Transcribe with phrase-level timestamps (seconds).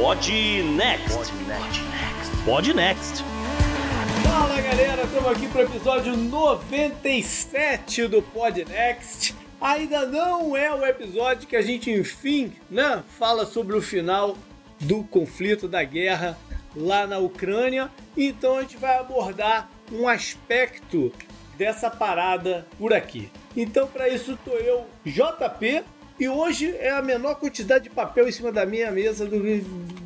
[0.00, 1.30] Pod Next.
[2.46, 3.22] Pod Next.
[4.22, 9.36] Fala galera, estamos aqui para o episódio 97 do Pod Next.
[9.60, 14.38] Ainda não é o episódio que a gente, enfim, né, fala sobre o final
[14.80, 16.38] do conflito da guerra
[16.74, 17.90] lá na Ucrânia.
[18.16, 21.12] Então a gente vai abordar um aspecto
[21.58, 23.30] dessa parada por aqui.
[23.54, 25.84] Então, para isso, tô eu, JP,
[26.20, 29.40] e hoje é a menor quantidade de papel em cima da minha mesa do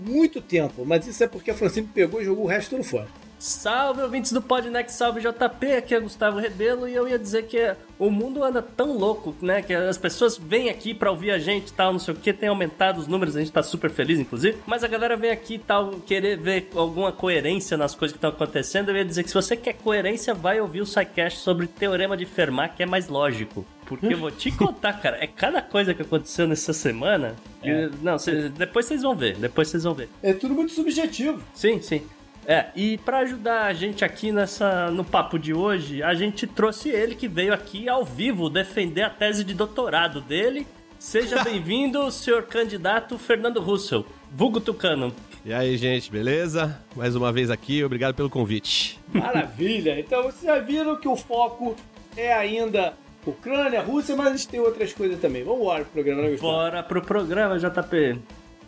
[0.07, 3.09] muito tempo, mas isso é porque a Francine pegou e jogou o resto tudo fora.
[3.37, 7.75] Salve, ouvintes do Podnext, salve JP, aqui é Gustavo Rebelo e eu ia dizer que
[7.99, 11.69] o mundo anda tão louco, né, que as pessoas vêm aqui pra ouvir a gente
[11.69, 14.21] e tal, não sei o que, tem aumentado os números, a gente tá super feliz,
[14.21, 18.19] inclusive, mas a galera vem aqui e tal, querer ver alguma coerência nas coisas que
[18.19, 21.67] estão acontecendo, eu ia dizer que se você quer coerência, vai ouvir o SciCast sobre
[21.67, 23.67] Teorema de Fermat, que é mais lógico.
[23.87, 27.35] Porque eu vou te contar, cara, é cada coisa que aconteceu nessa semana.
[27.63, 27.89] É.
[28.03, 30.09] Não, cê, depois vocês vão ver, depois vocês vão ver.
[30.23, 31.43] É tudo muito subjetivo.
[31.55, 32.03] Sim, sim.
[32.47, 36.91] É, e para ajudar a gente aqui nessa no papo de hoje, a gente trouxe
[36.91, 40.67] ele que veio aqui ao vivo defender a tese de doutorado dele.
[40.99, 45.15] Seja bem-vindo, senhor candidato Fernando Russell, vulgo Tucano.
[45.45, 46.81] E aí, gente, beleza?
[46.97, 48.99] Mais uma vez aqui, obrigado pelo convite.
[49.13, 49.99] Maravilha!
[49.99, 51.77] Então vocês já viram que o foco
[52.17, 52.95] é ainda
[53.27, 55.43] Ucrânia, Rússia, mas a gente tem outras coisas também.
[55.45, 56.53] Vamos embora pro programa, né, Gustavo?
[56.53, 58.19] Bora pro programa, JP.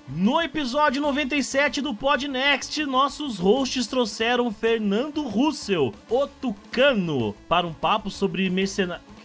[0.09, 7.73] No episódio 97 do Pod Next, nossos hosts trouxeram Fernando Russell, o Tucano, para um
[7.73, 9.17] papo sobre mercenários.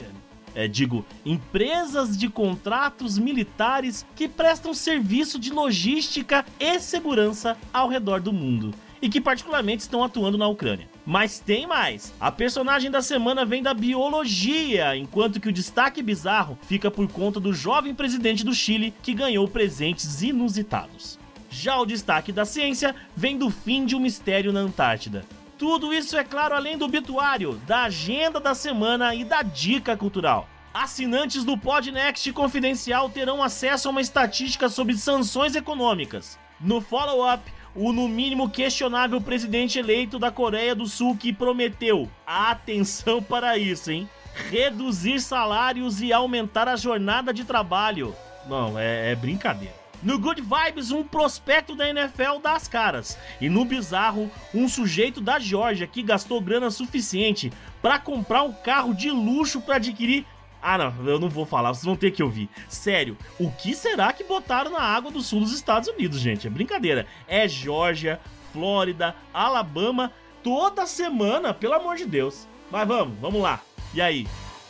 [0.54, 8.20] É, digo, empresas de contratos militares que prestam serviço de logística e segurança ao redor
[8.20, 10.91] do mundo e que particularmente estão atuando na Ucrânia.
[11.06, 12.14] Mas tem mais!
[12.20, 17.40] A personagem da semana vem da biologia, enquanto que o destaque bizarro fica por conta
[17.40, 21.18] do jovem presidente do Chile que ganhou presentes inusitados.
[21.50, 25.26] Já o destaque da ciência vem do fim de um mistério na Antártida.
[25.58, 30.48] Tudo isso é claro além do obituário, da agenda da semana e da dica cultural.
[30.74, 36.40] Assinantes do Podnext Confidencial terão acesso a uma estatística sobre sanções econômicas.
[36.60, 37.44] No follow-up,
[37.76, 43.92] o no mínimo questionável presidente eleito da Coreia do Sul que prometeu, atenção para isso,
[43.92, 44.10] hein?
[44.50, 48.16] Reduzir salários e aumentar a jornada de trabalho.
[48.48, 49.82] Não, é, é brincadeira.
[50.04, 53.20] No Good Vibes, um prospecto da NFL dá as caras.
[53.40, 57.54] E no Bizarro, um sujeito da Georgia que gastou grana suficiente
[57.84, 60.26] para comprar um carro de luxo para adquirir
[60.62, 62.50] ah, não, eu não vou falar, vocês vão ter que ouvir.
[62.70, 66.46] Sério, o que será que botaram na água do sul dos Estados Unidos, gente?
[66.46, 67.08] É brincadeira.
[67.28, 68.20] É Geórgia,
[68.54, 70.12] Flórida, Alabama,
[70.44, 72.48] toda semana, pelo amor de Deus.
[72.70, 73.60] Mas vamos, vamos lá.
[73.94, 74.28] E aí,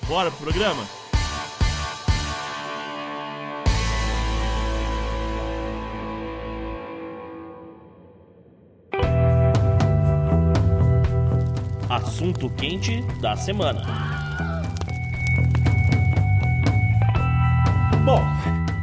[0.08, 0.84] bora pro programa?
[11.90, 14.21] Assunto quente da semana.
[18.06, 18.20] Bom,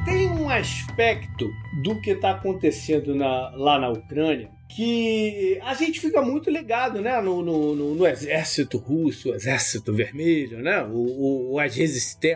[0.04, 1.50] tem um aspecto
[1.82, 7.18] do que está acontecendo na- lá na Ucrânia que a gente fica muito ligado né,
[7.22, 11.64] no, no- no- no exército russo, o exército vermelho, né, o, o- a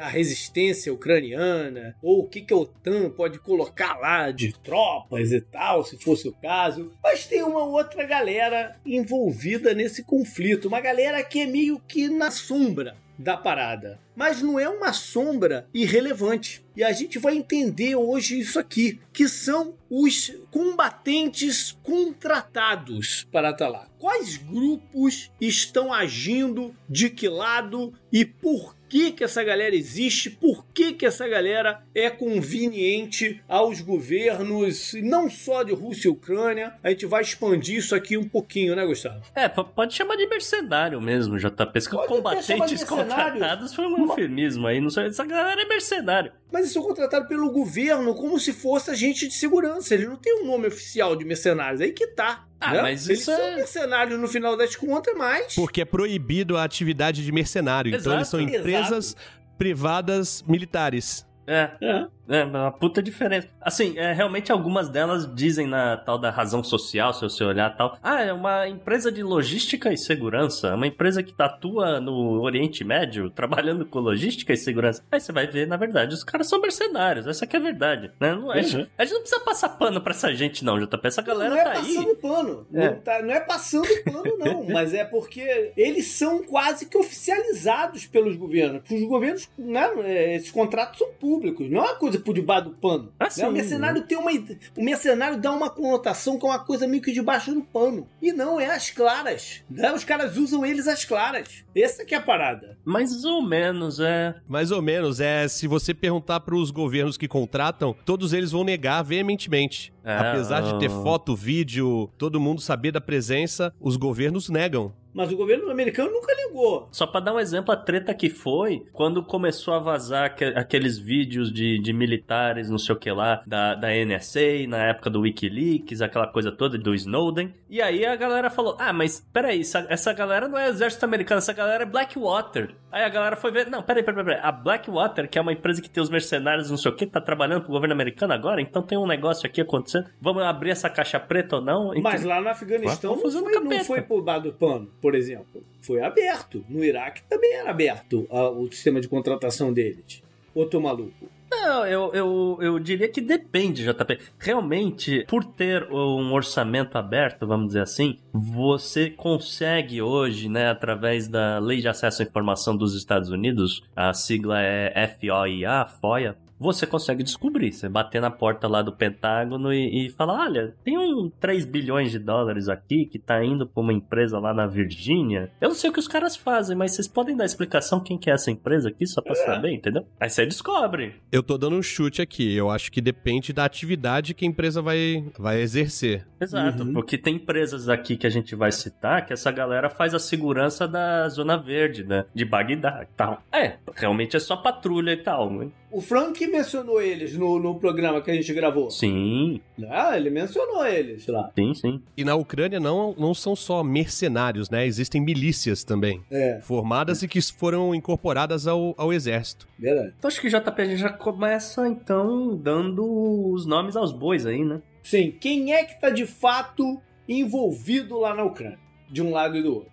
[0.09, 5.85] resistência ucraniana, ou o que, que a OTAN pode colocar lá de tropas e tal,
[5.85, 6.91] se fosse o caso.
[7.03, 12.31] Mas tem uma outra galera envolvida nesse conflito, uma galera que é meio que na
[12.31, 14.01] sombra da parada.
[14.15, 16.65] Mas não é uma sombra irrelevante.
[16.77, 23.69] E a gente vai entender hoje isso aqui, que são os combatentes contratados para estar
[23.69, 23.89] lá.
[23.99, 30.67] Quais grupos estão agindo, de que lado e por que que essa galera existe, por
[30.67, 36.75] que que essa galera é conveniente aos governos, não só de Rússia e Ucrânia.
[36.83, 39.23] A gente vai expandir isso aqui um pouquinho, né, Gustavo?
[39.35, 41.71] É, pode chamar de mercenário mesmo, JP.
[41.75, 44.79] Esse que combatentes contratados foi um eufemismo aí.
[44.79, 46.31] Não sei, essa galera é mercenário.
[46.53, 49.95] Mas eles são contratados pelo governo como se fosse agente de segurança.
[49.95, 51.81] Eles não têm um nome oficial de mercenários.
[51.81, 52.47] Aí que tá.
[52.63, 52.83] Ah, né?
[52.83, 55.55] mas eles isso são é- mercenários no final das contas, mas.
[55.55, 57.89] Porque é proibido a atividade de mercenário.
[57.89, 58.17] Então Exato.
[58.17, 59.17] eles são empresas
[59.59, 61.27] privadas militares.
[61.47, 62.07] É, É.
[62.29, 63.49] é uma puta diferença.
[63.61, 67.99] Assim, é, realmente algumas delas dizem na tal da razão social, se você olhar tal.
[68.03, 70.69] Ah, é uma empresa de logística e segurança.
[70.69, 75.03] É uma empresa que atua no Oriente Médio, trabalhando com logística e segurança.
[75.11, 77.27] Aí você vai ver, na verdade, os caras são mercenários.
[77.27, 78.11] Essa que é a verdade.
[78.21, 78.35] Né?
[78.35, 78.63] Não, a, Uhum.
[78.63, 81.07] gente, a gente não precisa passar pano pra essa gente, não, JP.
[81.09, 81.95] Essa galera não é tá aí.
[81.95, 82.67] passando pano.
[82.73, 82.87] É.
[82.91, 84.65] Não, tá- não é passando pano, não.
[84.73, 88.83] mas é porque eles são quase que oficializados pelos governos.
[88.91, 89.91] Os governos, né?
[90.05, 93.13] é, Esses contratos são públicos, não é uma coisa por debaixo do pano.
[93.19, 93.49] Ah, né?
[93.49, 94.31] O mercenário tem uma.
[94.77, 98.07] O mercenário dá uma conotação que é uma coisa meio que debaixo do pano.
[98.21, 99.63] E não, é às claras.
[99.71, 99.93] Né?
[99.93, 101.65] Os caras usam eles às claras.
[101.75, 102.77] Essa que é a parada.
[102.85, 104.35] Mais ou menos, é.
[104.49, 109.03] Mais ou menos, é, se você perguntar pros governos que contratam, todos eles vão negar
[109.03, 109.93] veementemente.
[110.05, 111.03] É, Apesar de ter ah.
[111.03, 114.93] foto, vídeo, todo mundo saber da presença, os governos negam.
[115.15, 116.89] Mas o governo americano nunca ligou.
[116.91, 120.99] Só pra dar um exemplo, a treta que foi quando começou a vazar aque- aqueles
[120.99, 125.21] vídeos de, de militares, não sei o que lá, da, da NSA, na época do
[125.21, 127.53] Wikileaks, aquela coisa toda do Snowden.
[127.69, 131.39] E aí a galera falou: Ah, mas peraí, essa, essa galera não é exército americano,
[131.39, 132.75] essa galera é Blackwater.
[132.91, 134.41] Aí a galera foi ver: Não, peraí, peraí, peraí.
[134.43, 137.21] A Blackwater, que é uma empresa que tem os mercenários, não sei o que, tá
[137.21, 140.07] trabalhando pro governo americano agora, então tem um negócio aqui acontecendo.
[140.21, 141.91] Vamos abrir essa caixa preta ou não?
[141.93, 143.31] Então- Mas lá no Afeganistão não foi,
[143.61, 145.63] não foi por baixo do pano, por exemplo.
[145.83, 146.65] Foi aberto.
[146.69, 150.23] No Iraque também era aberto o sistema de contratação deles.
[150.55, 151.29] Ô, tô maluco.
[151.51, 154.19] Não, eu, eu, eu diria que depende, JP.
[154.39, 161.59] Realmente, por ter um orçamento aberto, vamos dizer assim, você consegue hoje, né, através da
[161.59, 167.23] Lei de Acesso à Informação dos Estados Unidos, a sigla é FOIA, FOIA, você consegue
[167.23, 167.73] descobrir.
[167.73, 172.11] Você bater na porta lá do Pentágono e, e falar: olha, tem um 3 bilhões
[172.11, 175.51] de dólares aqui que tá indo pra uma empresa lá na Virgínia.
[175.61, 178.31] Eu não sei o que os caras fazem, mas vocês podem dar explicação quem que
[178.31, 179.37] é essa empresa aqui, só pra É.
[179.37, 180.07] saber, entendeu?
[180.21, 181.15] Aí você descobre.
[181.31, 184.81] Eu tô dando um chute aqui, eu acho que depende da atividade que a empresa
[184.81, 186.27] vai, vai exercer.
[186.41, 186.93] Exato, Uhum.
[186.93, 190.87] porque tem empresas aqui que a gente vai citar que essa galera faz a segurança
[190.89, 192.25] da Zona Verde, né?
[192.35, 193.43] De Bagdá e tal.
[193.53, 195.71] É, realmente é só patrulha e tal, né?
[195.93, 198.91] O Frank mencionou eles no, no programa que a gente gravou.
[198.91, 199.61] Sim,
[199.91, 201.51] Ah, ele mencionou eles lá.
[201.55, 202.03] sim, sim.
[202.17, 204.87] E na Ucrânia não, não são só mercenários, né?
[204.87, 206.23] Existem milícias também.
[206.31, 209.69] É, Formadas e que foram incorporadas ao, ao exército.
[209.79, 210.15] verdade.
[210.19, 213.05] Então acho que JP a gente já começa, então, dando
[213.53, 214.81] os nomes aos bois aí, né?
[215.03, 216.99] Sim, quem é que tá de fato
[217.29, 218.79] envolvido lá na Ucrânia?
[219.11, 219.92] De um lado e do outro.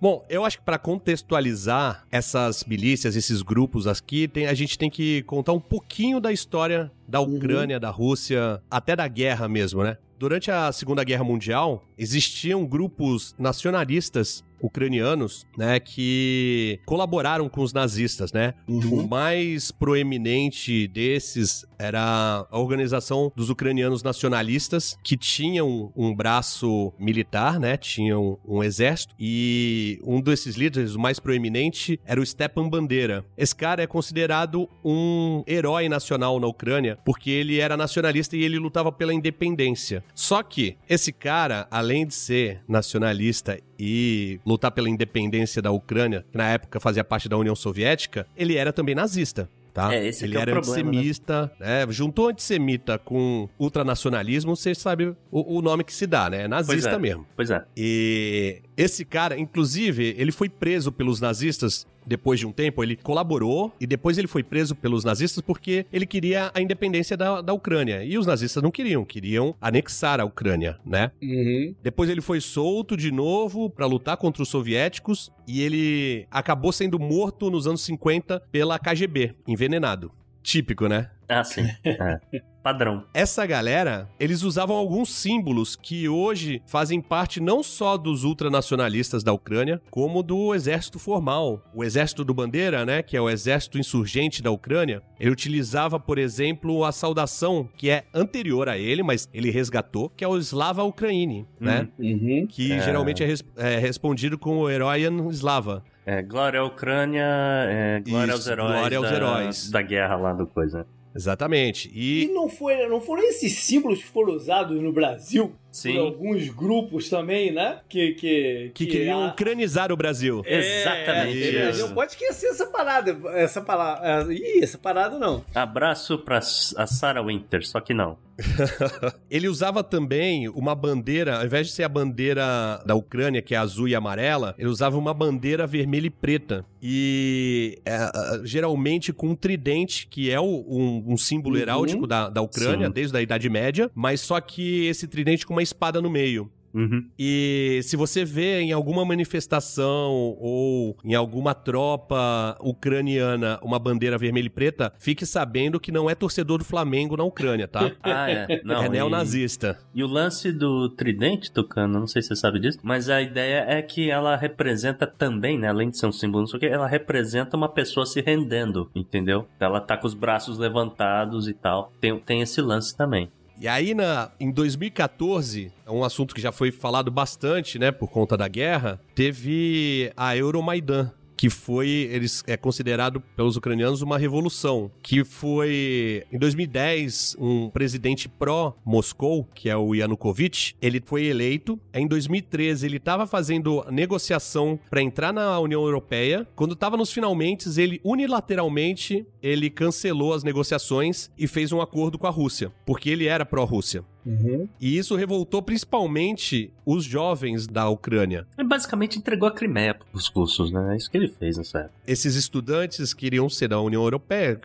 [0.00, 4.90] Bom, eu acho que para contextualizar essas milícias, esses grupos aqui, tem- a gente tem
[4.90, 7.36] que contar um pouquinho da história da Uhum.
[7.36, 9.96] Ucrânia, da Rússia, até da guerra mesmo, né?
[10.18, 18.32] Durante a Segunda Guerra Mundial, existiam grupos nacionalistas ucranianos, né, que colaboraram com os nazistas,
[18.32, 18.54] né?
[18.68, 27.60] O mais proeminente desses era a organização dos ucranianos nacionalistas, que tinham um braço militar,
[27.60, 27.76] né?
[27.76, 29.14] Tinham um exército.
[29.18, 33.24] E um desses líderes, o mais proeminente, era o Stepan Bandeira.
[33.36, 38.58] Esse cara é considerado um herói nacional na Ucrânia, porque ele era nacionalista e ele
[38.58, 40.02] lutava pela independência.
[40.14, 46.38] Só que esse cara, além de ser nacionalista e lutar pela independência da Ucrânia, que
[46.38, 49.50] na época fazia parte da União Soviética, ele era também nazista.
[49.74, 49.94] Tá?
[49.94, 50.98] É, esse ele é o era problema, né?
[50.98, 51.86] antissemita, né?
[51.90, 56.44] Juntou antissemita com ultranacionalismo, você sabe o, o nome que se dá, né?
[56.44, 56.98] É nazista Pois é.
[56.98, 57.26] mesmo.
[57.36, 57.62] Pois é.
[57.76, 62.82] E esse cara, inclusive, ele foi preso pelos nazistas depois de um tempo.
[62.82, 67.40] Ele colaborou e depois ele foi preso pelos nazistas porque ele queria a independência da,
[67.40, 68.04] da Ucrânia.
[68.04, 71.10] E os nazistas não queriam, queriam anexar a Ucrânia, né?
[71.22, 71.74] Uhum.
[71.82, 76.98] Depois ele foi solto de novo pra lutar contra os soviéticos e ele acabou sendo
[76.98, 80.12] morto nos anos 50 pela KGB, envenenado.
[80.46, 81.10] Típico, né?
[81.28, 81.66] Ah, sim.
[81.84, 82.20] É.
[82.62, 83.04] Padrão.
[83.14, 89.32] Essa galera, eles usavam alguns símbolos que hoje fazem parte não só dos ultranacionalistas da
[89.32, 91.62] Ucrânia, como do exército formal.
[91.72, 96.18] O exército do Bandeira, né, que é o exército insurgente da Ucrânia, ele utilizava, por
[96.18, 100.82] exemplo, a saudação que é anterior a ele, mas ele resgatou, que é o Slava
[100.82, 101.88] Ukraini, né?
[101.98, 102.46] Uhum.
[102.48, 102.80] Que É.
[102.82, 105.84] geralmente é, res- é respondido com o Heroian Slava.
[106.06, 107.24] É, glória à Ucrânia,
[107.68, 108.72] é, glória aos Isso, heróis.
[108.78, 109.70] glória aos da, heróis.
[109.70, 110.86] Da guerra lá do coisa.
[111.14, 111.90] Exatamente.
[111.94, 115.94] E E não, foi, não foram esses símbolos que foram usados no Brasil Sim.
[115.94, 117.80] por alguns grupos também, né?
[117.88, 120.42] Que, que, que queriam a- ucranizar o Brasil.
[120.46, 121.72] Exatamente É.
[121.72, 123.16] Não pode esquecer essa parada.
[123.32, 124.32] Essa palavra.
[124.32, 125.42] Ih, essa parada não.
[125.54, 128.18] Abraço pra a Sarah Winter, só que não.
[129.30, 133.58] Ele usava também uma bandeira, ao invés de ser a bandeira da Ucrânia, que é
[133.58, 136.64] azul e amarela, ele usava uma bandeira vermelha e preta.
[136.82, 137.98] E é,
[138.44, 141.62] geralmente com um tridente, que é o- um, um símbolo Uhum.
[141.62, 142.92] heráutico da, da Ucrânia, Sim.
[142.92, 146.50] desde a Idade Média, mas só que esse tridente com uma espada no meio.
[146.74, 147.08] Uhum.
[147.18, 154.46] E se você vê em alguma manifestação ou em alguma tropa ucraniana uma bandeira vermelha
[154.46, 157.90] e preta, fique sabendo que não é torcedor do Flamengo na Ucrânia, tá?
[158.02, 158.60] Ah, é.
[158.64, 159.78] Não, é e- neonazista.
[159.94, 163.64] E o lance do tridente, Tucano, não sei se você sabe disso, mas a ideia
[163.68, 166.66] é que ela representa também, né, além de ser um símbolo, não sei o que,
[166.66, 169.46] ela representa uma pessoa se rendendo, entendeu?
[169.58, 171.92] Ela tá com os braços levantados e tal.
[172.00, 173.28] Tem, tem esse lance também.
[173.58, 178.10] E aí, na, em 2014, é um assunto que já foi falado bastante, né, por
[178.10, 181.10] conta da guerra, teve a Euromaidan.
[181.36, 184.90] Que foi, eles é considerado pelos ucranianos uma revolução.
[185.02, 191.78] Que foi em 2010 um presidente pró-Moscou, que é o Yanukovych, ele foi eleito.
[191.92, 196.46] Em 2013 ele estava fazendo negociação para entrar na União Europeia.
[196.54, 202.26] Quando estava nos finalmente, ele unilateralmente ele cancelou as negociações e fez um acordo com
[202.26, 204.04] a Rússia, porque ele era pró-Rússia.
[204.26, 204.68] Uhum.
[204.80, 208.46] E isso revoltou principalmente os jovens da Ucrânia.
[208.58, 210.94] Ele basicamente entregou a Crimeia pros russos, né?
[210.94, 211.94] É isso que ele fez nessa época.
[212.06, 214.60] Esses estudantes queriam ser da União Europeia,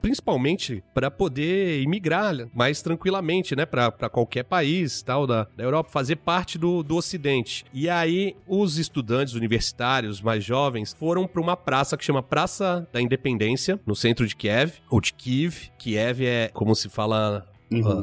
[0.00, 6.16] principalmente para poder imigrar mais tranquilamente, né, para qualquer país, tal da, da Europa, fazer
[6.16, 7.64] parte do, do Ocidente.
[7.72, 13.00] E aí os estudantes universitários mais jovens foram para uma praça que chama Praça da
[13.00, 15.70] Independência, no centro de Kiev, ou de Kiev.
[15.78, 17.46] Kiev é como se fala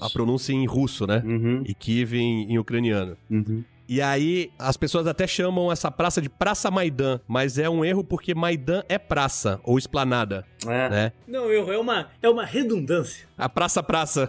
[0.01, 1.21] a, a pronúncia em russo, né?
[1.25, 3.17] Uhum, E Kiev em, em ucraniano.
[3.29, 3.63] uhum.
[3.87, 8.03] E aí, as pessoas até chamam essa praça de Praça Maidan, mas é um erro
[8.03, 10.89] porque Maidan é praça ou esplanada, É.
[10.89, 11.11] né?
[11.27, 13.27] Não, eu, é uma, é uma redundância.
[13.37, 14.27] A praça praça.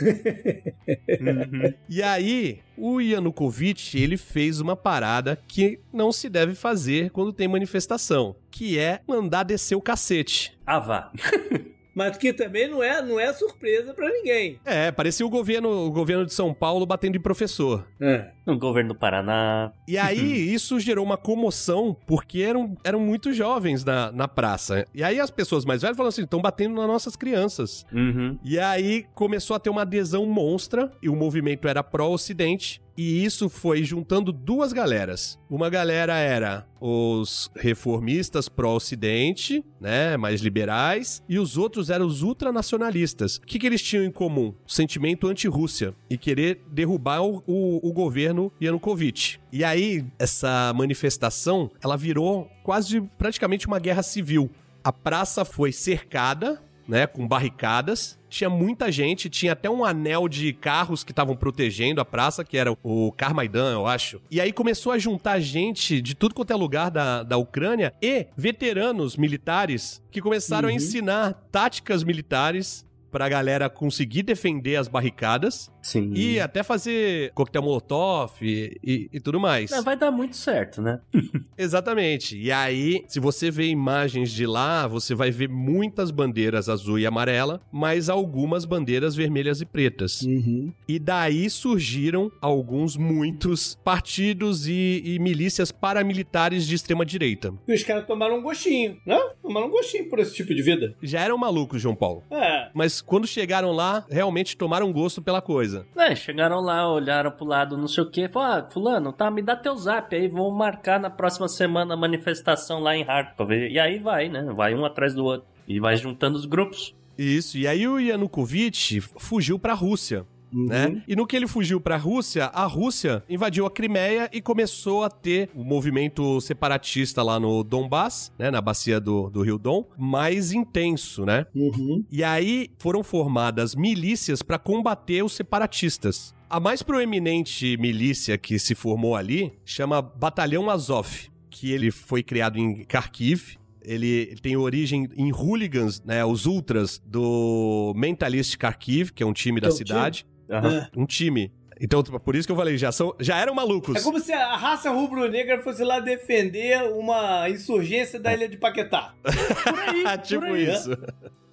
[1.20, 1.74] Uhum.
[1.88, 7.46] E aí, o Yanukovych, ele fez uma parada que não se deve fazer quando tem
[7.48, 10.56] manifestação, que é mandar descer o cacete.
[10.66, 11.12] Ah, vá.
[11.98, 14.60] Mas que também não é, não é surpresa pra ninguém.
[14.64, 17.88] É, parecia o governo, o governo de São Paulo batendo em professor.
[18.00, 18.30] É.
[18.46, 19.72] No governo do Paraná.
[19.88, 20.20] E aí,
[20.54, 24.86] isso gerou uma comoção, porque eram, eram muito jovens na, na praça.
[24.94, 27.84] E aí, as pessoas mais velhas falaram assim: estão batendo nas nossas crianças.
[27.92, 28.38] Uhum.
[28.44, 32.80] E aí, começou a ter uma adesão monstra, e o movimento era pró-Ocidente.
[32.98, 35.38] E isso foi juntando duas galeras.
[35.48, 43.36] Uma galera era os reformistas pró-Ocidente, né, mais liberais, e os outros eram os ultranacionalistas.
[43.36, 44.52] O que, que eles tinham em comum?
[44.66, 49.38] Sentimento anti-Rússia e querer derrubar o, o, o governo Yanukovych.
[49.52, 54.50] E aí, essa manifestação, ela virou quase praticamente uma guerra civil.
[54.82, 58.18] A praça foi cercada, né, com barricadas.
[58.30, 62.56] Tinha muita gente, tinha até um anel de carros que estavam protegendo a praça, que
[62.56, 64.20] era o Carmaidan, eu acho.
[64.30, 68.26] E aí começou a juntar gente de tudo quanto é lugar da, da Ucrânia e
[68.36, 70.76] veteranos militares que começaram a Uhum.
[70.76, 76.12] ensinar táticas militares pra galera conseguir defender as barricadas Sim.
[76.14, 79.70] e até fazer coquetel molotov e, e- e tudo mais.
[79.70, 81.00] Não, vai dar muito certo, né?
[81.56, 82.36] Exatamente.
[82.38, 87.06] E aí, se você vê imagens de lá, você vai ver muitas bandeiras azul e
[87.06, 90.22] amarela, mas algumas bandeiras vermelhas e pretas.
[90.22, 90.72] Uhum.
[90.86, 97.52] E daí surgiram alguns, muitos partidos e, e milícias paramilitares de extrema direita.
[97.66, 99.18] E os caras tomaram um gostinho, né?
[99.42, 100.94] Tomaram um gostinho por esse tipo de vida.
[101.02, 102.22] Já eram malucos, João Paulo.
[102.30, 102.68] É.
[102.74, 105.77] Mas quando chegaram lá, realmente tomaram gosto pela coisa.
[105.96, 109.42] É, chegaram lá, olharam pro lado, não sei o que, falaram, ah, fulano, tá, me
[109.42, 113.52] dá teu zap aí, vamos marcar na próxima semana a manifestação lá em Harkov.
[113.52, 114.42] E aí vai, né?
[114.54, 115.46] Vai um atrás do outro.
[115.66, 116.94] E vai juntando os grupos.
[117.18, 117.58] Isso.
[117.58, 120.24] E aí o Yanukovych fugiu pra Rússia.
[120.52, 120.66] Uhum.
[120.66, 121.02] né?
[121.06, 125.10] E no que ele fugiu pra Rússia, a Rússia invadiu a Crimeia e começou a
[125.10, 130.52] ter o movimento separatista lá no Donbass, né, na bacia do, do Rio Dom, mais
[130.52, 131.46] intenso, né?
[131.54, 132.04] Uhum.
[132.10, 136.34] E aí foram formadas milícias pra combater os separatistas.
[136.50, 142.58] A mais proeminente milícia que se formou ali chama Batalhão Azov, que ele foi criado
[142.58, 149.26] em Kharkiv, ele tem origem em hooligans, né, os ultras do Mentalist Kharkiv, que é
[149.26, 150.26] um time da Que é um cidade.
[150.48, 150.88] É.
[150.96, 151.52] Um time.
[151.80, 153.96] Então, por isso que eu falei, já, são, já eram malucos.
[153.96, 159.14] É como se a raça rubro-negra fosse lá defender uma insurgência da ilha de Paquetá.
[159.22, 160.68] Por aí, tipo por aí.
[160.68, 160.90] isso.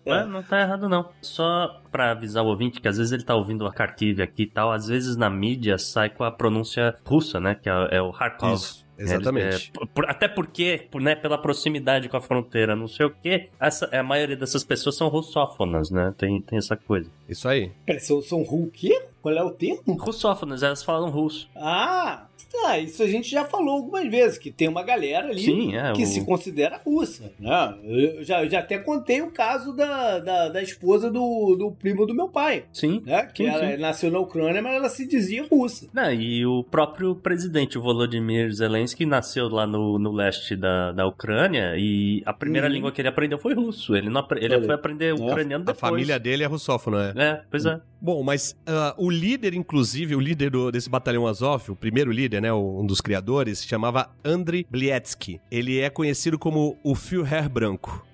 [0.05, 1.09] É, não tá errado não.
[1.21, 4.47] Só pra avisar o ouvinte que às vezes ele tá ouvindo a Kharkiv aqui e
[4.47, 7.55] tal, às vezes na mídia sai com a pronúncia russa, né?
[7.55, 8.53] Que é, é o Harkov.
[8.53, 9.71] Isso, exatamente.
[9.81, 13.49] É, por- até porque, por- né, pela proximidade com a fronteira, não sei o quê,
[13.59, 16.13] essa, a maioria dessas pessoas são russófonas, né?
[16.17, 17.09] Tem, tem essa coisa.
[17.27, 17.71] Isso aí.
[17.85, 19.01] Peraí, são, são ru- o quê?
[19.25, 19.81] Qual é o termo?
[19.99, 21.49] Russófonas, elas falam russo.
[21.55, 22.27] Ah,
[22.67, 25.91] Ah, isso a gente já falou algumas vezes, que tem uma galera ali Sim, é.
[25.93, 27.75] que o- se considera russa, né?
[27.83, 32.05] Eu já, eu já até contei o caso da, da, da esposa do, do primo
[32.05, 33.01] do meu pai, Sim.
[33.05, 33.25] né?
[33.25, 33.77] Que Sim, ela sim.
[33.81, 35.87] nasceu na Ucrânia, mas ela se dizia russa.
[35.93, 41.05] Não, e o próprio presidente, o Volodymyr Zelensky, nasceu lá no, no leste da, da
[41.05, 42.73] Ucrânia e a primeira Uhum.
[42.73, 43.95] língua que ele aprendeu foi russo.
[43.97, 44.63] Ele, não, ele Olha.
[44.65, 45.79] foi aprender ucraniano A depois.
[45.91, 47.13] família dele é russófono, é.
[47.17, 47.81] É, pois é.
[48.01, 52.41] Bom, mas ah, o líder, inclusive, o líder do- desse batalhão Azov, o primeiro líder,
[52.41, 55.39] né, um dos criadores, se chamava Andriy Blietsky.
[55.49, 58.05] Ele é conhecido como o Führer Branco.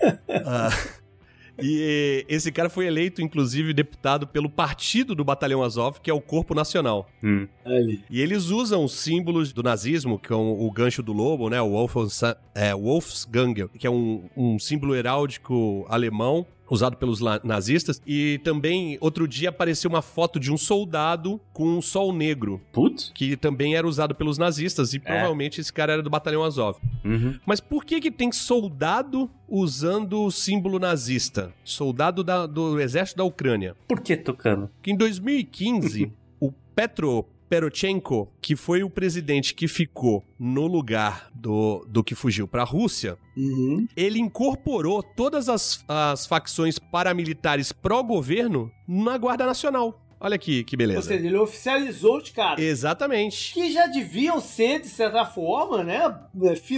[0.46, 0.70] Ah,
[1.62, 6.20] e esse cara foi eleito, inclusive, deputado pelo partido do batalhão Azov, que é o
[6.20, 7.06] Corpo Nacional.
[7.22, 7.46] Hum.
[8.08, 11.60] E eles usam os símbolos do nazismo, que é o, o gancho do lobo, né?
[11.60, 12.22] O Wolfs,
[12.54, 18.00] é, Wolfsganger, que é um, um símbolo heráldico alemão usado pelos nazistas.
[18.06, 23.10] E também, outro dia, apareceu uma foto de um soldado com um sol negro, Putz.
[23.14, 24.94] que também era usado pelos nazistas.
[24.94, 26.78] E provavelmente esse cara era do batalhão Azov.
[27.04, 27.38] Uhum.
[27.44, 31.52] Mas por que que tem soldado usando o símbolo nazista?
[31.64, 33.74] Soldado da- do exército da Ucrânia.
[33.88, 34.70] Por que, Tucano?
[34.80, 41.84] que em 2015, o Petro Poroshenko, que foi o presidente que ficou no lugar do,
[41.88, 43.86] do que fugiu para a Rússia, Uhum.
[43.96, 50.00] ele incorporou todas as, as facções paramilitares pró-governo na Guarda Nacional.
[50.20, 51.02] Olha aqui, que Ou beleza.
[51.02, 52.62] seja, ele oficializou os caras.
[52.62, 53.54] Exatamente.
[53.54, 56.14] Que já deviam ser, de certa forma, né,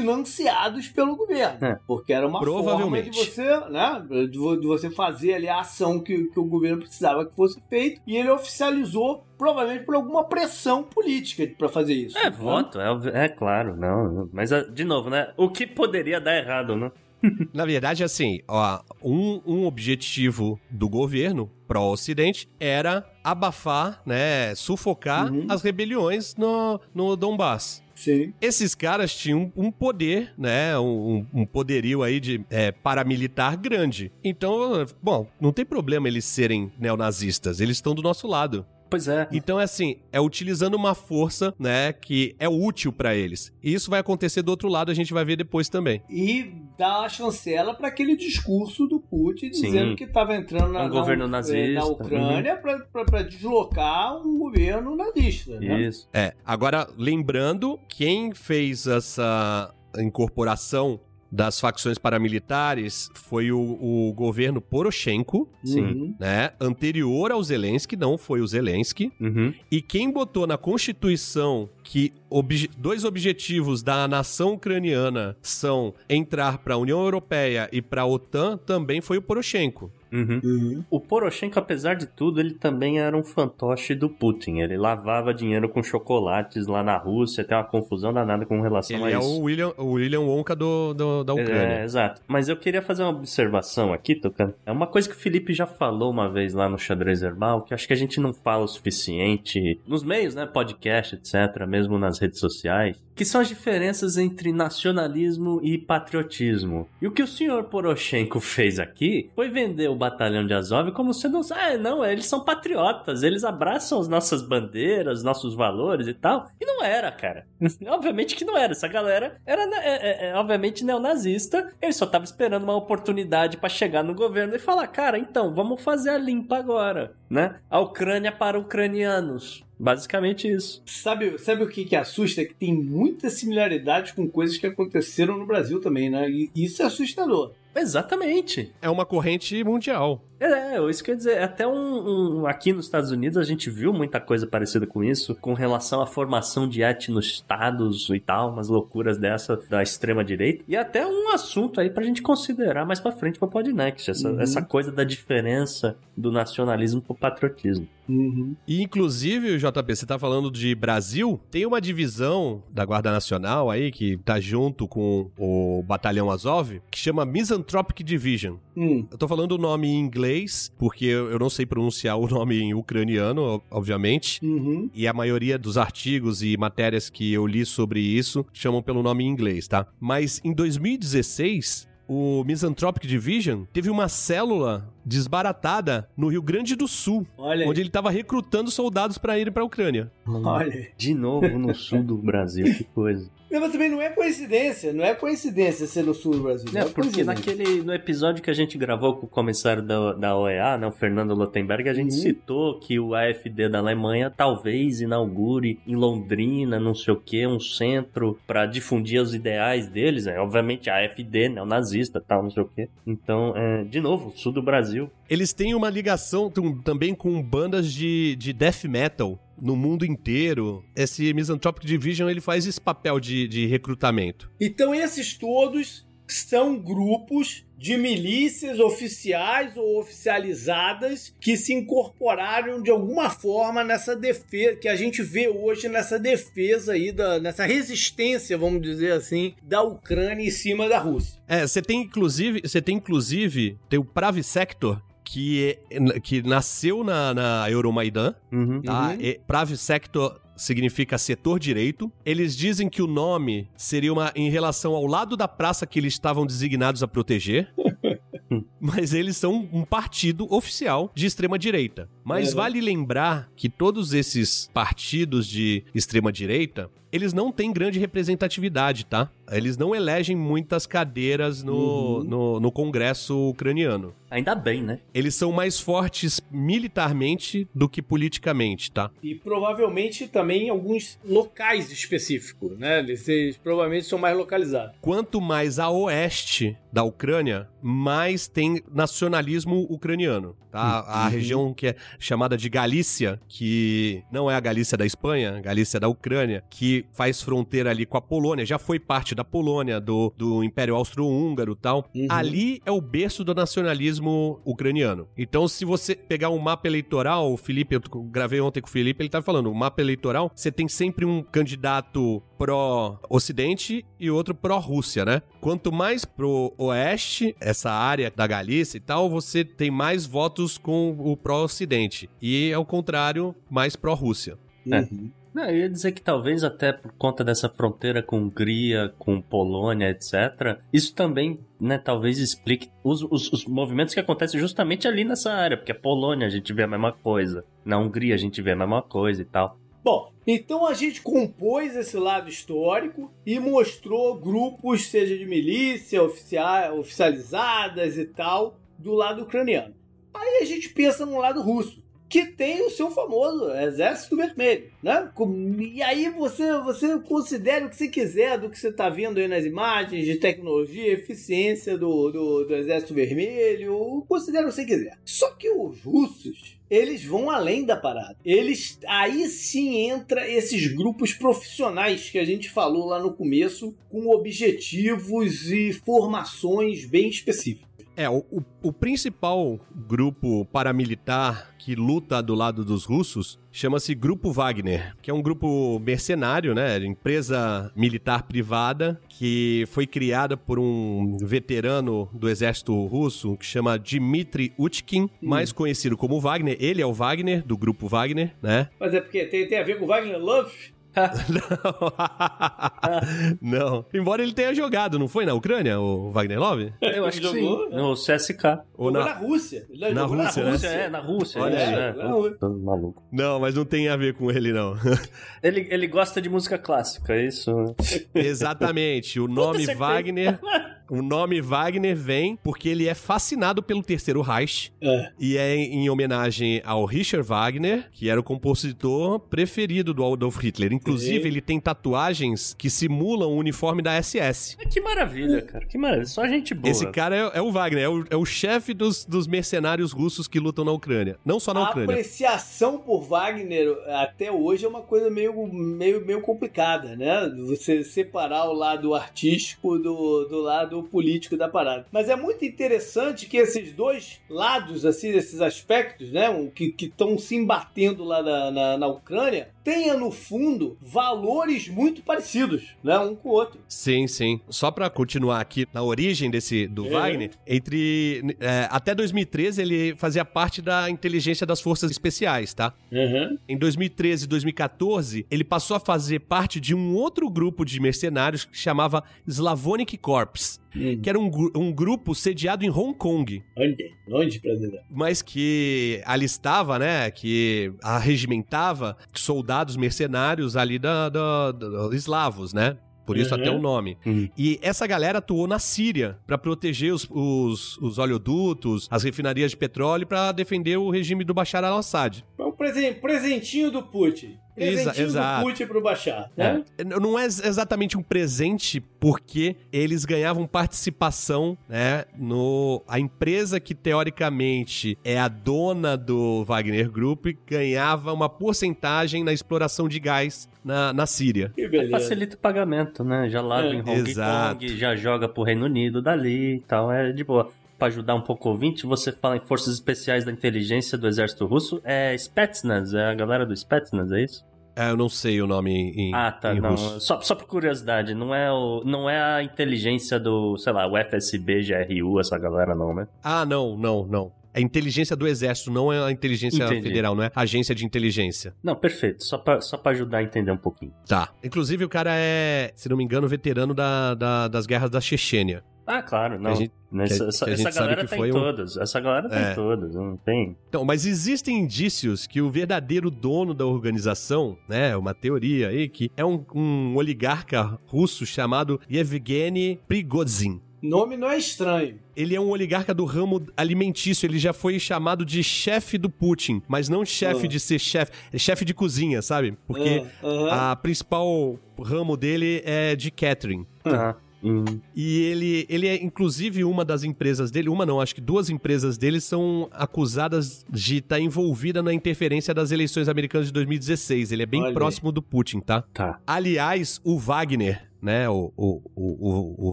[0.02, 1.64] financiados pelo governo.
[1.66, 1.78] É.
[1.86, 5.98] Porque era uma forma de você, né, de vo- de você fazer ali a ação
[6.00, 8.00] que, que o governo precisava que fosse feita.
[8.06, 12.18] E ele oficializou, provavelmente por alguma pressão política para fazer isso.
[12.18, 12.30] É, né?
[12.30, 14.12] voto, é, é claro, não.
[14.12, 14.30] não.
[14.32, 15.32] Mas, ah, de novo, né?
[15.36, 16.90] O que poderia dar errado, né?
[17.52, 25.46] Na verdade, assim, ó, um, um objetivo do governo pró-ocidente era abafar, né, sufocar Uhum.
[25.48, 27.82] as rebeliões no, no Donbass.
[27.94, 28.32] Sim.
[28.40, 30.76] Esses caras tinham um poder, né?
[30.78, 34.10] Um, um poderio aí de é, paramilitar grande.
[34.24, 38.66] Então, bom, não tem problema eles serem neonazistas, eles estão do nosso lado.
[38.92, 39.26] Pois é.
[39.32, 43.50] Então é assim, é utilizando uma força, né, que é útil pra eles.
[43.62, 46.02] E isso vai acontecer do outro lado, a gente vai ver depois também.
[46.10, 49.62] E dá a chancela para aquele discurso do Putin Sim.
[49.62, 51.72] dizendo que estava entrando na, Um governo na, nazista.
[51.80, 52.60] na Ucrânia
[52.92, 55.58] para deslocar um governo nazista.
[55.58, 55.82] Né?
[55.82, 56.06] Isso.
[56.12, 61.00] É, agora lembrando, quem fez essa incorporação
[61.34, 66.14] das facções paramilitares foi o, o governo Poroshenko, Sim.
[66.20, 66.50] Né?
[66.60, 69.10] Anterior ao Zelensky, não foi o Zelensky.
[69.18, 69.54] Uhum.
[69.70, 76.74] E quem botou na Constituição que obje- dois objetivos da nação ucraniana são entrar para
[76.74, 79.90] a União Europeia e para a OTAN também foi o Poroshenko.
[80.12, 80.40] Uhum.
[80.44, 80.84] Uhum.
[80.90, 84.58] O Poroshenko, apesar de tudo, ele também era um fantoche do Putin.
[84.58, 89.14] Ele lavava dinheiro com chocolates lá na Rússia, tem uma confusão danada com relação Ele
[89.14, 89.40] a é isso.
[89.40, 91.82] o William, o William Wonka do, do- da É, Ucrânia.
[91.84, 92.20] exato.
[92.28, 94.54] Mas eu queria fazer uma observação aqui, Tucano.
[94.66, 97.72] É uma coisa que o Felipe já falou uma vez lá no Xadrez Herbal, que
[97.74, 100.46] acho que a gente não fala o suficiente nos meios, né?
[100.46, 106.88] Podcast, etc., mesmo nas redes sociais, que são as diferenças entre nacionalismo e patriotismo.
[107.00, 111.14] E o que o senhor Poroshenko fez aqui foi vender o batalhão de Azov como
[111.14, 111.40] sendo.
[111.52, 116.48] Ah, não, eles são patriotas, eles abraçam as nossas bandeiras, nossos valores e tal.
[116.60, 117.46] E não era, cara.
[117.86, 118.72] Obviamente que não era.
[118.72, 121.72] Essa galera era, né, é, é, é, obviamente, neonazista.
[121.80, 125.80] Ele só tava esperando uma oportunidade pra chegar no governo e falar: cara, então, vamos
[125.82, 127.56] fazer a limpa agora, né?
[127.70, 129.64] A Ucrânia para ucranianos.
[129.78, 130.80] Basicamente isso.
[130.86, 132.44] Sabe, sabe o que, que assusta?
[132.44, 136.30] Que tem muita similaridade com coisas que aconteceram no Brasil também, né?
[136.30, 137.52] E isso é assustador.
[137.74, 138.72] Exatamente.
[138.80, 140.22] É uma corrente mundial.
[140.44, 143.92] É, é, isso quer dizer, até um, um- Aqui nos Estados Unidos a gente viu
[143.92, 149.16] muita coisa parecida com isso, com relação à formação de etnoestados e tal, umas loucuras
[149.18, 150.64] dessa da extrema-direita.
[150.66, 154.40] E até um assunto aí pra gente considerar mais pra frente pro Podnext, essa, Uhum.
[154.40, 157.86] essa coisa da diferença do nacionalismo pro patriotismo.
[158.08, 158.56] Uhum.
[158.66, 163.90] E inclusive, JP, você tá falando de Brasil, tem uma divisão da Guarda Nacional aí
[163.92, 168.56] que tá junto com o Batalhão Azov, que chama Misanthropic Division.
[168.76, 169.06] Hum.
[169.10, 170.31] Eu tô falando o nome em inglês,
[170.78, 174.44] porque eu não sei pronunciar o nome em ucraniano, ob- obviamente.
[174.44, 174.90] Uhum.
[174.94, 179.24] E a maioria dos artigos e matérias que eu li sobre isso chamam pelo nome
[179.24, 179.86] em inglês, tá?
[180.00, 187.26] Mas em 2016, o Misanthropic Division teve uma célula desbaratada no Rio Grande do Sul,
[187.38, 187.70] Olha aí.
[187.70, 190.10] onde ele tava recrutando soldados pra irem pra Ucrânia.
[190.26, 190.88] Olha.
[190.96, 193.30] De novo no sul do Brasil, que coisa.
[193.52, 196.70] Não, mas também não é coincidência, não é coincidência ser no sul do Brasil.
[196.72, 197.34] Não, é porque coincidência.
[197.34, 200.90] naquele, no episódio que a gente gravou com o comissário da, da OEA, né, o
[200.90, 202.18] Fernando Lotenberg, a gente Uhum.
[202.18, 207.60] citou que o AFD da Alemanha talvez inaugure em Londrina, não sei o que, um
[207.60, 210.26] centro para difundir os ideais deles.
[210.26, 212.88] É, obviamente a AFD, né, o nazista, tal, não sei o que.
[213.06, 215.10] Então, é, de novo, sul do Brasil.
[215.28, 216.50] Eles têm uma ligação
[216.82, 220.84] também com bandas de, de death metal no mundo inteiro.
[220.96, 224.50] Esse Misanthropic Division ele faz esse papel de, de recrutamento.
[224.60, 233.28] Então esses todos são grupos de milícias oficiais ou oficializadas que se incorporaram de alguma
[233.28, 238.82] forma nessa defesa que a gente vê hoje nessa defesa aí da nessa resistência, vamos
[238.82, 241.40] dizer assim, da Ucrânia em cima da Rússia.
[241.48, 247.02] É, você tem inclusive, você tem inclusive, tem o Pravi Sector, que, é- que nasceu
[247.02, 248.82] na, na Euromaidan, Uhum.
[248.82, 249.08] tá?
[249.10, 249.20] Uhum.
[249.20, 252.12] E Pravi Sector significa setor direito.
[252.24, 256.12] Eles dizem que o nome seria uma em relação ao lado da praça que eles
[256.12, 257.72] estavam designados a proteger.
[258.78, 262.08] Mas eles são um partido oficial de extrema direita.
[262.24, 262.56] Mas Uhum.
[262.56, 269.30] vale lembrar que todos esses partidos de extrema direita, eles não têm grande representatividade, tá?
[269.50, 271.74] Eles não elegem muitas cadeiras no,
[272.18, 272.24] Uhum.
[272.24, 274.14] no, no Congresso ucraniano.
[274.30, 274.98] Ainda bem, né?
[275.12, 279.10] Eles são mais fortes militarmente do que politicamente, tá?
[279.22, 283.00] E provavelmente também em alguns locais específicos, né?
[283.00, 284.94] Eles, eles provavelmente são mais localizados.
[285.02, 291.04] Quanto mais a oeste da Ucrânia, mais tem nacionalismo ucraniano, tá?
[291.06, 291.30] A Uhum.
[291.30, 295.98] região que é chamada de Galícia, que não é a Galícia da Espanha, a Galícia
[295.98, 300.32] da Ucrânia, que faz fronteira ali com a Polônia, já foi parte da Polônia, do,
[300.36, 302.08] do Império Austro-Húngaro e tal.
[302.14, 302.26] Uhum.
[302.28, 305.28] Ali é o berço do nacionalismo ucraniano.
[305.36, 309.22] Então, se você pegar um mapa eleitoral, o Felipe, eu gravei ontem com o Felipe,
[309.22, 315.24] ele tá falando, o mapa eleitoral, você tem sempre um candidato pró-Ocidente e outro pró-Rússia,
[315.24, 315.42] né?
[315.60, 321.16] Quanto mais pro oeste, essa área da Galícia e tal, você tem mais votos com
[321.18, 322.01] o pró-Ocidente.
[322.40, 324.58] E, ao contrário, mais pró-Rússia.
[324.90, 325.00] É.
[325.00, 325.30] Uhum.
[325.54, 330.08] Não, eu ia dizer que talvez até por conta dessa fronteira com Hungria, com Polônia,
[330.08, 330.78] etc.
[330.90, 335.76] Isso também, né, talvez explique os, os, os movimentos que acontecem justamente ali nessa área,
[335.76, 338.76] porque a Polônia a gente vê a mesma coisa, na Hungria a gente vê a
[338.76, 339.78] mesma coisa e tal.
[340.02, 346.98] Bom, então a gente compôs esse lado histórico e mostrou grupos, seja de milícia, oficial,
[346.98, 349.94] oficializadas e tal, do lado ucraniano.
[350.34, 355.30] Aí a gente pensa no lado russo, que tem o seu famoso Exército Vermelho, né?
[355.78, 359.46] E aí você, você considera o que você quiser do que você está vendo aí
[359.46, 365.18] nas imagens, de tecnologia, eficiência do, do, do Exército Vermelho, considera o que você quiser.
[365.26, 368.38] Só que os russos, eles vão além da parada.
[368.42, 374.28] Eles aí sim entra esses grupos profissionais que a gente falou lá no começo, com
[374.28, 377.91] objetivos e formações bem específicas.
[378.16, 378.44] É, o,
[378.82, 385.34] o, principal grupo paramilitar que luta do lado dos russos chama-se Grupo Wagner, que é
[385.34, 386.98] um grupo mercenário, né?
[387.04, 394.74] Empresa militar privada que foi criada por um veterano do exército russo que chama Dmitry
[394.78, 396.76] Utkin, mais conhecido como Wagner.
[396.78, 398.88] Ele é o Wagner, do Grupo Wagner, né?
[399.00, 400.91] Mas é porque tem, tem a ver com Wagner Love?
[403.60, 404.04] não.
[404.12, 406.92] Embora ele tenha jogado, não foi na Ucrânia, o Wagner Love?
[407.00, 407.96] Eu acho que Jogou, sim, né?
[407.96, 408.64] no CSK.
[408.94, 409.24] Ou na...
[409.24, 409.86] na Rússia.
[409.90, 410.70] Ele Na jogou Rússia, né?
[410.70, 411.62] Rússia, é, na Rússia.
[411.62, 411.94] Olha aí.
[411.94, 412.12] é.
[412.12, 412.50] Na.
[412.58, 413.22] Tô maluco.
[413.32, 414.94] Não, mas não tem a ver com ele, não.
[415.62, 417.94] Ele, ele gosta de música clássica, é isso?
[418.34, 419.38] Exatamente.
[419.38, 419.86] O nome.
[419.94, 420.58] Wagner.
[421.14, 425.30] O nome Wagner vem porque ele é fascinado pelo Terceiro Reich É.
[425.38, 430.90] e é em homenagem ao Richard Wagner, que era o compositor preferido do Adolf Hitler.
[430.90, 431.48] Inclusive, Sim.
[431.48, 434.78] ele tem tatuagens que simulam o uniforme da SS.
[434.90, 435.84] Que maravilha, cara.
[435.84, 436.24] Que maravilha.
[436.24, 436.90] Só gente boa.
[436.90, 440.48] Esse cara é, é o Wagner, é o, é o chefe dos, dos mercenários russos
[440.48, 441.36] que lutam na Ucrânia.
[441.44, 442.10] Não só na A Ucrânia.
[442.14, 447.52] apreciação por Wagner até hoje é uma coisa meio, meio, meio complicada, né?
[447.66, 452.06] Você separar o lado artístico do, do lado político da parada.
[452.10, 456.48] Mas é muito interessante que esses dois lados, assim, esses aspectos, né?
[456.74, 462.94] Que estão se embatendo lá na, na, na Ucrânia, tenha no fundo valores muito parecidos,
[463.02, 463.18] né?
[463.18, 463.80] Um com o outro.
[463.88, 464.60] Sim, sim.
[464.68, 467.10] Só pra continuar aqui na origem desse do É.
[467.10, 472.92] Wagner, entre é, até 2013 ele fazia parte da inteligência das forças especiais, tá?
[473.10, 473.58] Uhum.
[473.68, 478.64] Em 2013 e 2014, ele passou a fazer parte de um outro grupo de mercenários
[478.64, 480.80] que chamava Slavonic Corps,
[481.22, 484.12] que era um, um grupo sediado em Hong Kong, Onde?
[484.30, 485.04] Onde, brasileiro?
[485.10, 492.96] mas que alistava, né, que arregimentava soldados mercenários ali da, da, da- eslavos, né?
[493.26, 493.60] Por isso Uhum.
[493.60, 494.18] até o nome.
[494.26, 494.48] Uhum.
[494.56, 499.76] E essa galera atuou na Síria pra proteger os, os, os oleodutos, as refinarias de
[499.76, 502.44] petróleo, pra defender o regime do Bashar al-Assad.
[502.58, 504.58] É um presen- presentinho do Putin.
[504.74, 505.60] Exa- Presentinho exato.
[505.64, 506.82] do Putin pro Bashar, né?
[506.96, 512.24] É, Não é ex- exatamente um presente, porque eles ganhavam participação, né?
[512.38, 519.52] No, a empresa que teoricamente é a dona do Wagner Group ganhava uma porcentagem na
[519.52, 521.70] exploração de gás na, na Síria.
[521.74, 522.10] Que beleza.
[522.12, 523.48] Facilita o pagamento, né?
[523.48, 523.94] Já larga É.
[523.94, 524.74] em Hong Exato.
[524.80, 527.10] Kong, já joga pro Reino Unido dali e tal.
[527.12, 527.70] É de boa.
[527.98, 531.66] Pra ajudar um pouco o ouvinte, você fala em Forças Especiais da Inteligência do Exército
[531.66, 532.00] Russo.
[532.02, 534.64] É Spetsnaz, é a galera do Spetsnaz, é isso?
[534.96, 536.90] É, eu não sei o nome em, Ah, tá, em não.
[536.90, 537.20] russo.
[537.20, 541.16] Só, só por curiosidade, não é, o, não é a inteligência do, sei lá, o
[541.16, 543.26] FSB, GRU, essa galera não, né?
[543.42, 544.52] Ah, não, não, não.
[544.74, 547.02] É inteligência do exército, não é a inteligência Entendi.
[547.02, 548.74] federal, não é agência de inteligência.
[548.82, 549.44] Não, perfeito.
[549.44, 551.12] Só pra, só pra ajudar a entender um pouquinho.
[551.26, 551.50] Tá.
[551.62, 555.84] Inclusive, o cara é, se não me engano, veterano da, da- das guerras da Chechênia.
[556.04, 556.72] Ah, claro, não.
[556.72, 558.96] a gente- a- essa a essa galera tem um- todas.
[558.96, 559.74] Essa galera tem É.
[559.74, 560.76] todas, não tem.
[560.88, 566.28] Então, mas existem indícios que o verdadeiro dono da organização, né, uma teoria aí, que
[566.36, 570.80] é um, um oligarca russo chamado Yevgeny Prigozhin.
[571.02, 572.16] Nome não é estranho.
[572.36, 576.80] Ele é um oligarca do ramo alimentício, ele já foi chamado de chefe do Putin,
[576.86, 577.68] mas não chefe Ah.
[577.68, 579.76] de ser chefe, é chefe de cozinha, sabe?
[579.86, 580.68] Porque aham.
[580.70, 583.84] a principal ramo dele é de catering.
[584.02, 584.36] Tá.
[584.64, 584.84] Hum.
[585.12, 589.18] E ele, ele é, inclusive, uma das empresas dele, uma não, acho que duas empresas
[589.18, 594.52] dele são acusadas de estar envolvida na interferência das eleições americanas de 2016.
[594.52, 596.02] Ele é bem Olha próximo do Putin, tá?
[596.14, 596.38] Tá.
[596.46, 599.92] Aliás, o Wagner, né, o, o, o, o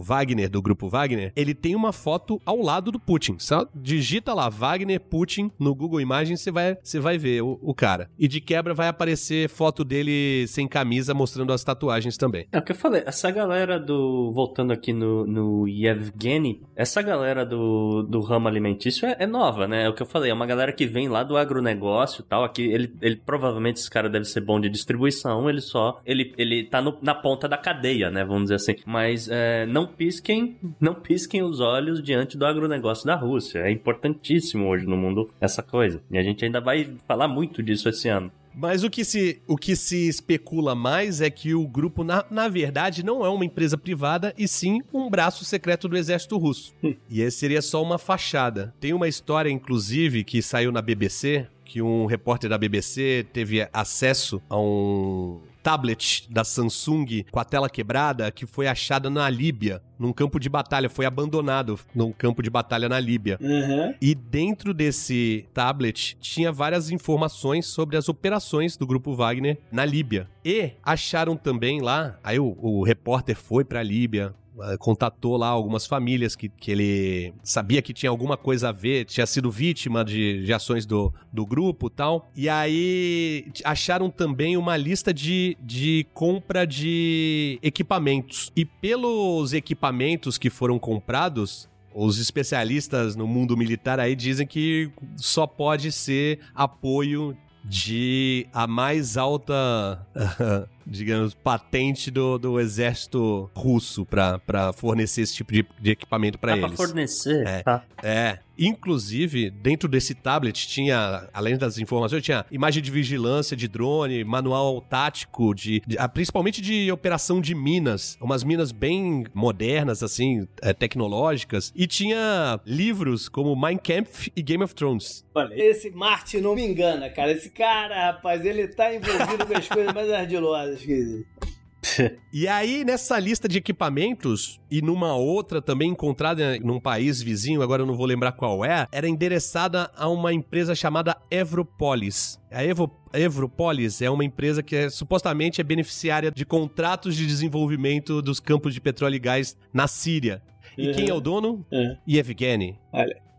[0.00, 3.36] Wagner do grupo Wagner, ele tem uma foto ao lado do Putin.
[3.38, 7.74] Só digita lá Wagner Putin no Google Imagens, você vai, você vai ver o, o
[7.74, 8.08] cara.
[8.18, 12.46] E de quebra vai aparecer foto dele sem camisa mostrando as tatuagens também.
[12.52, 14.30] É o que eu falei, essa galera do.
[14.32, 19.84] Voltando aqui no, no Yevgeny, essa galera do, do ramo alimentício é, é nova, né?
[19.84, 22.44] É o que eu falei, é uma galera que vem lá do agronegócio e tal.
[22.44, 26.00] Aqui, ele, ele provavelmente esse cara deve ser bom de distribuição, ele só.
[26.04, 28.19] Ele, ele tá no- na ponta da cadeia, né?
[28.24, 28.74] Vamos dizer assim.
[28.86, 33.60] Mas é, não pisquem, não pisquem os olhos diante do agronegócio da Rússia.
[33.60, 36.02] É importantíssimo hoje no mundo essa coisa.
[36.10, 38.30] E a gente ainda vai falar muito disso esse ano.
[38.54, 42.48] Mas o que se, o que se especula mais é que o grupo, na, na
[42.48, 46.74] verdade, não é uma empresa privada, e sim um braço secreto do exército russo.
[47.08, 48.74] e esse seria só uma fachada.
[48.80, 54.42] Tem uma história, inclusive, que saiu na BBC, que um repórter da BBC teve acesso
[54.48, 60.12] a um tablet da Samsung com a tela quebrada que foi achada na Líbia, num
[60.12, 63.38] campo de batalha, foi abandonado num campo de batalha na Líbia.
[63.42, 63.94] Aham.
[64.00, 70.28] E dentro desse tablet tinha várias informações sobre as operações do grupo Wagner na Líbia.
[70.44, 75.86] E acharam também lá, aí o, o repórter foi pra Líbia, eh, contatou lá algumas
[75.86, 80.44] famílias que, que ele sabia que tinha alguma coisa a ver, tinha sido vítima de,
[80.44, 82.30] de ações do, do grupo e tal.
[82.36, 88.52] E aí acharam também uma lista de, de compra de equipamentos.
[88.54, 95.46] E pelos equipamentos que foram comprados, os especialistas no mundo militar aí dizem que só
[95.46, 100.06] pode ser apoio de a mais alta,
[100.90, 106.66] digamos, patente do, do exército russo para fornecer esse tipo de, de equipamento para pra
[106.66, 106.76] eles.
[106.76, 107.62] fornecer, É.
[107.62, 107.84] tá?
[108.02, 108.38] É.
[108.60, 114.80] Inclusive, dentro desse tablet tinha, além das informações, tinha imagem de vigilância de drone, manual
[114.82, 118.18] tático, de, de- ah, principalmente de operação de minas.
[118.20, 121.72] Umas minas bem modernas, assim, é, tecnológicas.
[121.74, 125.24] E tinha livros como Mein Kampf e Game of Thrones.
[125.34, 127.32] Olha, esse Martin não me engana, cara.
[127.32, 131.49] Esse cara, rapaz, ele tá envolvido com as coisas mais ardilosas que existem.
[132.32, 137.82] E aí, nessa lista de equipamentos, e numa outra também encontrada num país vizinho, agora
[137.82, 142.38] eu não vou lembrar qual é, era endereçada a uma empresa chamada Evropolis.
[142.50, 148.22] A Evo, Evropolis é uma empresa que é, supostamente é beneficiária de contratos de desenvolvimento
[148.22, 150.42] dos campos de petróleo e gás na Síria.
[150.78, 150.94] E Uhum.
[150.94, 151.66] quem é o dono?
[151.72, 151.96] É.
[152.08, 152.78] Yevgeny.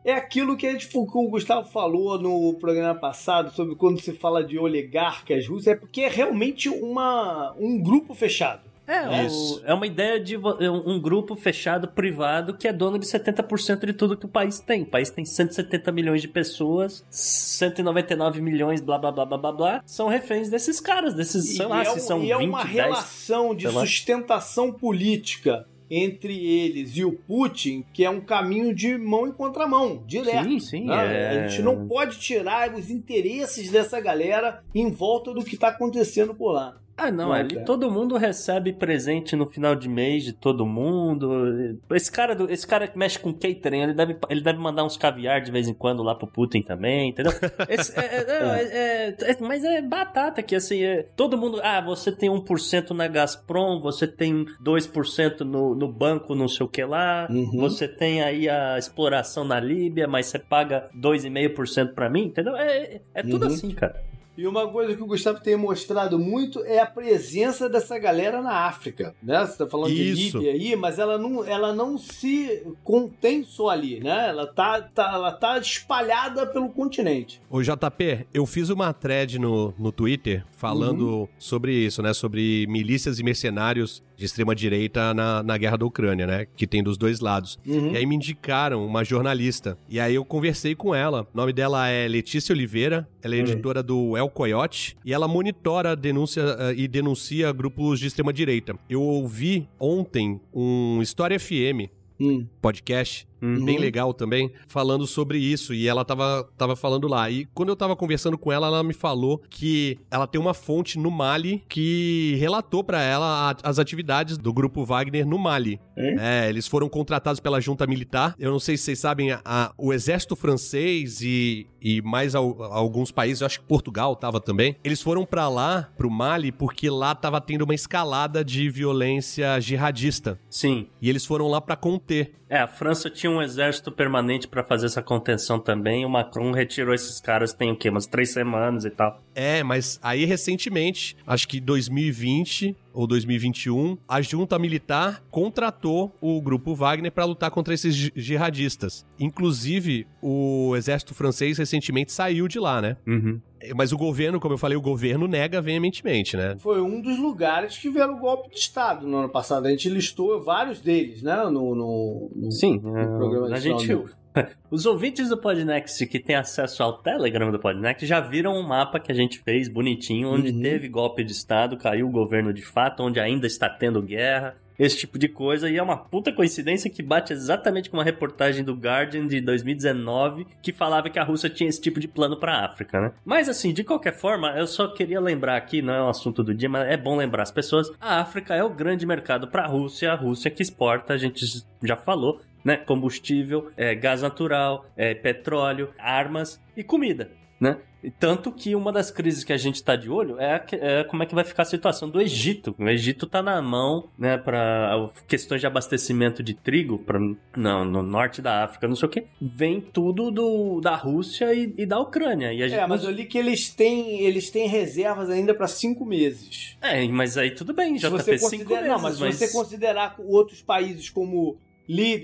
[0.03, 4.13] É aquilo que, a gente, que o Gustavo falou no programa passado sobre quando se
[4.13, 8.71] fala de oligarcas russos, é porque é realmente uma, um grupo fechado.
[8.87, 9.61] É, Isso.
[9.61, 13.85] o- é uma ideia de é um grupo fechado, privado, que é dono de 70%
[13.85, 14.81] de tudo que o país tem.
[14.81, 19.83] O país tem 170 milhões de pessoas, 199 milhões, blá blá blá blá blá blá,
[19.85, 22.63] são reféns desses caras, desses, sei lá, e é, se são e é 20, uma
[22.63, 22.73] 10.
[22.75, 23.81] relação de lá.
[23.81, 30.01] sustentação política entre eles e o Putin, que é um caminho de mão em contramão,
[30.07, 30.49] direto.
[30.49, 30.85] Sim, sim.
[30.85, 30.95] né?
[30.95, 31.29] é...
[31.29, 36.33] A gente não pode tirar os interesses dessa galera em volta do que está acontecendo
[36.33, 36.77] por lá.
[37.03, 41.77] Ah, não, ali todo mundo recebe presente no final de mês de todo mundo.
[41.91, 44.97] Esse cara, do, esse cara que mexe com catering, ele deve, ele deve mandar uns
[44.97, 47.31] caviar de vez em quando lá pro Putin também, entendeu?
[47.69, 50.79] Esse- é- é- é- é- é- mas é batata que assim,
[51.15, 51.59] todo mundo.
[51.63, 56.69] Ah, você tem 1% na Gazprom, você tem 2% no, no banco, não sei o
[56.69, 57.27] que lá.
[57.29, 57.51] Uhum.
[57.61, 62.55] Você tem aí a exploração na Líbia, mas você paga 2,5% pra mim, entendeu?
[62.55, 63.53] É, é tudo Uhum.
[63.53, 64.01] assim, cara.
[64.37, 68.65] E uma coisa que o Gustavo tem mostrado muito é a presença dessa galera na
[68.65, 69.45] África, né?
[69.45, 70.39] Você tá falando Isso.
[70.39, 74.29] de Líbia aí, mas ela não, ela não se contém só ali, né?
[74.29, 77.41] Ela tá, tá- ela tá espalhada pelo continente.
[77.49, 82.13] Ô JP, eu fiz uma thread no, no Twitter falando sobre isso, né?
[82.13, 86.45] Sobre milícias e mercenários de extrema direita na, na guerra da Ucrânia, né?
[86.55, 87.57] Que tem dos dois lados.
[87.65, 87.91] Uhum.
[87.91, 89.75] E aí me indicaram uma jornalista.
[89.89, 91.27] E aí eu conversei com ela.
[91.33, 93.07] O nome dela é Letícia Oliveira.
[93.23, 93.41] Ela é Hum.
[93.41, 94.95] editora do El Coyote.
[95.03, 98.75] E ela monitora denúncia eh, e denuncia grupos de extrema direita.
[98.87, 102.45] Eu ouvi ontem um História FM Hum.
[102.61, 103.65] podcast Uhum.
[103.65, 105.73] bem legal também, falando sobre isso.
[105.73, 107.29] E ela tava, tava falando lá.
[107.29, 110.99] E quando eu tava conversando com ela, ela me falou que ela tem uma fonte
[110.99, 115.79] no Mali que relatou pra ela a- as atividades do grupo Wagner no Mali.
[115.97, 118.35] É, eles foram contratados pela junta militar.
[118.39, 122.61] Eu não sei se vocês sabem, a- a- o exército francês e, e mais al-
[122.63, 126.89] alguns países, eu acho que Portugal tava também, eles foram pra lá, pro Mali, porque
[126.89, 130.39] lá tava tendo uma escalada de violência jihadista.
[130.49, 130.87] Sim.
[131.01, 132.33] E eles foram lá pra conter.
[132.49, 136.05] É, a França tinha um exército permanente pra fazer essa contenção também.
[136.05, 137.89] O Macron retirou esses caras tem o quê?
[137.89, 139.21] Umas três semanas e tal.
[139.33, 146.75] É, mas aí recentemente, acho que 2020 ou 2021, a junta militar contratou o grupo
[146.75, 149.05] Wagner para lutar contra esses ji- jihadistas.
[149.19, 152.97] Inclusive, o exército francês recentemente saiu de lá, né?
[153.07, 153.39] Uhum.
[153.75, 156.55] Mas o governo, como eu falei, o governo nega veementemente, né?
[156.59, 159.67] Foi um dos lugares que tiveram golpe de Estado no ano passado.
[159.67, 161.35] A gente listou vários deles, né?
[161.45, 163.87] No, no, no- Sim, no programa a de gente.
[164.71, 168.99] Os ouvintes do Podnext que têm acesso ao Telegram do Podnext já viram um mapa
[168.99, 170.61] que a gente fez bonitinho, onde Uhum.
[170.61, 174.97] teve golpe de Estado, caiu o governo de fato, onde ainda está tendo guerra, esse
[174.97, 175.69] tipo de coisa.
[175.69, 180.47] E é uma puta coincidência que bate exatamente com uma reportagem do Guardian de 2019
[180.61, 183.11] que falava que a Rússia tinha esse tipo de plano pra África, né?
[183.25, 186.53] Mas assim, de qualquer forma, eu só queria lembrar aqui, não é um assunto do
[186.53, 190.11] dia, mas é bom lembrar as pessoas: a África é o grande mercado pra Rússia,
[190.11, 191.45] a Rússia que exporta, a gente
[191.83, 192.77] já falou né?
[192.77, 197.77] Combustível, é, gás natural, é, petróleo, armas e comida, né?
[198.03, 201.03] E Tanto que uma das crises que a gente está de olho é, a é
[201.03, 202.75] como é que vai ficar a situação do Egito.
[202.77, 207.19] O Egito está na mão, né, para questões de abastecimento de trigo pra,
[207.55, 209.25] não, no norte da África, não sei o que.
[209.39, 212.51] Vem tudo do, da Rússia e, e da Ucrânia.
[212.51, 216.03] E gente É, mas eu li que eles têm, eles têm reservas ainda para cinco
[216.03, 216.77] meses.
[216.81, 219.53] É, mas aí tudo bem, já se você cinco considera, meses, não, mas, se você
[219.53, 221.57] considerar outros países como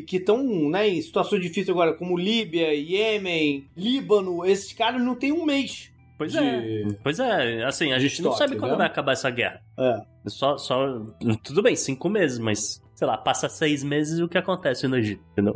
[0.05, 5.31] que estão né, em situação difícil agora, como Líbia, Iêmen, Líbano, esses caras não têm
[5.31, 5.91] um mês.
[6.17, 8.77] Pois de- é, pois é, assim, a gente não estoque, sabe quando né?
[8.77, 9.61] vai acabar essa guerra.
[9.77, 10.01] É.
[10.27, 10.99] Só, só.
[11.43, 14.97] Tudo bem, cinco meses, mas, sei lá, passa seis meses e o que acontece no
[14.97, 15.55] Egito, entendeu?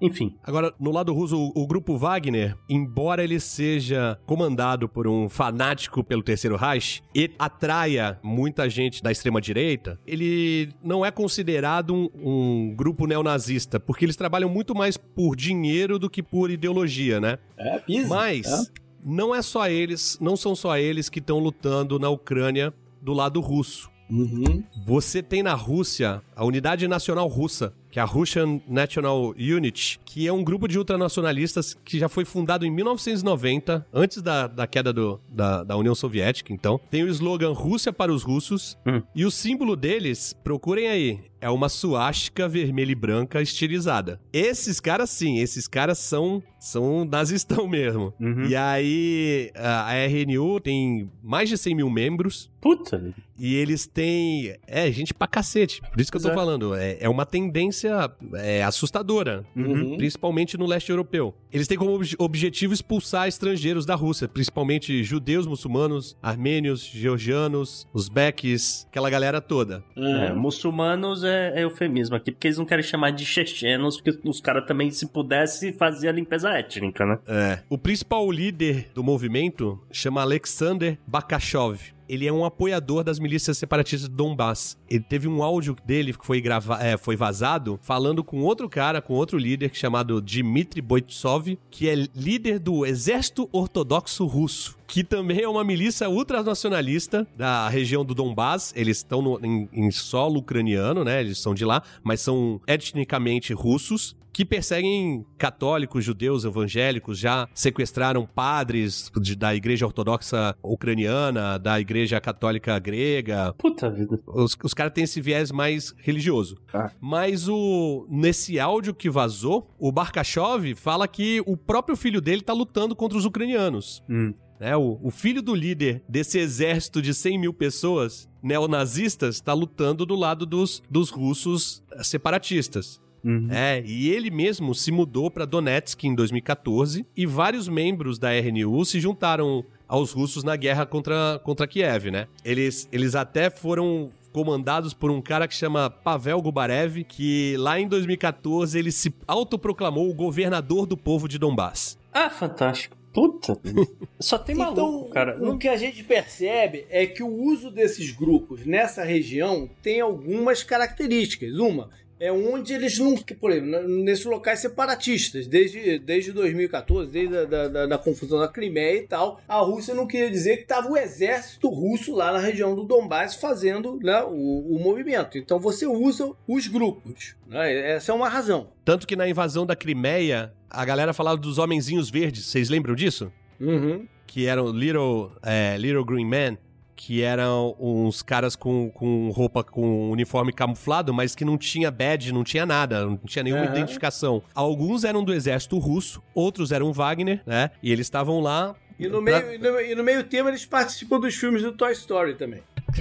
[0.00, 0.34] Enfim.
[0.42, 6.02] Agora, no lado russo, o, o grupo Wagner, embora ele seja comandado por um fanático
[6.02, 12.74] pelo Terceiro Reich e atraia muita gente da extrema-direita, ele não é considerado um, um
[12.74, 17.38] grupo neonazista, porque eles trabalham muito mais por dinheiro do que por ideologia, né?
[17.58, 18.08] É, pisa.
[18.08, 18.72] Mas
[19.04, 23.38] não é só eles, não são só eles que estão lutando na Ucrânia do lado
[23.38, 23.90] russo.
[24.10, 24.62] Uhum.
[24.84, 30.26] Você tem na Rússia a Unidade Nacional Russa, que é a Russian National Unit, que
[30.26, 34.92] é um grupo de ultranacionalistas que já foi fundado em 1990, antes da, da queda
[34.92, 36.80] do- da, da União Soviética, então.
[36.90, 39.02] Tem o slogan Rússia para os russos, Hum.
[39.14, 44.20] e o símbolo deles, procurem aí, é uma suástica vermelha e branca estilizada.
[44.32, 48.12] Esses caras sim, esses caras são, são nazistão mesmo.
[48.20, 48.44] Uhum.
[48.46, 53.14] E aí, a RNU tem mais de 100 mil membros, Puta.
[53.38, 54.54] e eles têm.
[54.66, 55.80] É, gente pra cacete.
[55.90, 56.74] Por isso que eu tô falando.
[56.74, 59.44] É, é uma tendência é, assustadora.
[59.56, 59.96] Uhum.
[59.96, 61.34] Principalmente no leste europeu.
[61.52, 68.86] Eles têm como obje- objetivo expulsar estrangeiros da Rússia, principalmente judeus, muçulmanos, armênios, georgianos, uzbeques,
[68.90, 69.82] aquela galera toda.
[69.96, 74.40] É, muçulmanos é, é eufemismo aqui, porque eles não querem chamar de chechenos, porque os
[74.40, 77.18] caras também, se pudesse, faziam a limpeza étnica, né?
[77.26, 77.58] É.
[77.68, 81.80] O principal líder do movimento chama Alexander Bakashov.
[82.10, 84.76] Ele é um apoiador das milícias separatistas do Donbass.
[84.88, 89.00] Ele teve um áudio dele que foi, grava é, foi vazado falando com outro cara,
[89.00, 95.42] com outro líder chamado Dmitry Boitsov, que é líder do Exército Ortodoxo Russo que também
[95.42, 98.72] é uma milícia ultranacionalista da região do Donbass.
[98.74, 101.20] Eles estão em, em, solo ucraniano, né?
[101.20, 108.24] Eles são de lá, mas são etnicamente russos que perseguem católicos, judeus, evangélicos, já sequestraram
[108.24, 113.52] padres de, da igreja ortodoxa ucraniana, da igreja católica grega.
[113.58, 114.18] Puta vida.
[114.26, 116.56] Os, os caras têm esse viés mais religioso.
[116.72, 116.90] Ah.
[116.98, 122.54] Mas o nesse áudio que vazou, o Barkashov fala que o próprio filho dele tá
[122.54, 124.02] lutando contra os ucranianos.
[124.08, 124.32] Hum.
[124.58, 130.06] É, o, o filho do líder desse exército de 100 mil pessoas neonazistas está lutando
[130.06, 133.02] do lado dos, dos russos separatistas.
[133.24, 133.48] Uhum.
[133.50, 138.84] É, e ele mesmo se mudou para Donetsk em 2014 e vários membros da RNU
[138.84, 142.28] se juntaram aos russos na guerra contra, contra Kiev, né?
[142.44, 147.88] Eles, eles até foram comandados por um cara que chama Pavel Gubarev, que lá em
[147.88, 151.98] 2014 ele se autoproclamou o governador do povo de Donbass.
[152.12, 152.96] Ah, fantástico.
[153.12, 153.58] Puta,
[154.20, 155.36] só tem maluco, então, cara.
[155.42, 160.62] O que a gente percebe é que o uso desses grupos nessa região tem algumas
[160.62, 161.56] características.
[161.56, 161.90] Uma,
[162.20, 163.16] é onde eles não.
[163.16, 168.46] Por exemplo, nesses locais separatistas, desde, desde 2014, desde a da, da, da, confusão da
[168.46, 172.38] Crimeia e tal, a Rússia não queria dizer que estava o exército russo lá na
[172.38, 175.38] região do Donbass fazendo né, o, o movimento.
[175.38, 177.34] Então você usa os grupos.
[177.46, 177.92] Né?
[177.92, 178.68] Essa é uma razão.
[178.84, 182.44] Tanto que na invasão da Crimeia, a galera falava dos homenzinhos verdes.
[182.44, 183.32] Vocês lembram disso?
[183.58, 184.06] Uhum.
[184.26, 186.58] Que eram Little, é, Little Green Men
[187.02, 192.30] que eram uns caras com, com roupa com uniforme camuflado, mas que não tinha badge,
[192.30, 193.70] não tinha nada, não tinha nenhuma uhum.
[193.70, 194.42] identificação.
[194.54, 197.70] Alguns eram do exército russo, outros eram Wagner, né?
[197.82, 198.76] E eles estavam lá.
[198.98, 199.40] E no, pra...
[199.40, 202.60] meio, e no, e no meio tema eles participam dos filmes do Toy Story também.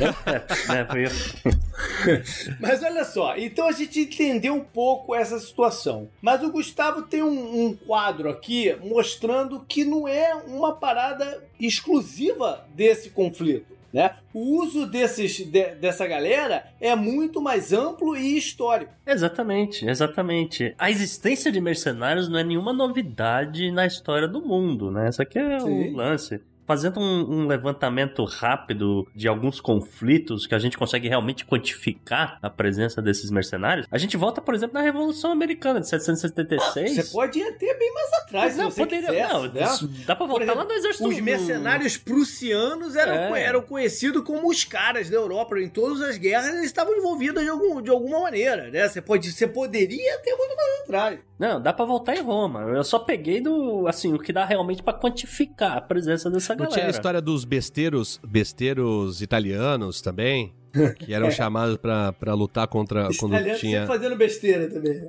[2.57, 6.09] Mas olha só, então a gente entendeu um pouco essa situação.
[6.21, 12.65] Mas o Gustavo tem um, um, quadro aqui mostrando que não é uma parada exclusiva
[12.73, 13.77] desse conflito.
[13.91, 14.11] Né?
[14.33, 18.93] O uso desses, de, dessa galera é muito mais amplo e histórico.
[19.05, 20.75] Exatamente, exatamente.
[20.77, 25.09] A existência de mercenários não é nenhuma novidade na história do mundo, né?
[25.09, 26.39] Isso aqui é o um lance
[26.69, 32.47] fazendo um, um, levantamento rápido de alguns conflitos que a gente consegue realmente quantificar a
[32.47, 36.93] presença desses mercenários, a gente volta, por exemplo, na Revolução Americana de 1776.
[36.93, 40.03] Você pode ir até bem mais atrás, não, se você poderia, quisesse, não, né?
[40.05, 41.07] Dá pra voltar exemplo, lá no exército.
[41.09, 43.43] Os mercenários prussianos eram, é.
[43.45, 45.59] eram conhecidos como os caras da Europa.
[45.59, 48.87] Em todas as guerras eles estavam envolvidos de, algum, de alguma maneira, né?
[48.87, 51.28] Você, pode, você poderia ter muito mais atrás.
[51.39, 52.63] Não, dá para voltar em Roma.
[52.63, 56.65] Eu só peguei do, assim, o que dá realmente para quantificar a presença dessa Não
[56.65, 56.73] galera.
[56.73, 60.53] tinha a história dos besteiros, besteiros italianos também?
[60.99, 61.31] que eram é.
[61.31, 65.07] chamados para lutar contra quando Italiano tinha fazendo besteira também.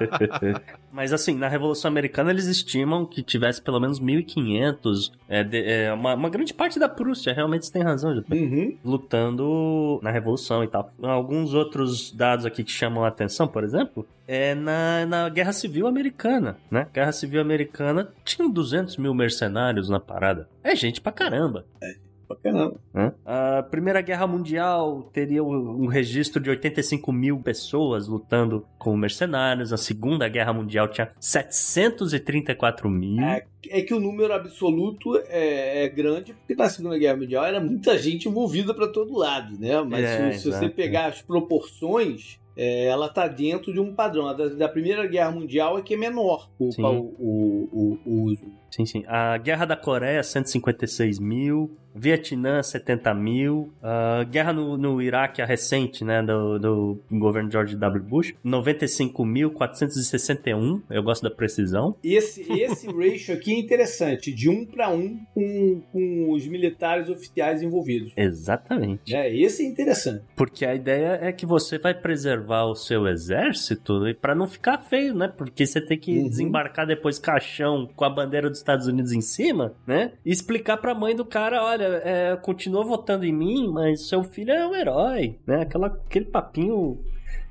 [0.92, 6.14] Mas assim, na Revolução Americana eles estimam que tivesse pelo menos 1.500, é, é, uma,
[6.14, 8.76] uma, grande parte da Prússia, realmente você tem razão, uhum.
[8.84, 10.92] lutando na Revolução e tal.
[11.02, 15.86] Alguns outros dados aqui que chamam a atenção, por exemplo, é na, na Guerra Civil
[15.86, 16.86] Americana, né?
[16.92, 20.48] Guerra Civil Americana tinha 200 mil mercenários na parada.
[20.62, 21.64] É gente pra caramba.
[21.82, 22.80] É pra caramba.
[23.24, 29.72] A Primeira Guerra Mundial teria um registro de 85 mil pessoas lutando como mercenários.
[29.72, 33.20] A Segunda Guerra Mundial tinha 734 mil.
[33.22, 37.60] É, é que o número absoluto é, é, grande, porque na Segunda Guerra Mundial era
[37.60, 39.80] muita gente envolvida para todo lado, né?
[39.82, 44.28] Mas é, se, se você pegar as proporções, é, ela está dentro de um padrão.
[44.28, 48.59] A da, da, Primeira Guerra Mundial é que é menor o, o, o, o, uso.
[48.70, 49.04] Sim, sim.
[49.06, 51.76] A Guerra da Coreia, 156 mil.
[51.94, 53.72] Vietnã, 70 mil.
[53.82, 58.04] Uh, guerra no, no Iraque, a recente, né, do, do governo George W.
[58.04, 60.82] Bush, 95.461.
[60.90, 61.96] Eu gosto da precisão.
[62.02, 67.60] Esse, esse ratio aqui é interessante, de um para um com, com os militares oficiais
[67.62, 68.12] envolvidos.
[68.16, 69.12] Exatamente.
[69.14, 70.22] É, esse é interessante.
[70.36, 75.14] Porque a ideia é que você vai preservar o seu exército para não ficar feio,
[75.14, 75.28] né?
[75.28, 76.28] Porque você tem que uhum.
[76.28, 80.12] desembarcar depois caixão com a bandeira dos Estados Unidos em cima, né?
[80.24, 84.52] E explicar pra mãe do cara, olha, é, continua votando em mim, mas seu filho
[84.52, 85.62] é um herói, né?
[85.62, 86.98] Aquela, aquele papinho.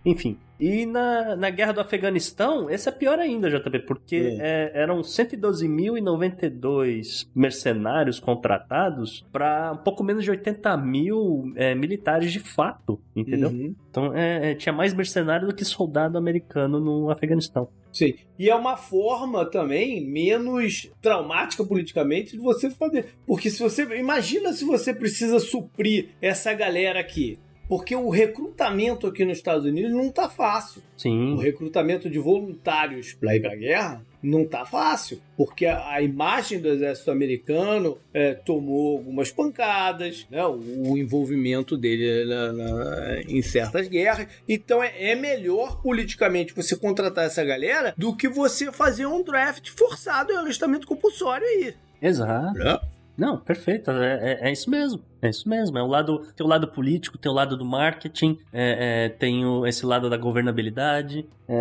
[0.06, 0.38] Enfim.
[0.60, 7.30] E na, na guerra do Afeganistão, esse é pior ainda, JP, porque é, eram 112.092
[7.34, 13.50] mercenários contratados para um pouco menos de 80 mil é, militares de fato, entendeu?
[13.50, 13.74] Uhum.
[13.90, 17.70] Então é, é, tinha mais mercenário do que soldado americano no Afeganistão.
[17.92, 18.14] Sim.
[18.38, 23.16] E é uma forma também menos traumática politicamente de você fazer.
[23.26, 23.84] Porque se você.
[23.98, 27.40] Imagina se você precisa suprir essa galera aqui.
[27.70, 30.82] Porque o recrutamento aqui nos Estados Unidos não tá fácil.
[30.98, 31.34] Sim.
[31.34, 36.02] O recrutamento de voluntários para ir para a guerra não tá fácil, porque a, a
[36.02, 43.22] imagem do exército americano é, tomou algumas pancadas, né, o, o envolvimento dele na- na-
[43.22, 44.28] em certas guerras.
[44.48, 49.70] Então é, é melhor politicamente você contratar essa galera do que você fazer um draft
[49.70, 51.74] forçado e um alistamento compulsório aí.
[52.02, 52.58] Exato.
[52.60, 52.78] né?
[53.20, 53.92] Não, perfeito.
[53.92, 55.02] É, é- é isso mesmo.
[55.22, 55.78] É isso mesmo.
[55.78, 59.46] É o lado, tem o lado político, tem o lado do marketing, é, é, tem
[59.46, 61.26] o- esse lado da governabilidade.
[61.48, 61.56] É,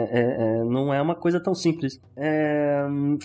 [0.60, 2.00] é, não é uma coisa tão simples.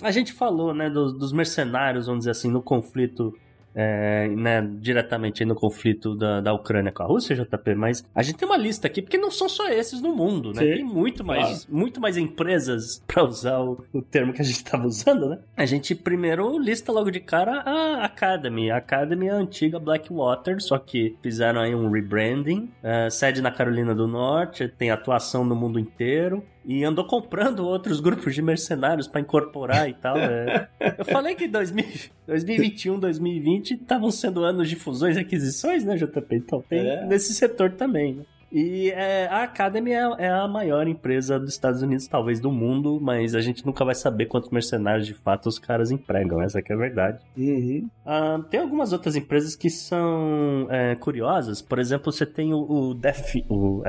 [0.02, 3.34] A gente falou, né, dos, dos mercenários, vamos dizer assim, no conflito.
[3.74, 8.36] É, né, diretamente no conflito da, da Ucrânia com a Rússia, JP, mas a gente
[8.36, 10.62] tem uma lista aqui, porque não são só esses no mundo, né?
[10.62, 14.56] Sim, Tem muito mais, muito mais empresas, para usar o, o termo que a gente
[14.56, 15.38] estava usando, né?
[15.56, 18.70] A gente primeiro lista logo de cara a Academy.
[18.70, 23.50] A Academy é a antiga Blackwater, só que fizeram aí um rebranding, é, sede na
[23.50, 26.44] Carolina do Norte, tem atuação no mundo inteiro.
[26.64, 30.16] E andou comprando outros grupos de mercenários para incorporar e tal.
[30.16, 30.68] é.
[30.98, 31.84] Eu falei que 2000,
[32.26, 36.26] 2021, 2020 estavam sendo anos de fusões e aquisições, né, JP?
[36.36, 37.04] Então tem É.
[37.06, 38.22] nesse setor também, né?
[38.56, 43.00] E é, a Academy é, é a maior empresa dos Estados Unidos, talvez do mundo,
[43.02, 46.70] mas a gente nunca vai saber quantos mercenários de fato os caras empregam, essa que
[46.72, 47.18] é a verdade.
[47.36, 47.88] Uhum.
[48.06, 52.94] Ah, tem algumas outras empresas que são é, curiosas, por exemplo, você tem o, o,
[52.94, 53.82] Def, o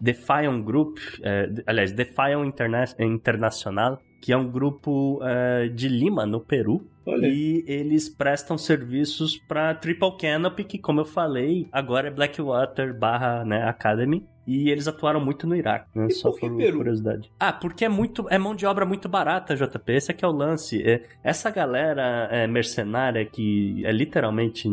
[0.00, 6.26] é, Defion Group, é, aliás, Defion Interna Internacional, que é um grupo é, de Lima,
[6.26, 12.08] no Peru, Olha e eles prestam serviços para Triple Canopy, que, como eu falei, agora
[12.08, 14.26] é Blackwater barra né, Academy.
[14.46, 16.08] E eles atuaram muito no Iraque, né?
[16.08, 16.78] Só por Peru?
[16.78, 17.30] curiosidade.
[17.38, 19.92] Ah, porque é muito é mão de obra muito barata, JP.
[19.92, 20.82] Esse aqui é o lance.
[20.82, 24.66] É, essa galera é, mercenária que é literalmente,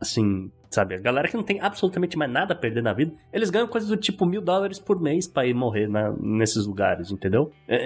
[0.00, 0.94] assim, sabe?
[0.94, 3.88] A galera que não tem absolutamente mais nada a perder na vida, eles ganham coisas
[3.88, 7.50] do tipo mil dólares por mês pra ir morrer na- nesses lugares, entendeu?
[7.66, 7.76] É,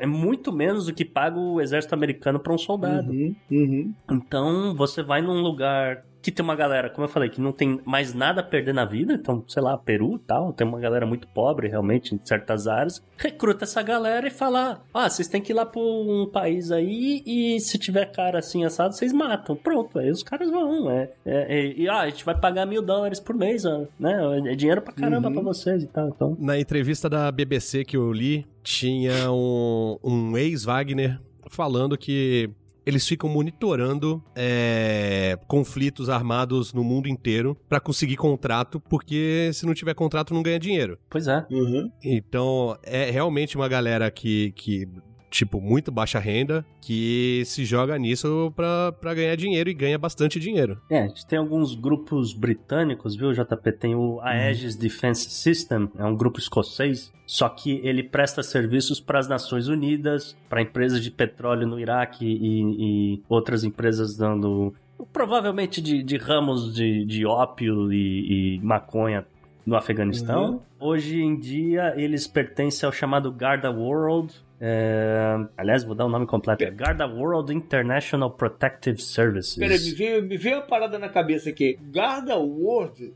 [0.00, 3.10] é- é muito menos do que paga o exército americano pra um soldado.
[3.10, 3.34] Uhum.
[3.50, 3.94] Uhum.
[4.10, 7.80] Então, você vai num lugar que tem uma galera, como eu falei, que não tem
[7.84, 11.04] mais nada a perder na vida, então, sei lá, Peru e tal, tem uma galera
[11.04, 15.52] muito pobre, realmente, em certas áreas, recruta essa galera e fala, ah, vocês têm que
[15.52, 19.56] ir lá pra um país aí e se tiver cara assim assado, vocês matam.
[19.56, 22.82] Pronto, aí os caras vão, é, é, é, e ah, a gente vai pagar mil
[22.82, 23.64] dólares por mês,
[23.98, 24.16] né,
[24.46, 25.34] é dinheiro pra caramba Uhum.
[25.34, 26.36] pra vocês e tal, então...
[26.38, 31.18] Na entrevista da BBC que eu li, tinha um, um ex-Wagner
[31.48, 32.48] falando que
[32.84, 39.74] eles ficam monitorando é, conflitos armados no mundo inteiro pra conseguir contrato, porque se não
[39.74, 40.98] tiver contrato não ganha dinheiro.
[41.08, 41.46] Pois é.
[41.50, 41.90] Uhum.
[42.02, 44.88] Então é realmente uma galera que, que
[45.32, 50.38] tipo, muito baixa renda, que se joga nisso pra, pra ganhar dinheiro e ganha bastante
[50.38, 50.80] dinheiro.
[50.90, 53.72] É, a gente tem alguns grupos britânicos, viu, JP?
[53.72, 59.18] Tem o Aegis Defense System, é um grupo escocês, só que ele presta serviços para
[59.18, 64.74] as Nações Unidas, para empresas de petróleo no Iraque e, e outras empresas dando.
[65.12, 69.24] provavelmente de, de ramos de, de ópio e, e maconha
[69.64, 70.62] no Afeganistão.
[70.78, 74.34] Hoje em dia eles pertencem ao chamado Garda World.
[74.64, 79.56] É, Aliás, vou dar o nome completo: é Garda World International Protective Services.
[79.56, 81.76] Peraí, me veio, me veio uma parada na cabeça aqui.
[81.90, 83.12] Garda World.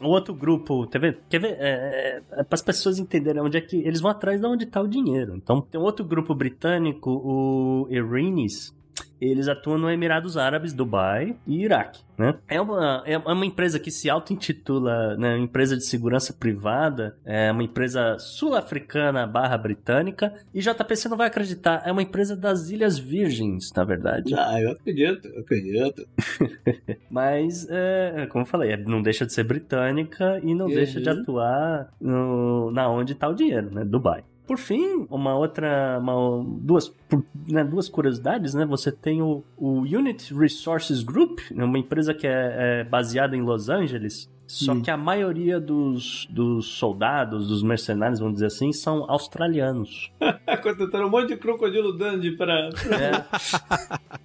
[0.00, 1.18] O outro grupo, quer ver?
[1.28, 1.56] Quer ver?
[1.58, 4.80] É, é, para as pessoas entenderem onde é que eles vão atrás de onde está
[4.80, 5.34] o dinheiro.
[5.34, 8.72] Então, tem um outro grupo britânico, o Irinis.
[9.20, 12.34] Eles atuam no Emirados Árabes, Dubai e Iraque, né?
[12.46, 17.62] É uma, é uma empresa que se auto-intitula né, empresa de segurança privada, é uma
[17.62, 22.98] empresa sul-africana barra britânica, e JP, você não vai acreditar, é uma empresa das Ilhas
[22.98, 24.34] Virgens, na verdade.
[24.36, 26.06] Ah, eu acredito, eu acredito.
[27.10, 30.74] Mas, é, como eu falei, é- não deixa de ser britânica e não Uhum.
[30.74, 33.84] deixa de atuar no, na onde está o dinheiro, né?
[33.84, 34.24] Dubai.
[34.46, 35.98] Por fim, uma outra.
[36.00, 38.66] uma- duas, por- né, duas curiosidades, né?
[38.66, 43.40] Você tem o, o Unit Resources Group, né, uma empresa que é, é baseada em
[43.42, 44.30] Los Angeles.
[44.46, 44.82] Só Hum.
[44.82, 50.12] que a maioria dos, dos soldados, dos mercenários, vamos dizer assim, são australianos.
[50.62, 52.68] Contrataram um monte de crocodilo Dundee pra.
[52.68, 53.24] É.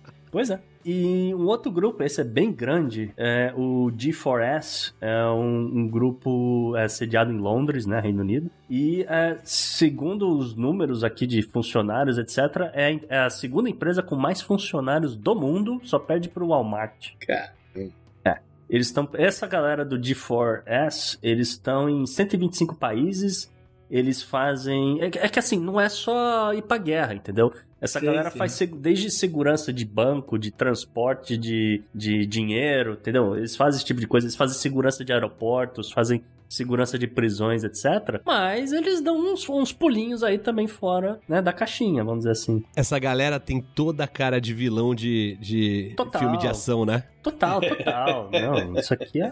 [0.31, 0.59] Pois é.
[0.85, 6.75] E um outro grupo, esse é bem grande, é o G4S, é um, um grupo
[6.77, 8.49] é, sediado em Londres, né, Reino Unido.
[8.69, 14.15] E é, segundo os números aqui de funcionários, etc., é, é a segunda empresa com
[14.15, 17.13] mais funcionários do mundo, só perde para o Walmart.
[17.19, 17.53] Cara.
[17.75, 18.39] É.
[18.69, 19.09] Eles estão.
[19.13, 23.51] Essa galera do G4S, eles estão em 125 países.
[23.89, 25.01] Eles fazem.
[25.01, 27.51] É, é que assim, não é só ir pra guerra, entendeu?
[27.81, 28.37] Essa Sim, galera sim.
[28.37, 33.37] faz desde segurança de banco, de transporte de, de dinheiro, entendeu?
[33.37, 37.63] Eles fazem esse tipo de coisa, eles fazem segurança de aeroportos, fazem segurança de prisões,
[37.63, 38.21] etc.
[38.25, 42.63] Mas eles dão uns, uns pulinhos aí também fora, né, da caixinha, vamos dizer assim.
[42.75, 46.19] Essa galera tem toda a cara de vilão de, de Total.
[46.19, 47.03] filme de ação, né?
[47.21, 48.29] Total, total.
[48.33, 49.31] Não, isso aqui é.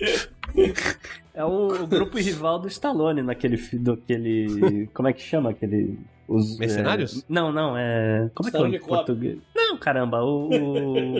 [0.00, 3.56] O- É o, o grupo rival do Stallone naquele.
[3.56, 5.98] Do, aquele como é que chama aquele.
[6.26, 7.20] Os, Mercenários?
[7.20, 8.30] é, não, não, é.
[8.34, 8.88] Como é que é Cop.
[8.88, 9.38] português?
[9.54, 10.48] Não, caramba, o.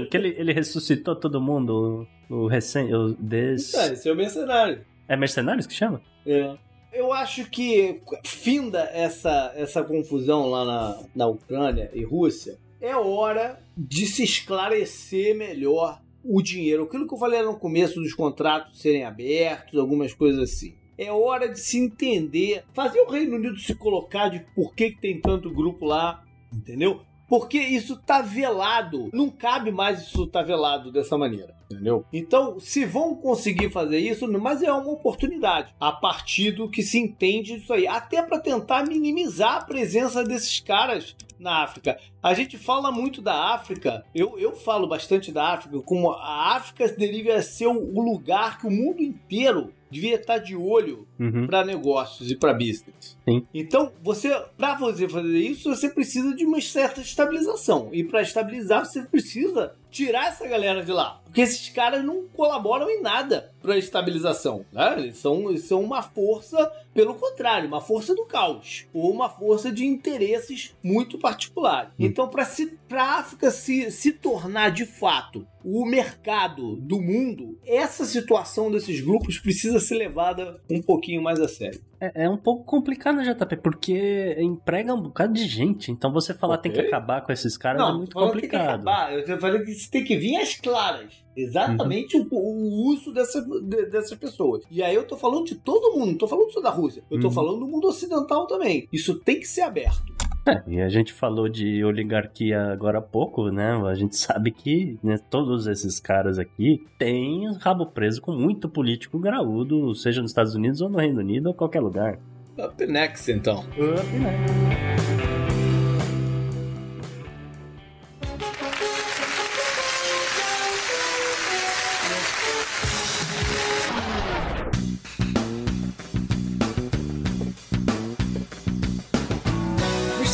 [0.03, 2.07] o que ele, ele ressuscitou todo mundo.
[2.29, 2.93] O, o recém.
[2.95, 3.72] O des...
[3.72, 4.85] Então, esse é o mercenário.
[5.09, 6.03] É Mercenários que chama?
[6.26, 6.55] É.
[6.93, 13.61] Eu acho que finda essa, essa confusão lá na, na Ucrânia e Rússia, é hora
[13.76, 16.85] de se esclarecer melhor o dinheiro.
[16.85, 20.75] Aquilo que eu falei no começo dos contratos serem abertos, algumas coisas assim.
[20.97, 25.01] É hora de se entender, fazer o Reino Unido se colocar de por que, que
[25.01, 27.03] tem tanto grupo lá, entendeu?
[27.29, 29.11] Porque isso tá velado.
[29.12, 31.55] Não cabe mais isso tá velado dessa maneira.
[31.70, 32.05] Entendeu?
[32.12, 35.74] Então, se vão conseguir fazer isso, mas é uma oportunidade.
[35.79, 37.87] A partir do que se entende disso aí.
[37.87, 41.99] Até para tentar minimizar a presença desses caras na África.
[42.22, 46.89] A gente fala muito da África, eu, eu falo bastante da África, como a África
[46.89, 51.47] deveria ser o lugar que o mundo inteiro devia estar de olho Uhum.
[51.47, 53.16] para negócios e para business.
[53.29, 53.47] Sim.
[53.53, 57.89] Então, você, para você fazer isso, você precisa de uma certa estabilização.
[57.93, 62.89] E para estabilizar, você precisa tirar essa galera de lá, porque esses caras não colaboram
[62.91, 64.64] em nada para a estabilização.
[64.73, 64.95] Né?
[64.99, 69.73] Eles, são, eles são uma força, pelo contrário, uma força do caos ou uma força
[69.73, 71.93] de interesses muito particulares.
[71.99, 72.47] Então, para
[72.93, 79.39] a África se, se tornar de fato o mercado do mundo, essa situação desses grupos
[79.39, 81.81] precisa ser levada um pouquinho mais a sério.
[82.01, 85.91] É, é um pouco complicado, JP, porque emprega um bocado de gente.
[85.91, 88.65] Então você falar tem que acabar com esses caras é muito que tem que complicado.
[88.89, 89.13] acabar.
[89.13, 91.25] Eu falando que isso tem que vir às claras.
[91.37, 92.29] Exatamente Uhum.
[92.31, 94.65] o, o uso dessa, de- dessas pessoas.
[94.71, 97.03] E aí eu tô falando de todo mundo, não tô falando só da Rússia.
[97.11, 97.33] Eu tô Uhum.
[97.33, 98.89] falando do mundo ocidental também.
[98.93, 100.03] Isso tem que ser aberto.
[100.49, 103.72] É, e a gente falou de oligarquia agora há pouco, né?
[103.86, 109.18] A gente sabe que né, todos esses caras aqui têm rabo preso com muito político
[109.18, 112.18] graúdo, seja nos Estados Unidos ou no Reino Unido ou qualquer lugar.
[112.59, 113.64] Up next, então.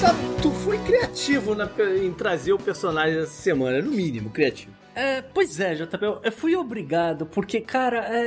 [0.05, 1.70] Gustavo, tu foi criativo na-
[2.02, 4.72] em trazer o personagem dessa semana, no mínimo, criativo.
[4.95, 8.26] É, pois é, JP, eu- eu fui obrigado, porque, cara, é,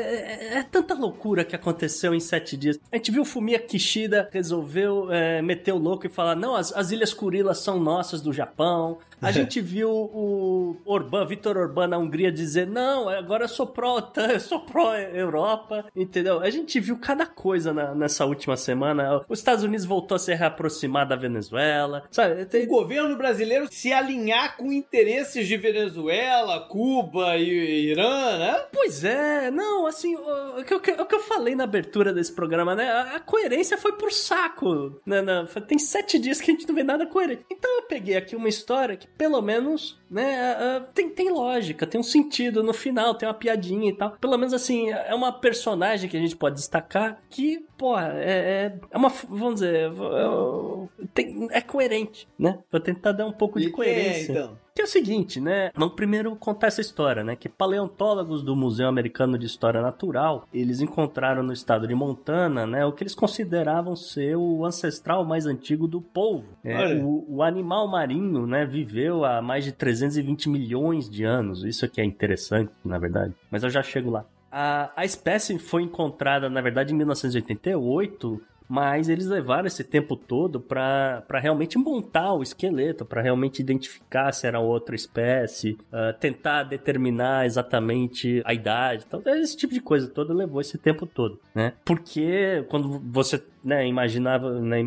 [0.56, 2.80] é- é tanta loucura que aconteceu em sete dias.
[2.92, 6.72] A gente viu o Fumia Kishida resolveu é, meter o louco e falar: não, as,
[6.76, 8.98] as Ilhas Kurilas são nossas do Japão.
[9.22, 14.28] A gente viu o Orbán, Vitor Orbán na Hungria dizer: não, agora eu sou pró-OTAN,
[14.34, 16.40] eu sou pró-Europa, entendeu?
[16.40, 19.22] A gente viu cada coisa na- nessa última semana.
[19.30, 22.42] Os Estados Unidos voltou a se reaproximar da Venezuela, sabe?
[22.42, 28.64] O Tem- governo brasileiro se alinhar com interesses de Venezuela, Cuba e Irã, né?
[28.72, 32.32] Pois é, não, assim, o, o que, eu- o que eu falei na abertura desse
[32.34, 32.90] programa, né?
[32.90, 35.00] A, a coerência foi por saco.
[35.06, 35.22] Né?
[35.68, 37.46] Tem sete dias que a gente não vê nada coerente.
[37.52, 42.04] Então eu peguei aqui uma história que, pelo menos, né, tem, tem lógica, tem um
[42.04, 44.12] sentido no final, tem uma piadinha e tal.
[44.20, 48.74] Pelo menos, assim, é uma personagem que a gente pode destacar que, pô, é, é,
[48.92, 52.60] é uma, vamos dizer, é, tem- é coerente, né?
[52.72, 54.32] Vou tentar dar um pouco de é, coerência.
[54.32, 54.58] então?
[54.78, 55.72] Que é o seguinte, né?
[55.74, 57.36] Vamos primeiro contar essa história, né?
[57.36, 62.86] Que paleontólogos do Museu Americano de História Natural, eles encontraram no estado de Montana, né?
[62.86, 66.46] O que eles consideravam ser o ancestral mais antigo do polvo.
[66.64, 68.68] É, o, o animal marinho, né?
[68.68, 71.64] Viveu há mais de 320 milhões de anos.
[71.64, 73.34] Isso aqui é interessante, na verdade.
[73.50, 74.26] Mas eu já chego lá.
[74.52, 80.60] A, a espécie foi encontrada, na verdade, em 1988 mas eles levaram esse tempo todo
[80.60, 87.46] para realmente montar o esqueleto, para realmente identificar se era outra espécie, ah, tentar determinar
[87.46, 89.06] exatamente a idade.
[89.08, 91.74] Então, esse tipo de coisa toda levou esse tempo todo, né?
[91.86, 94.80] Porque quando você né, imaginava, né,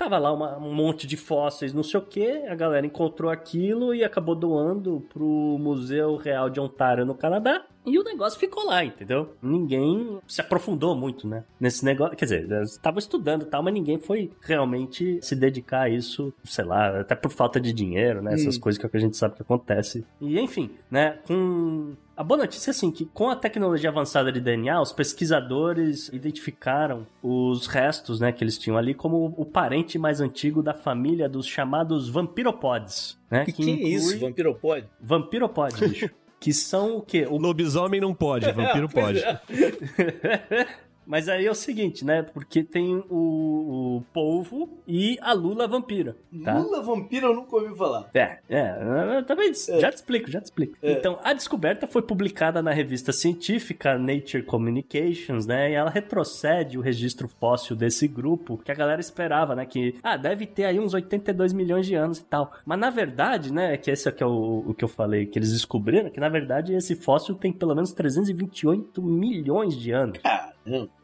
[0.00, 3.94] tava lá uma, um monte de fósseis, não sei o que, a galera encontrou aquilo
[3.94, 7.62] e acabou doando pro Museu Real de Ontário no Canadá.
[7.86, 9.34] E o negócio ficou lá, entendeu?
[9.42, 11.44] Ninguém se aprofundou muito, né?
[11.58, 12.16] Nesse negócio.
[12.16, 16.32] Quer dizer, eles estavam estudando e tal, mas ninguém foi realmente se dedicar a isso,
[16.44, 18.34] sei lá, até por falta de dinheiro, né?
[18.34, 18.60] Essas Hum.
[18.60, 20.04] coisas que a gente sabe que acontece.
[20.20, 21.18] E enfim, né?
[21.26, 21.94] Com.
[22.16, 27.06] A boa notícia é assim, que com a tecnologia avançada de DNA, os pesquisadores identificaram
[27.22, 31.46] os restos, né, que eles tinham ali como o parente mais antigo da família dos
[31.46, 33.46] chamados vampiropods, né?
[33.46, 34.86] Que, que é isso, vampiropode?
[35.00, 36.10] Vampiropods, bicho.
[36.40, 37.26] Que são o quê?
[37.28, 39.40] O Lobisomem não pode, vampiro pois pode.
[41.10, 41.20] é.
[41.20, 42.22] Mas aí é o seguinte, né?
[42.22, 46.58] Porque tem o, o polvo e a lula vampira, tá?
[46.58, 48.08] Lula vampiro eu nunca ouvi falar.
[48.14, 50.76] É, é, eu também já te explico, já te explico.
[50.82, 50.92] É.
[50.92, 55.72] Então, a descoberta foi publicada na revista científica Nature Communications, né?
[55.72, 59.66] E ela retrocede o registro fóssil desse grupo, que a galera esperava, né?
[59.66, 62.52] Que, ah, deve ter aí uns 82 milhões de anos e tal.
[62.64, 63.76] Mas na verdade, né?
[63.76, 66.74] Que esse aqui é o, o que eu falei, que eles descobriram, que na verdade
[66.74, 70.18] esse fóssil tem pelo menos 328 milhões de anos.
[70.18, 70.99] Caramba.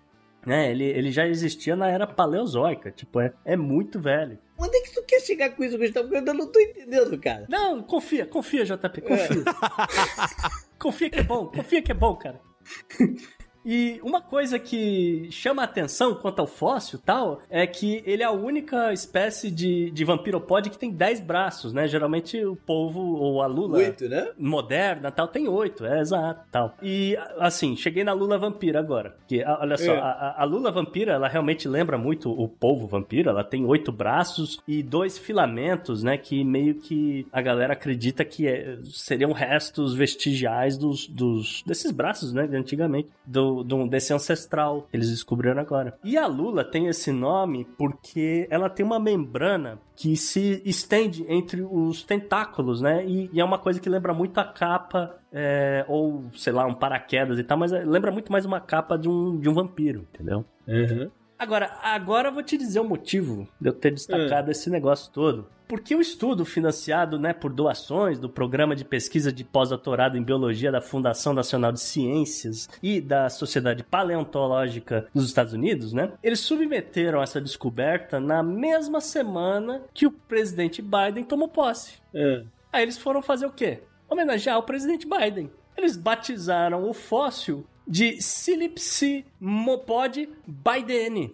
[0.47, 0.71] Né?
[0.71, 4.39] Ele, ele já existia na era paleozoica, tipo, é, é muito velho.
[4.57, 6.09] Onde é que tu quer chegar com isso, Gustavo?
[6.09, 7.45] Eu ainda não tô entendendo, cara.
[7.49, 9.45] Não, confia, confia, JP, confia.
[10.79, 12.41] confia que é bom, confia que é bom, cara.
[13.69, 18.23] E uma coisa que chama a atenção quanto ao fóssil e tal é que ele
[18.23, 21.89] é a única espécie de, de vampiropode que tem 10 braços, né?
[21.89, 24.29] Geralmente o polvo ou a lula Oito, né?
[24.39, 26.77] moderna tal tem oito, é exato tal.
[26.81, 29.17] E assim, cheguei na Lula Vampira agora.
[29.27, 29.99] Que, olha só, É.
[29.99, 33.29] a, a- Lula Vampira, ela realmente lembra muito o polvo vampiro.
[33.31, 36.17] Ela tem oito braços e dois filamentos, né?
[36.17, 42.33] Que meio que a galera acredita que é- seriam restos vestigiais dos, dos desses braços,
[42.33, 42.47] né?
[42.47, 45.99] De antigamente, do, do- desse ancestral que eles descobriram agora.
[46.05, 51.63] E a Lula tem esse nome porque ela tem uma membrana que se estende entre
[51.63, 53.05] os tentáculos, né?
[53.07, 56.75] E, e é uma coisa que lembra muito a capa, é, ou sei lá, um
[56.75, 60.07] paraquedas e tal, mas é- lembra muito mais uma capa de um, de um vampiro,
[60.13, 60.45] entendeu?
[60.69, 61.11] Uhum.
[61.39, 65.47] Agora, agora eu vou te dizer o motivo de eu ter destacado esse negócio todo.
[65.69, 70.71] Porque o estudo financiado né, por doações do Programa de Pesquisa de Pós-Doutorado em Biologia
[70.71, 76.13] da Fundação Nacional de Ciências e da Sociedade Paleontológica dos Estados Unidos, né?
[76.23, 81.95] Eles submeteram essa descoberta na mesma semana que o presidente Biden tomou posse.
[82.15, 82.45] É.
[82.73, 83.81] Aí eles foram fazer o quê?
[84.09, 85.51] Homenagear o presidente Biden.
[85.77, 91.31] Eles batizaram o fóssil de Silipsimopod bideni.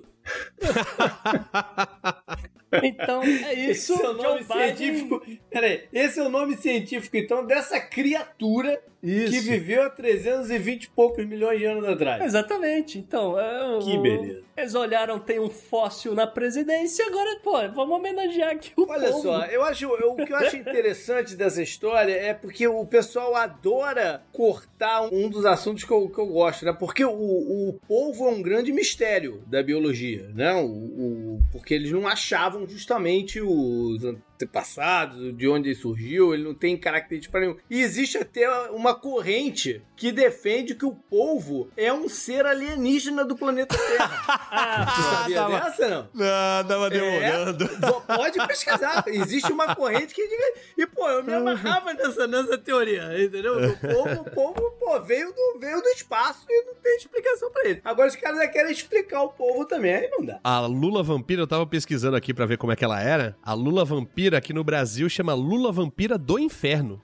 [2.82, 3.92] então é isso.
[3.94, 5.22] Esse é o Joe nome Biden- científico.
[5.50, 9.32] Peraí, esse é o nome científico, então, dessa criatura Isso.
[9.32, 12.22] que viveu há 320 e poucos milhões de anos atrás.
[12.24, 12.98] Exatamente.
[12.98, 14.42] Então, é, Que beleza.
[14.56, 19.22] Eles olharam, tem um fóssil na presidência, agora, pô, vamos homenagear aqui o Olha povo.
[19.22, 23.34] só, eu acho, eu- o que eu acho interessante dessa história é porque o pessoal
[23.34, 26.72] adora cortar um dos assuntos que eu, que eu gosto, né?
[26.78, 30.52] Porque o, o polvo é um grande mistério da biologia, né?
[30.54, 34.04] O, o- porque eles não achavam justamente os
[34.42, 37.56] antepassados, de onde ele surgiu, ele não tem característica para nenhum.
[37.70, 43.36] E existe até uma corrente que defende que o polvo é um ser alienígena do
[43.36, 44.42] planeta Terra.
[44.54, 46.08] Ah, Você sabia tava- dessa, não?
[46.12, 47.64] Não, tava demorando.
[47.64, 49.02] É, pode pesquisar.
[49.06, 50.44] Existe uma corrente que diga.
[50.76, 53.54] E, pô, eu me amarrava nessa, nessa teoria, entendeu?
[53.70, 57.64] O povo, o povo pô, veio, do, veio do espaço e não tem explicação pra
[57.66, 57.80] ele.
[57.82, 60.38] Agora os caras já querem explicar o povo também, aí não dá.
[60.44, 63.34] A Lula Vampira, eu tava pesquisando aqui pra ver como é que ela era.
[63.42, 67.02] A Lula Vampira aqui no Brasil chama Lula Vampira do Inferno.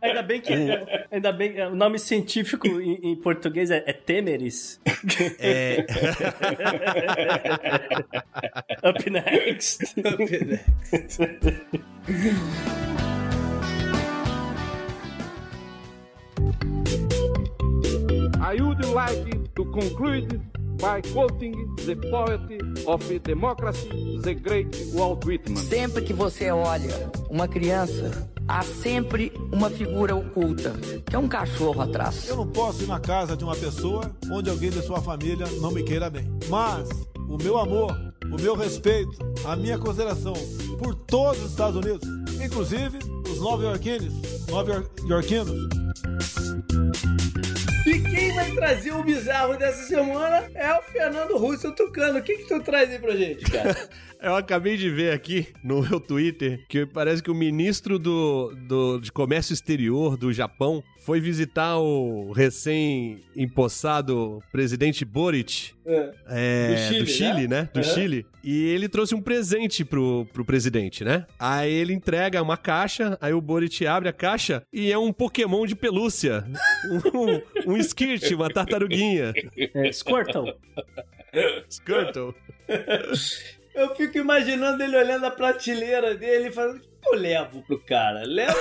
[0.00, 0.52] Ainda bem que.
[1.10, 4.80] Ainda bem o nome científico em, em português é, é Temeris.
[5.38, 5.84] É.
[8.88, 9.94] Up next.
[18.40, 20.40] I would like to conclude
[20.76, 22.40] by quoting the poet
[22.86, 25.56] of democracy, the great Walt Whitman.
[25.56, 30.72] Sempre que você olha uma criança, há sempre uma figura oculta,
[31.08, 32.28] que é um cachorro atrás.
[32.28, 35.70] Eu não posso ir na casa de uma pessoa onde alguém de sua família não
[35.70, 36.30] me queira bem.
[36.48, 36.88] Mas
[37.28, 37.96] o meu amor,
[38.32, 40.34] o meu respeito, a minha consideração
[40.78, 42.06] por todos os Estados Unidos,
[42.44, 42.98] inclusive
[43.30, 44.12] os nova-iorquinos,
[44.48, 45.68] nova-iorquinos,
[47.86, 52.18] E quem vai trazer o bizarro dessa semana é o Fernando Russo Tucano.
[52.18, 53.76] O que, que tu traz aí pra gente, cara?
[54.20, 58.98] Eu acabei de ver aqui no meu Twitter que parece que o ministro do, do,
[58.98, 65.70] de Comércio Exterior do Japão foi visitar o recém-empossado presidente Boric.
[65.86, 66.10] É.
[66.28, 67.68] É, Do Chile, do Chile, né?
[67.72, 67.94] Do Aham.
[67.94, 68.26] Chile.
[68.42, 71.24] E ele trouxe um presente pro, pro presidente, né?
[71.38, 75.64] Aí ele entrega uma caixa, aí o Boric abre a caixa e é um Pokémon
[75.64, 76.44] de pelúcia.
[77.14, 79.32] Um, um Skirt, uma tartaruguinha.
[79.56, 80.54] É, Squirtle.
[81.70, 82.34] Squirtle.
[83.76, 86.80] Eu fico imaginando ele olhando a prateleira dele e falando:
[87.10, 88.22] que eu levo pro cara?
[88.24, 88.56] Levo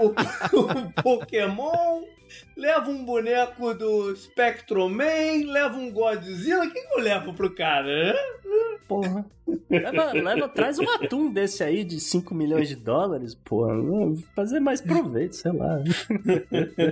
[0.00, 0.60] o, o-
[0.98, 2.02] o Pokémon,
[2.56, 6.64] levo um boneco do Spectrum Man, levo um Godzilla.
[6.64, 8.14] O que, que eu levo pro cara, né?
[8.86, 9.24] Porra.
[9.68, 13.74] Leva, leva, traz um atum desse aí de 5 milhões de dólares, porra.
[14.34, 15.80] Fazer mais proveito, sei lá.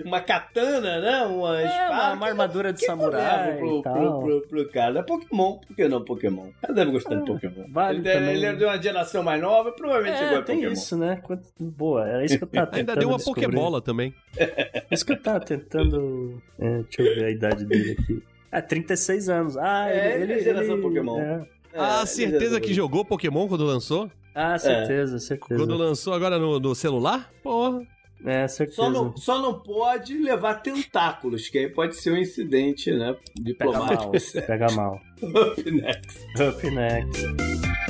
[0.04, 1.22] Uma katana, né?
[1.24, 1.92] Uma É, espada.
[1.92, 4.20] uma, uma armadura de que que eu samurai levo pro, e pro, tal.
[4.20, 4.98] pro, pro cara?
[4.98, 5.58] É Pokémon.
[5.58, 6.48] Por que não Pokémon?
[6.62, 7.64] Ele deve gostar de Pokémon.
[7.70, 8.34] vale ele, também.
[8.36, 10.72] ele é de uma geração mais nova, provavelmente É, chegou a tem Pokémon.
[10.72, 11.20] isso, né?
[11.22, 13.44] Quanto- Boa, é isso que eu tava tentando Ainda deu uma descobrir.
[13.46, 14.14] Pokébola também.
[14.36, 16.42] É Isso que eu tava tentando...
[16.58, 18.22] é, deixa eu ver a idade dele aqui.
[18.50, 19.56] É, 36 anos.
[19.56, 20.22] Ah, É, ele...
[20.24, 21.20] ele é ele, geração ele- Pokémon.
[21.20, 21.46] é.
[21.74, 24.10] ah, É, certeza que jogou Pokémon quando lançou?
[24.34, 25.60] Ah, certeza, certeza.
[25.60, 27.30] Quando lançou agora no, no celular?
[27.42, 27.82] Porra.
[28.24, 28.76] É, certeza.
[28.82, 33.16] Só não, só não pode levar tentáculos, que aí pode ser um incidente, né?
[33.58, 34.46] Pega mal, Diplomático.
[34.46, 35.00] pega mal.
[35.22, 36.18] Up next.
[36.40, 37.81] Up next.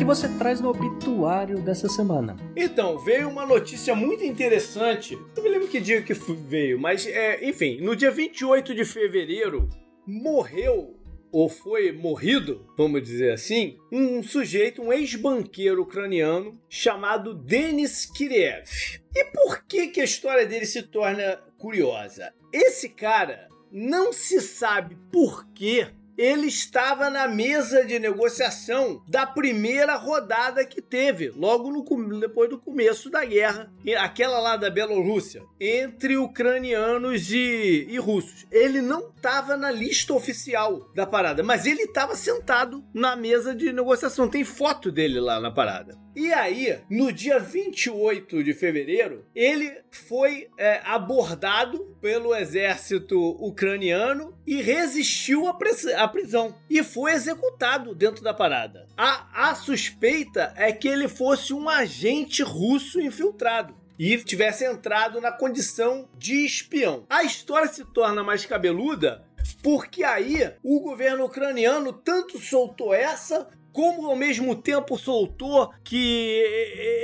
[0.00, 2.34] Que, você traz no obituário dessa semana?
[2.56, 5.14] Então, veio uma notícia muito interessante.
[5.36, 9.68] Não me lembro que dia que veio, mas, é, enfim, no dia 28 de fevereiro,
[10.06, 10.98] morreu,
[11.30, 19.02] ou foi morrido, vamos dizer assim, um sujeito, um ex-banqueiro ucraniano chamado Denis Kiriev.
[19.14, 22.32] E por que, que a história dele se torna curiosa?
[22.50, 25.88] Esse cara não se sabe por quê
[26.20, 32.58] ele estava na mesa de negociação da primeira rodada que teve, logo no, depois do
[32.58, 38.46] começo da guerra, aquela lá da Bielorrússia, entre ucranianos e, e russos.
[38.50, 43.72] Ele não estava na lista oficial da parada, mas ele estava sentado na mesa de
[43.72, 44.28] negociação.
[44.28, 45.98] Tem foto dele lá na parada.
[46.14, 54.60] E aí, no dia 28 de fevereiro, ele foi é, abordado pelo exército ucraniano e
[54.60, 56.54] resistiu à, prisão.
[56.68, 58.86] E foi executado dentro da parada.
[58.96, 63.78] A, a suspeita é que ele fosse um agente russo infiltrado.
[63.98, 67.04] E tivesse entrado na condição de espião.
[67.08, 69.22] A história se torna mais cabeluda
[69.62, 76.42] porque aí o governo ucraniano tanto soltou essa, como ao mesmo tempo soltou que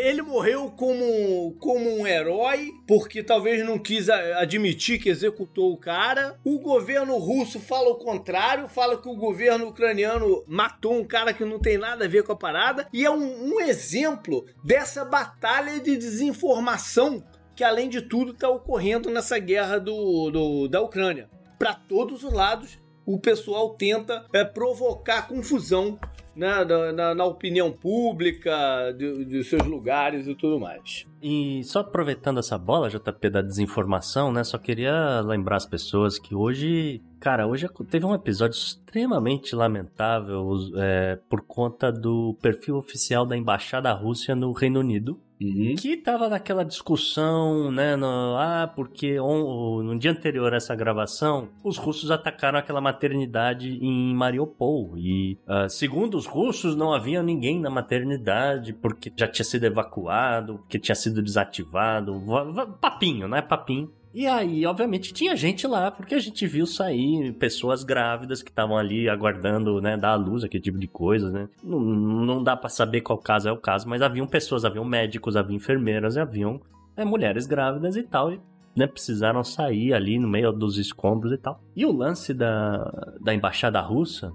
[0.05, 6.39] ele morreu como, como um herói, porque talvez não quis admitir que executou o cara.
[6.45, 11.45] O governo russo fala o contrário, fala que o governo ucraniano matou um cara que
[11.45, 15.79] não tem nada a ver com a parada, e é um, um exemplo dessa batalha
[15.81, 17.23] de desinformação
[17.55, 22.33] que, além de tudo, está ocorrendo nessa guerra do, do- da Ucrânia para todos os
[22.33, 25.99] lados, o pessoal tenta é, provocar confusão
[26.37, 31.07] né, na, na- na opinião pública, de- seus lugares e tudo mais.
[31.23, 34.45] E só aproveitando essa bola, JP, da desinformação, né?
[34.45, 41.19] Só queria lembrar as pessoas que hoje, cara, hoje teve um episódio extremamente lamentável é,
[41.29, 45.19] por conta do perfil oficial da Embaixada Rússia no Reino Unido.
[45.77, 47.95] Que tava naquela discussão, né?
[47.97, 48.07] No,
[48.39, 54.15] ah, porque on- no dia anterior a essa gravação, os russos atacaram aquela maternidade em
[54.15, 54.97] Mariupol.
[54.97, 60.59] E, ah, segundo os russos, não havia ninguém na maternidade porque já tinha sido evacuado,
[60.59, 62.19] porque tinha sido desativado.
[62.25, 63.43] Va- va- Papinho, né?
[63.43, 63.91] Papinho.
[64.17, 68.79] E aí, obviamente, tinha gente lá, porque a gente viu sair pessoas grávidas que estavam
[68.79, 71.51] ali aguardando, né, dar à luz, aquele tipo de coisas, né?
[71.63, 75.37] Não, não dá pra saber qual caso é o caso, mas haviam pessoas, haviam médicos,
[75.37, 76.59] haviam enfermeiras, haviam
[76.97, 78.41] é, mulheres grávidas e tal, e
[78.75, 81.61] né, precisaram sair ali no meio dos escombros e tal.
[81.77, 82.91] E o lance da,
[83.21, 84.33] da embaixada russa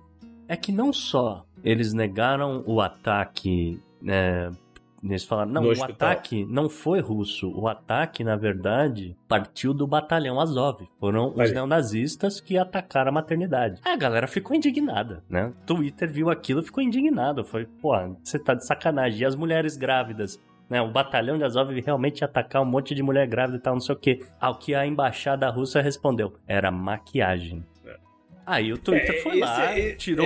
[0.48, 4.52] é que não só eles negaram o ataque, né,
[5.04, 6.10] eles falaram, não, No o hospital.
[6.10, 7.52] ataque não foi russo.
[7.56, 10.88] O ataque, na verdade, partiu do batalhão Azov.
[11.00, 13.82] Foram os neonazistas que atacaram a maternidade.
[13.84, 15.52] Aí a galera ficou indignada, né?
[15.66, 17.44] Twitter viu aquilo e ficou indignado.
[17.44, 17.94] Foi, pô,
[18.24, 19.22] você tá de sacanagem.
[19.22, 20.40] E as mulheres grávidas?
[20.70, 23.82] Né, o batalhão de Azov realmente atacar um monte de mulher grávida e tal, não
[23.82, 24.24] sei o quê.
[24.40, 27.66] Ao que a embaixada russa respondeu, era maquiagem.
[28.46, 30.26] Aí o Twitter É, foi lá, é- tirou,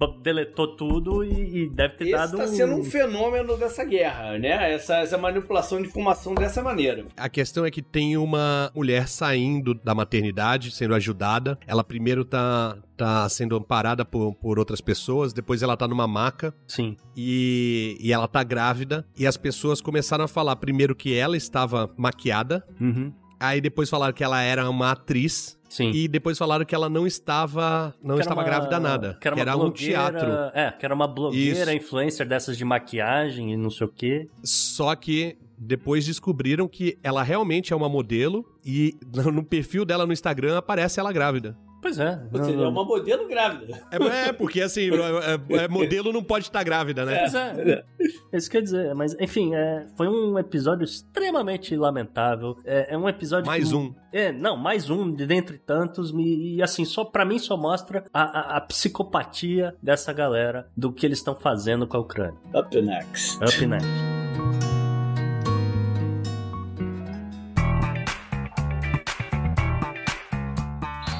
[0.00, 0.22] é.
[0.22, 4.72] deletou tudo e, e deve ter Esse dado está sendo um fenômeno dessa guerra, né?
[4.72, 7.04] Essa, essa manipulação de informação dessa maneira.
[7.16, 11.58] A questão é que tem uma mulher saindo da maternidade, sendo ajudada.
[11.66, 16.54] Ela primeiro tá, tá sendo amparada por, por outras pessoas, depois ela tá numa maca
[16.66, 16.96] Sim.
[17.16, 19.06] e, e ela tá grávida.
[19.18, 23.12] E as pessoas começaram a falar primeiro que ela estava maquiada, Uhum.
[23.38, 25.58] Aí depois falaram que ela era uma atriz.
[25.68, 25.90] Sim.
[25.90, 29.18] E depois falaram que ela não estava não Que estava uma- grávida nada.
[29.20, 30.28] Que era, Que era um teatro.
[30.54, 31.84] É, que era uma blogueira, Isso.
[31.84, 34.28] influencer dessas de maquiagem e não sei o quê.
[34.44, 38.96] Só que depois descobriram que ela realmente é uma modelo e
[39.32, 41.56] no perfil dela no Instagram aparece ela grávida.
[41.84, 42.18] Pois é.
[42.32, 43.82] Não- seja, é uma modelo grávida.
[43.90, 44.88] É, é, porque assim,
[45.52, 47.18] é- é- modelo não pode estar grávida, né?
[47.18, 47.84] Pois é.
[48.32, 48.94] É isso que eu ia dizer.
[48.94, 52.56] Mas, enfim, é, foi um episódio extremamente lamentável.
[52.64, 53.46] É, é um episódio.
[53.46, 53.94] Mais que- um.
[54.10, 56.10] É, não, mais um de dentre tantos.
[56.10, 60.90] E, e, assim, só para mim só mostra a, a- a psicopatia dessa galera do
[60.90, 62.38] que eles estão fazendo com a Ucrânia.
[62.54, 63.36] Up next.
[63.44, 64.73] Up next.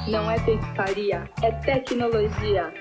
[0.09, 2.73] Não é pescaria, é tecnologia.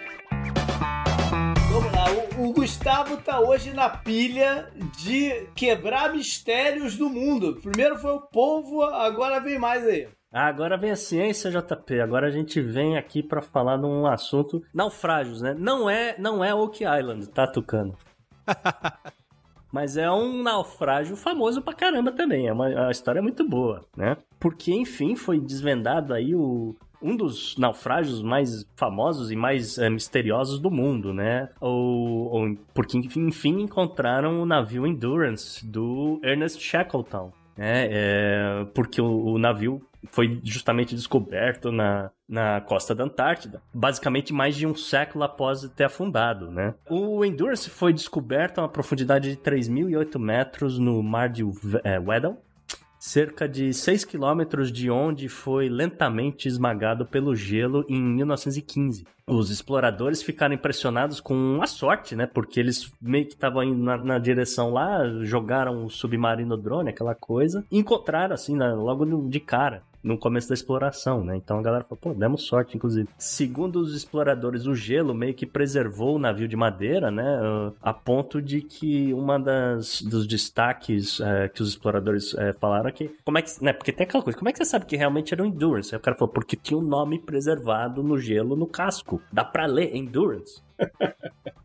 [1.71, 2.05] Vamos lá,
[2.37, 7.55] o, o Gustavo tá hoje na pilha de quebrar mistérios do mundo.
[7.61, 10.07] Primeiro foi o povo, agora vem mais aí.
[10.33, 12.01] Ah, Agora vem a ciência, JP.
[12.01, 15.55] Agora a gente vem aqui pra falar de um assunto naufrágios, né?
[15.57, 17.95] Não é, não é Oak Island, tá, Tucano?
[19.71, 22.47] Mas é um naufrágio famoso pra caramba também.
[22.47, 24.17] É uma, a história é muito boa, né?
[24.39, 30.59] Porque, enfim, foi desvendado aí o, um dos naufrágios mais famosos e mais eh, misteriosos
[30.59, 31.49] do mundo, né?
[31.59, 37.31] Ou, ou- porque, enfim, encontraram o navio Endurance do Ernest Shackleton.
[37.57, 37.87] né?
[37.91, 44.53] É, porque o, o navio foi justamente descoberto na, na costa da Antártida, basicamente mais
[44.55, 46.73] de um século após ter afundado, né?
[46.89, 51.43] O Endurance foi descoberto a uma profundidade de 3.008 metros no mar de
[51.85, 52.37] é, Weddell,
[53.05, 59.05] cerca de 6 quilômetros de onde foi lentamente esmagado pelo gelo em 1915.
[59.27, 62.25] Os exploradores ficaram impressionados com a sorte, né?
[62.25, 67.13] Porque eles meio que estavam indo na, na direção lá, jogaram o submarino drone, aquela
[67.13, 69.83] coisa, e encontraram, assim, na- logo de cara.
[70.03, 71.37] No começo da exploração, né?
[71.37, 73.07] Então a galera falou, pô, demos sorte, inclusive.
[73.17, 77.23] Segundo os exploradores, o gelo meio que preservou o navio de madeira, né?
[77.41, 82.89] ah, A ponto de que uma das dos destaques eh, que os exploradores eh, falaram
[82.89, 83.15] é que.
[83.23, 83.63] Como é que.
[83.63, 83.71] Né?
[83.71, 85.95] Porque tem aquela coisa, como é que você sabe que realmente era um Endurance?
[85.95, 89.21] Aí o cara falou, porque tinha um nome preservado no gelo no casco.
[89.31, 90.61] Dá pra ler Endurance.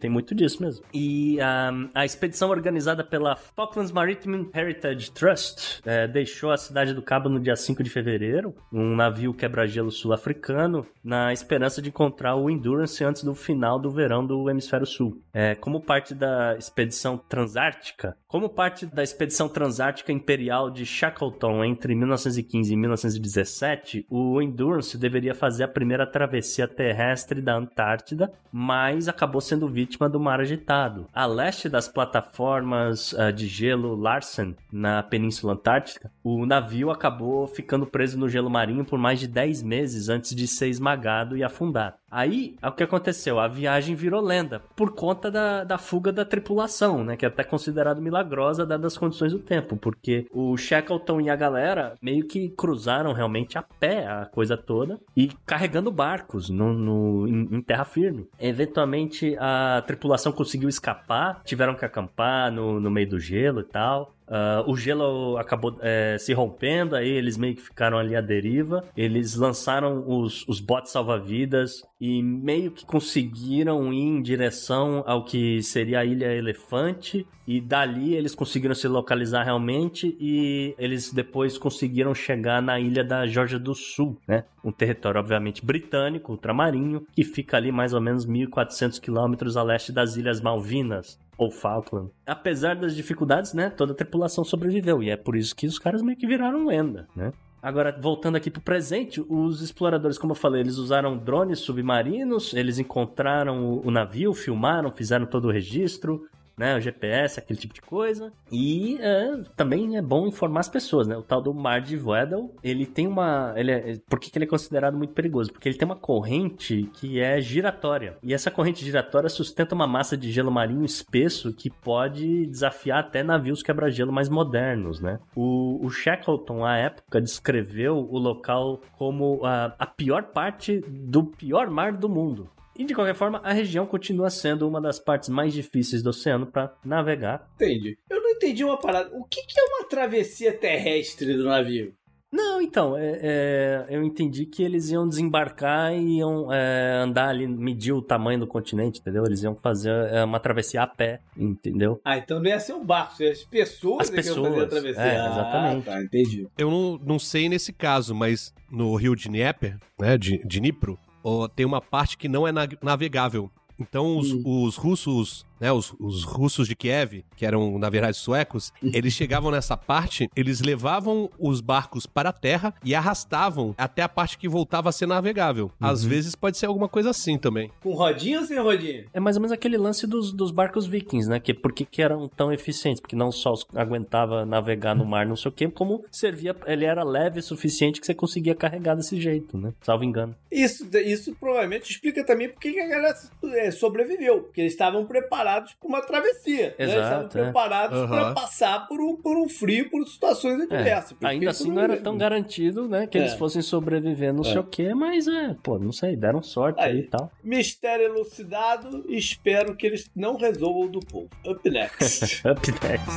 [0.00, 0.82] Tem muito disso mesmo.
[0.94, 7.02] E ahm, a expedição organizada pela Falklands Maritime Heritage Trust eh, deixou a cidade do
[7.02, 12.48] Cabo no dia 5 de fevereiro, um navio quebra-gelo sul-africano, na esperança de encontrar o
[12.48, 15.20] Endurance antes do final do verão do hemisfério sul.
[15.34, 21.94] Eh, como parte da expedição transártica, como parte da expedição transártica imperial de Shackleton entre
[21.94, 29.42] 1915 e 1917, o Endurance deveria fazer a primeira travessia terrestre da Antártida, mas acabou
[29.42, 31.06] sendo vítima do mar agitado.
[31.12, 37.86] A leste das plataformas ah, de gelo Larsen, na Península Antártica, o navio acabou ficando
[37.86, 41.99] preso no gelo marinho por mais de 10 meses antes de ser esmagado e afundar.
[42.10, 43.38] Aí, o que aconteceu?
[43.38, 47.16] A viagem virou lenda por conta da, da fuga da tripulação, né?
[47.16, 51.36] Que é até considerado milagrosa dadas as condições do tempo, porque o Shackleton e a
[51.36, 57.28] galera meio que cruzaram realmente a pé a coisa toda e carregando barcos no, no-
[57.28, 58.26] em, em terra firme.
[58.38, 64.14] Eventualmente, a tripulação conseguiu escapar, tiveram que acampar no, no meio do gelo e tal.
[64.28, 68.84] Ah, o gelo acabou eh, se rompendo, aí eles meio que ficaram ali à deriva.
[68.96, 75.62] Eles lançaram os, os botes salva-vidas e meio que conseguiram ir em direção ao que
[75.62, 77.26] seria a Ilha Elefante.
[77.46, 83.26] E dali eles conseguiram se localizar realmente e eles depois conseguiram chegar na ilha da
[83.26, 84.44] Geórgia do Sul, né?
[84.64, 89.90] Um território, obviamente, britânico, ultramarinho, que fica ali mais ou menos 1.400 quilômetros a leste
[89.90, 92.10] das Ilhas Malvinas ou Falkland.
[92.24, 96.02] Apesar das dificuldades, né, toda a tripulação sobreviveu e é por isso que os caras
[96.02, 97.32] meio que viraram lenda, né?
[97.62, 102.78] Agora, voltando aqui pro presente, os exploradores, como eu falei, eles usaram drones submarinos, eles
[102.78, 106.26] encontraram o, o navio, filmaram, fizeram todo o registro,
[106.60, 106.76] né?
[106.76, 108.30] O GPS, aquele tipo de coisa.
[108.52, 111.16] E é, também é bom informar as pessoas, né?
[111.16, 113.54] O tal do Mar de Weddell, ele tem uma...
[113.56, 115.50] Ele é, por que, que ele é considerado muito perigoso?
[115.50, 118.18] Porque ele tem uma corrente que é giratória.
[118.22, 123.22] E essa corrente giratória sustenta uma massa de gelo marinho espesso que pode desafiar até
[123.22, 125.18] navios quebra-gelo mais modernos, né?
[125.34, 131.70] O, o Shackleton, à época, descreveu o local como a, a pior parte do pior
[131.70, 132.50] mar do mundo.
[132.80, 136.46] E de qualquer forma, a região continua sendo uma das partes mais difíceis do oceano
[136.46, 137.46] para navegar.
[137.56, 137.98] Entendi.
[138.08, 139.10] Eu não entendi uma parada.
[139.12, 141.92] O que, que é uma travessia terrestre do navio?
[142.32, 147.46] Não, então, é, é, eu entendi que eles iam desembarcar e iam é, andar ali,
[147.46, 149.26] medir o tamanho do continente, entendeu?
[149.26, 152.00] Eles iam fazer é, uma travessia a pé, entendeu?
[152.02, 154.64] Ah, então não ia ser um barco, as pessoas, As é que iam pessoas, fazer
[154.64, 155.02] a travessia.
[155.02, 155.88] é, exatamente.
[155.90, 156.48] Ah, tá, entendi.
[156.56, 160.98] Eu não, não sei nesse caso, mas no rio de Dnieper, né, de, de Dnipro,
[161.22, 163.50] ó, tem uma parte que não é na- navegável.
[163.78, 164.42] Então os, Hum.
[164.44, 169.50] os russos, né, os, os russos de Kiev, que eram na verdade suecos, eles chegavam
[169.50, 174.48] nessa parte, eles levavam os barcos para a terra e arrastavam até a parte que
[174.48, 175.70] voltava a ser navegável.
[175.80, 177.70] Às vezes pode ser alguma coisa assim também.
[177.82, 179.06] Com rodinha ou sem rodinha?
[179.12, 181.38] É mais ou menos aquele lance dos, dos barcos vikings, né?
[181.38, 183.00] Que por que, que eram tão eficientes?
[183.00, 187.04] Porque não só aguentava navegar no mar, não sei o quê, como servia, ele era
[187.04, 189.72] leve o suficiente que você conseguia carregar desse jeito, né?
[189.82, 190.34] Salvo engano.
[190.50, 193.14] Isso, isso provavelmente explica também por que que a galera
[193.54, 194.42] é, sobreviveu.
[194.42, 196.68] Porque eles estavam preparados para uma travessia.
[196.68, 196.74] né?
[196.78, 197.42] Eles estavam Exato, é.
[197.44, 198.08] preparados Aham.
[198.08, 201.12] para passar por um, por um frio, por situações adversas.
[201.12, 203.06] Por Ainda assim não era tão garantido, né?
[203.06, 203.36] Que eles É.
[203.36, 206.98] fossem sobreviver, não sei o quê, mas é, pô, não sei, deram sorte aí, Aí.
[207.00, 207.30] e tal.
[207.42, 209.04] Mistério elucidado.
[209.08, 211.28] Espero que eles não resolvam do povo.
[211.46, 212.42] Up next.
[212.48, 213.10] Up next.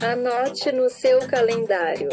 [0.00, 2.08] Anote no seu calendário.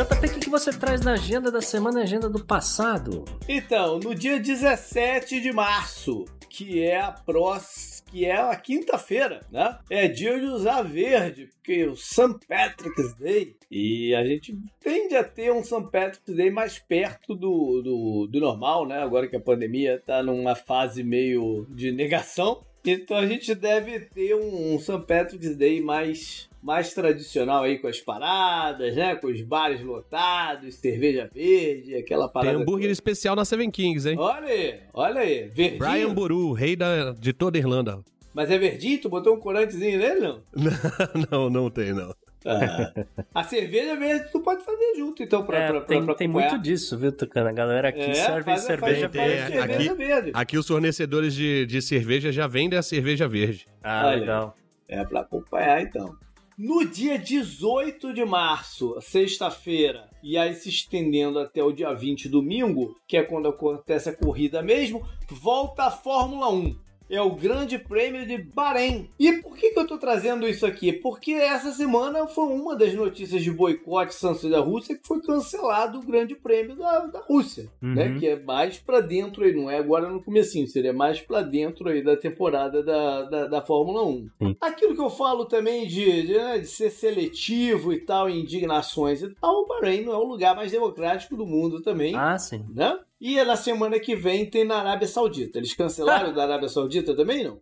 [0.00, 3.22] JP, o que, que você traz na agenda da semana e agenda do passado?
[3.46, 8.00] Então, no dia 17 de março, que é a próxima.
[8.10, 9.78] Que é a quinta-feira, né?
[9.90, 12.38] É dia de usar verde, porque o St.
[12.48, 13.56] Patrick's Day.
[13.70, 15.90] E a gente tende a ter um St.
[15.92, 19.02] Patrick's Day mais perto do, do, do normal, né?
[19.02, 22.64] Agora que a pandemia tá numa fase meio de negação.
[22.84, 25.04] Então a gente deve ter um, um St.
[25.06, 29.14] Patrick's Day mais, mais tradicional aí com as paradas, né?
[29.16, 32.56] Com os bares lotados, cerveja verde, aquela Tem parada.
[32.58, 32.92] hambúrguer toda.
[32.92, 34.16] especial na Seven Kings, hein?
[34.18, 35.78] Olha aí, olha aí, verdinho.
[35.78, 38.00] Brian Boru, rei da, de toda a Irlanda.
[38.34, 39.00] Mas é verdinho?
[39.00, 40.40] Tu botou um corantezinho nele, não?
[41.30, 42.14] não, não tem, não.
[42.46, 42.94] Ah.
[43.34, 46.26] a cerveja verde tu pode fazer junto, então, pra, É, pra, pra, tem, pra tem
[46.28, 47.50] muito disso, viu, Tucana?
[47.50, 49.52] A galera aqui É, serve faz- cerveja faz- Tem, faz verde.
[49.52, 50.30] cerveja aqui- verde.
[50.32, 53.66] Aqui os fornecedores de, de cerveja já vendem a cerveja verde.
[53.82, 54.20] Ah, Olha.
[54.20, 54.56] legal.
[54.88, 56.16] É pra acompanhar, então.
[56.62, 63.00] No dia 18 de março, sexta-feira, e aí se estendendo até o dia 20, domingo,
[63.08, 66.76] que é quando acontece a corrida mesmo, volta a Fórmula 1.
[67.10, 69.10] É o Grande Prêmio de Bahrein.
[69.18, 70.92] E por que, que eu tô trazendo isso aqui?
[70.92, 75.98] Porque essa semana foi uma das notícias de boicote sanções da Rússia que foi cancelado
[75.98, 77.94] o Grande Prêmio da, da Rússia, Uhum.
[77.94, 78.16] né?
[78.18, 81.88] Que é mais pra dentro aí, não é agora no comecinho, seria mais pra dentro
[81.88, 84.28] aí da temporada da, da, da Fórmula 1.
[84.42, 84.56] Sim.
[84.60, 89.28] Aquilo que eu falo também de, de, né, de ser seletivo e tal, indignações e
[89.34, 92.64] tal, o Bahrein não é o lugar mais democrático do mundo também, Ah, sim.
[92.74, 92.98] né?
[93.20, 95.58] E na semana que vem tem na Arábia Saudita.
[95.58, 97.58] Eles cancelaram da Arábia Saudita também, não?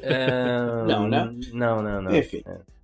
[0.00, 1.30] É, Não, né?
[1.52, 2.16] Não, não, não.
[2.16, 2.42] Enfim.
[2.46, 2.76] É.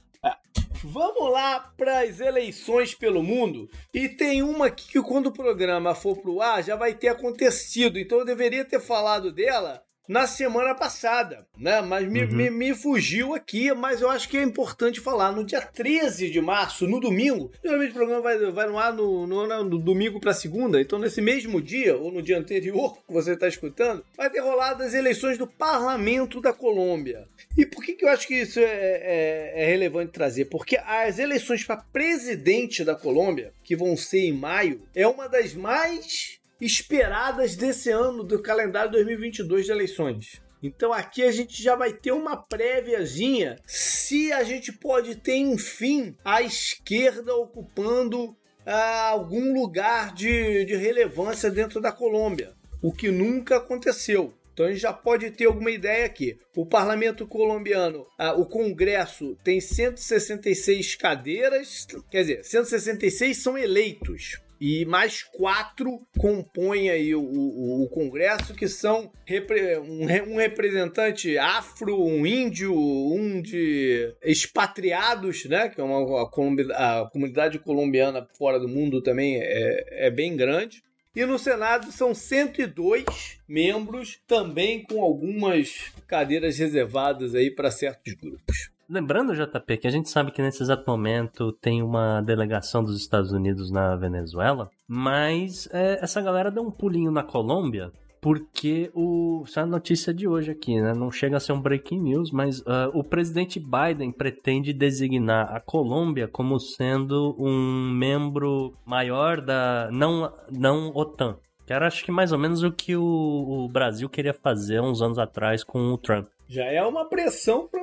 [0.85, 3.71] Vamos lá para as eleições pelo mundo.
[3.95, 7.99] E tem uma aqui que quando o programa for pro ar já vai ter acontecido.
[7.99, 11.81] Então eu deveria ter falado dela na semana passada, né?
[11.81, 12.33] Mas me, Uhum.
[12.37, 15.33] me, me fugiu aqui, mas eu acho que é importante falar.
[15.33, 19.27] No dia 13 de março, no domingo, geralmente o programa vai, vai no ar no,
[19.27, 23.33] no, no domingo para segunda, então nesse mesmo dia, ou no dia anterior que você
[23.33, 27.27] está escutando, vai ter rolado as eleições do Parlamento da Colômbia.
[27.57, 30.47] E por que, que eu acho que isso é, é- é relevante trazer?
[30.47, 35.55] Porque as eleições para presidente da Colômbia, que vão ser em maio, é uma das
[35.55, 40.41] mais esperadas desse ano do calendário 2022 de eleições.
[40.63, 46.17] Então aqui a gente já vai ter uma préviazinha se a gente pode ter, enfim,
[46.25, 53.57] a esquerda ocupando ah, algum lugar de, de relevância dentro da Colômbia, o que nunca
[53.57, 54.33] aconteceu.
[54.53, 56.39] Então a gente já pode ter alguma ideia aqui.
[56.55, 64.41] O parlamento colombiano, ah, o Congresso, tem 166 cadeiras, quer dizer, 166 são eleitos.
[64.65, 70.03] E mais quatro compõem aí o, o- o Congresso, que são repre- um,
[70.35, 75.69] um representante afro, um índio, um de expatriados, né?
[75.69, 80.81] Que é uma, a, a comunidade colombiana fora do mundo também é, é bem grande.
[81.15, 83.05] E no Senado são 102
[83.47, 88.71] membros, também com algumas cadeiras reservadas aí para certos grupos.
[88.89, 93.33] Lembrando, JP, que a gente sabe que nesse exato momento tem uma delegação dos Estados
[93.33, 99.43] Unidos na Venezuela, mas é, essa galera deu um pulinho na Colômbia porque o.
[99.45, 100.95] Isso é a notícia de hoje aqui, né?
[100.95, 105.59] Não chega a ser um breaking news, mas uh, o presidente Biden pretende designar a
[105.59, 109.91] Colômbia como sendo um membro maior da.
[109.91, 111.37] não, não OTAN.
[111.66, 115.03] Que era acho que mais ou menos o que o, o Brasil queria fazer uns
[115.03, 116.28] anos atrás com o Trump.
[116.49, 117.80] Já é uma pressão para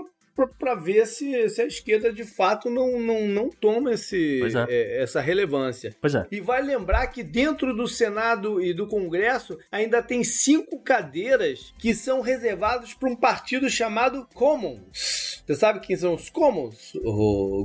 [0.48, 4.66] para ver se, se, a esquerda de fato não, não, não toma esse, é.
[4.70, 5.96] É, essa relevância.
[6.00, 6.26] Pois é.
[6.32, 11.94] E vai lembrar que dentro do Senado e do Congresso ainda tem cinco cadeiras que
[11.94, 15.44] são reservadas para um partido chamado Commons.
[15.46, 16.94] Você sabe quem são os Commons,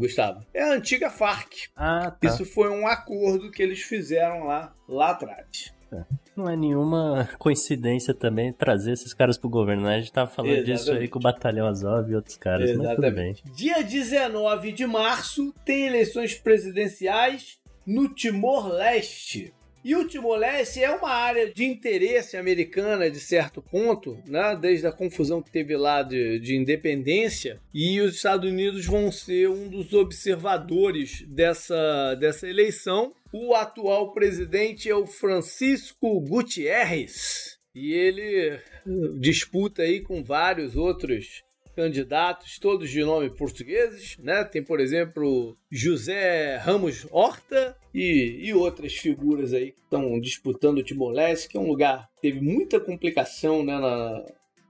[0.00, 0.44] Gustavo?
[0.54, 1.68] É a antiga FARC.
[1.76, 2.28] Ah, tá.
[2.28, 5.74] Isso foi um acordo que eles fizeram lá, lá atrás.
[6.36, 9.96] Não é nenhuma coincidência também trazer esses caras pro governo, né?
[9.96, 10.78] A gente tava falando Exatamente.
[10.78, 13.00] disso aí com o Batalhão Azov e outros caras, Exatamente.
[13.00, 13.54] mas tudo bem.
[13.54, 19.52] Dia 19 de março tem eleições presidenciais no Timor-Leste.
[19.84, 24.56] E o Timor-Leste é uma área de interesse americana de certo ponto, né?
[24.58, 29.50] desde a confusão que teve lá de, de independência, e os Estados Unidos vão ser
[29.50, 33.12] um dos observadores dessa, dessa eleição.
[33.30, 38.58] O atual presidente é o Francisco Gutierrez, e ele
[39.20, 41.43] disputa aí com vários outros
[41.74, 44.44] candidatos, todos de nome portugueses, né?
[44.44, 50.82] Tem, por exemplo, José Ramos Horta e, e outras figuras aí que estão disputando o
[50.82, 54.24] Timor-Leste, que é um lugar que teve muita complicação né, na,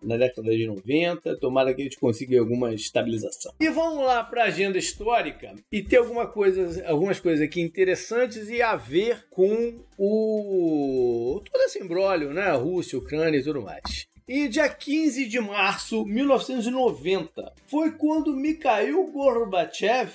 [0.05, 1.39] na década de 90.
[1.39, 3.52] Tomara que a gente consiga alguma estabilização.
[3.60, 8.48] E vamos lá para a agenda histórica e ter alguma coisa, algumas coisas aqui interessantes
[8.48, 12.51] e a ver com o todo esse embrólio, né?
[12.52, 14.06] Rússia, Ucrânia e tudo mais.
[14.26, 20.14] E dia 15 de março de 1990 foi quando Mikhail Gorbachev,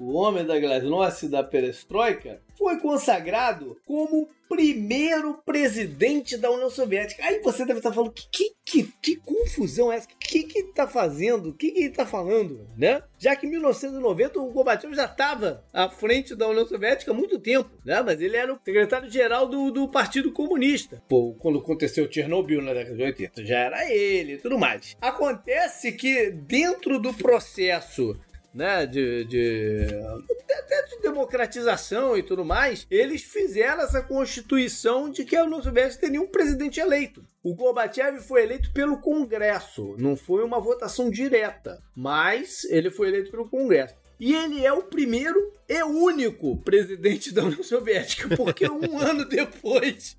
[0.00, 7.24] o homem da glasnost da perestroika, foi consagrado como primeiro presidente da União Soviética.
[7.24, 10.08] Aí você deve estar falando, que, que, que, confusão é essa?
[10.08, 11.50] O que, que ele está fazendo?
[11.50, 12.66] O que, que ele está falando?
[12.76, 13.02] Né?
[13.18, 17.38] Já que em 1990 o Gorbachev já estava à frente da União Soviética há muito
[17.38, 18.02] tempo, né?
[18.02, 21.02] mas ele era o secretário-geral do, do Partido Comunista.
[21.08, 24.96] Pô, quando aconteceu Chernobyl na década de 80, já era ele e tudo mais.
[25.00, 28.18] Acontece que dentro do processo
[28.56, 35.44] né, de, de, de democratização e tudo mais, eles fizeram essa constituição de que a
[35.44, 37.22] União Soviética teria um presidente eleito.
[37.42, 43.30] O Gorbachev foi eleito pelo Congresso, não foi uma votação direta, mas ele foi eleito
[43.30, 43.94] pelo Congresso.
[44.18, 50.16] E ele é o primeiro e único presidente da União Soviética, porque um ano depois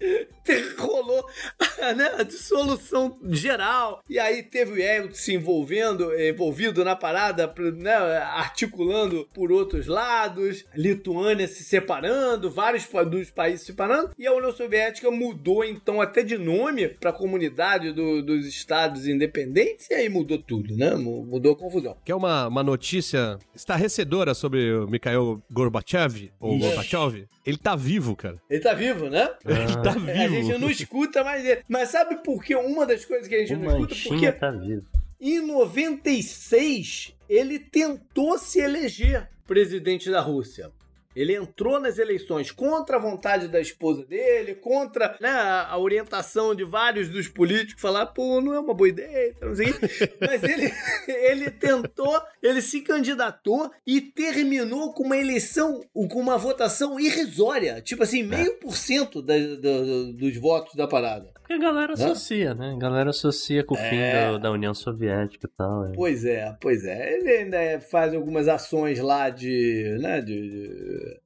[0.77, 1.25] rolou
[1.95, 4.03] né, a dissolução geral.
[4.09, 10.65] E aí teve o Yeltsin se envolvendo, envolvido na parada, né, articulando por outros lados,
[10.75, 16.23] Lituânia se separando, vários dos países se separando, e a União Soviética mudou então até
[16.23, 20.95] de nome para a comunidade do, dos estados independentes, e aí mudou tudo, né?
[20.95, 21.97] Mudou a confusão.
[22.03, 28.15] Que é uma, uma notícia estarrecedora sobre o Mikhail Gorbachev, ou Gorbachev, ele tá vivo,
[28.15, 28.41] cara.
[28.49, 29.29] Ele tá vivo, né?
[29.45, 29.51] Ah.
[29.51, 30.11] Ele tá vivo.
[30.11, 31.63] A gente não escuta mais ele.
[31.67, 33.95] Mas sabe por que uma das coisas que a gente o não escuta?
[34.07, 34.85] Porque tá vivo.
[35.19, 40.71] em 96 ele tentou se eleger presidente da Rússia.
[41.17, 46.63] Ele entrou nas eleições contra a vontade da esposa dele, contra né, a orientação de
[46.63, 49.73] vários dos políticos, falar, pô, não é uma boa ideia, não sei.
[50.21, 50.71] Mas ele,
[51.07, 58.03] ele tentou, ele se candidatou e terminou com uma eleição, com uma votação irrisória, tipo
[58.03, 61.36] assim, meio por cento dos votos da parada.
[61.47, 62.73] Porque a galera associa, né?
[62.75, 64.31] A galera associa com o fim É.
[64.33, 65.85] da, da União Soviética e tal.
[65.87, 65.91] é.
[65.95, 67.13] Pois é, pois é.
[67.17, 69.97] Ele ainda faz algumas ações lá de.
[69.99, 71.19] Né, de,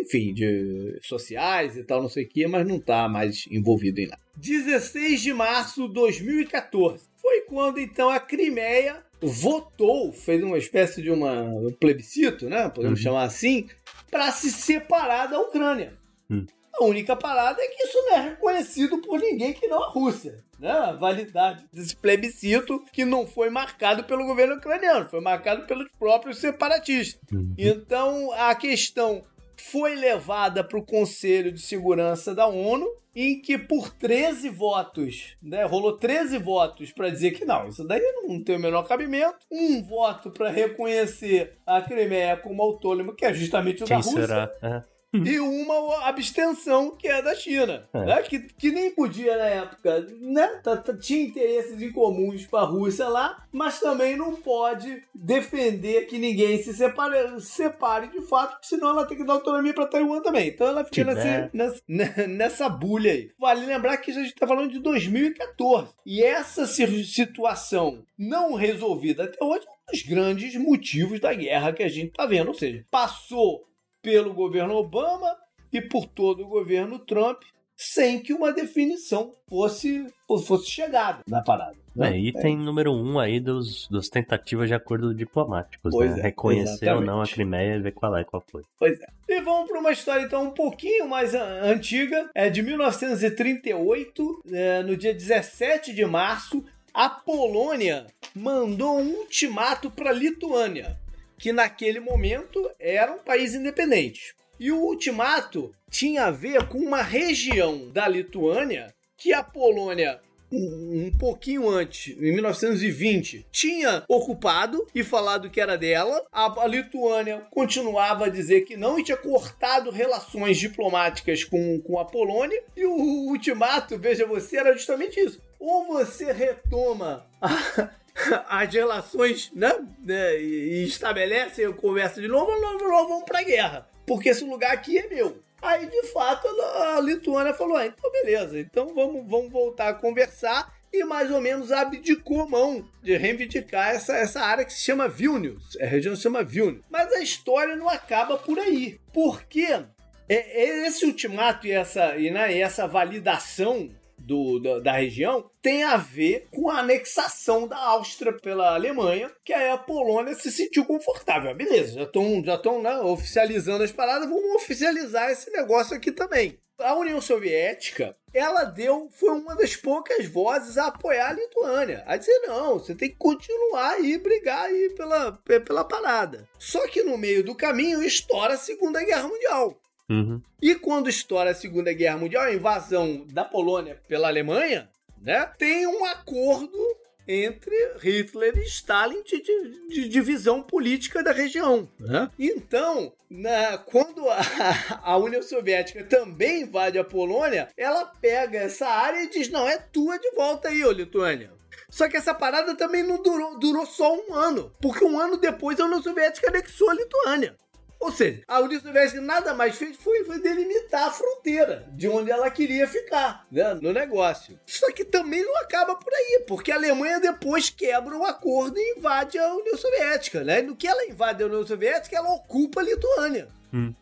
[0.00, 4.06] enfim, de sociais e tal, não sei o que, mas não tá mais envolvido em
[4.06, 4.22] nada.
[4.36, 7.04] 16 de março de 2014.
[7.20, 12.68] Foi quando então a Crimeia votou, fez uma espécie de uma, um plebiscito, né?
[12.68, 13.02] Podemos Uhum.
[13.04, 13.66] chamar assim,
[14.10, 15.92] para se separar da Ucrânia.
[16.30, 16.46] Hum.
[16.78, 20.42] A única parada é que isso não é reconhecido por ninguém que não a Rússia.
[20.58, 20.70] Né?
[20.70, 26.38] A validade desse plebiscito que não foi marcado pelo governo ucraniano, foi marcado pelos próprios
[26.38, 27.20] separatistas.
[27.32, 27.54] Uhum.
[27.56, 29.24] Então a questão
[29.56, 35.64] foi levada para o Conselho de Segurança da ONU, em que por 13 votos, né,
[35.64, 39.80] rolou 13 votos para dizer que não, isso daí não tem o menor cabimento, um
[39.82, 44.50] voto para reconhecer a Crimeia como autônoma, que é justamente o da Quem Rússia, será?
[44.60, 44.93] É.
[45.26, 47.88] e uma abstenção, que é da China.
[47.92, 48.04] É.
[48.04, 48.22] né?
[48.22, 50.00] Que, que nem podia na época.
[50.20, 50.46] Né?
[50.62, 56.06] Tá- tá- Tinha interesses em comuns com a Rússia lá, mas também não pode defender
[56.06, 59.86] que ninguém se separe, separe de fato, porque senão ela tem que dar autonomia para
[59.86, 60.48] Taiwan também.
[60.48, 61.56] Então ela fica nesse,
[61.88, 63.30] nessa, nessa bulha aí.
[63.38, 65.92] Vale lembrar que a gente tá falando de 2014.
[66.04, 71.72] E essa si- situação não resolvida até hoje é um dos grandes motivos da guerra
[71.72, 72.48] que a gente tá vendo.
[72.48, 73.64] Ou seja, passou
[74.04, 75.34] pelo governo Obama
[75.72, 77.42] e por todo o governo Trump
[77.76, 80.06] sem que uma definição fosse,
[80.46, 81.74] fosse chegada na parada.
[81.96, 82.12] né?
[82.12, 86.06] É, item número um aí dos, dos tentativas de acordo diplomáticos, né?
[86.06, 87.34] é, Reconhecer ou não a exatamente.
[87.34, 88.62] Crimeia e ver qual é qual foi.
[88.78, 89.06] Pois é.
[89.28, 94.96] E vamos para uma história então um pouquinho mais antiga, é de 1938, é, no
[94.96, 96.62] dia 17 de março,
[96.92, 98.06] a Polônia
[98.36, 100.96] mandou um ultimato para a Lituânia,
[101.44, 104.34] que naquele momento era um país independente.
[104.58, 111.04] E o ultimato tinha a ver com uma região da Lituânia que a Polônia um
[111.06, 116.24] um pouquinho antes, em 1920, tinha ocupado e falado que era dela.
[116.32, 121.98] A, a Lituânia continuava a dizer que não e tinha cortado relações diplomáticas com, com
[121.98, 122.62] a Polônia.
[122.74, 125.42] E o ultimato, veja você, era justamente isso.
[125.60, 127.90] Ou você retoma a-
[128.48, 129.72] as relações, né?
[129.98, 133.88] né, E e estabelece a conversa de novo, nós vamos pra guerra.
[134.06, 135.42] Porque esse lugar aqui é meu.
[135.60, 139.94] Aí, de fato, a a Lituânia falou: ah, então beleza, então vamos, vamos voltar a
[139.94, 140.72] conversar.
[140.92, 145.76] E mais ou menos abdicou mão de reivindicar essa, essa área que se chama Vilnius.
[145.80, 146.84] A região se chama Vilnius.
[146.88, 149.00] Mas a história não acaba por aí.
[149.12, 149.84] Porque é,
[150.28, 153.90] é esse ultimato e essa, e, né, e essa validação
[154.24, 159.52] do, da, da região tem a ver com a anexação da Áustria pela Alemanha, que
[159.52, 161.50] aí a Polônia se sentiu confortável.
[161.50, 166.58] Ah, Beleza, já estão já né, oficializando as paradas, vamos oficializar esse negócio aqui também.
[166.76, 172.02] A União Soviética, ela deu, foi uma das poucas vozes a apoiar a Lituânia.
[172.04, 176.48] A dizer, não, você tem que continuar aí, brigar aí pela, pe- pela parada.
[176.58, 179.78] Só que no meio do caminho estoura a Segunda Guerra Mundial.
[180.10, 180.40] Uhum.
[180.60, 184.88] E quando estoura a Segunda Guerra Mundial, a invasão da Polônia pela Alemanha,
[185.22, 185.50] né?
[185.58, 186.78] Tem um acordo
[187.26, 191.88] entre Hitler e Stalin de, de- de divisão política da região.
[191.98, 192.30] né?
[192.38, 194.40] Então, na- quando a,
[195.02, 199.78] a União Soviética também invade a Polônia, ela pega essa área e diz: não, é
[199.78, 201.50] tua de volta aí, ô Lituânia.
[201.88, 205.78] Só que essa parada também não durou, durou só um ano, porque um ano depois
[205.80, 207.56] a União Soviética anexou a Lituânia.
[208.00, 212.30] Ou seja, a União Soviética nada mais fez foi, foi delimitar a fronteira de onde
[212.30, 214.58] ela queria ficar né, no negócio.
[214.66, 218.98] Só que também não acaba por aí, porque a Alemanha depois quebra o acordo e
[218.98, 220.44] invade a União Soviética.
[220.44, 220.62] Né?
[220.62, 223.48] No que ela invade a União Soviética, ela ocupa a Lituânia.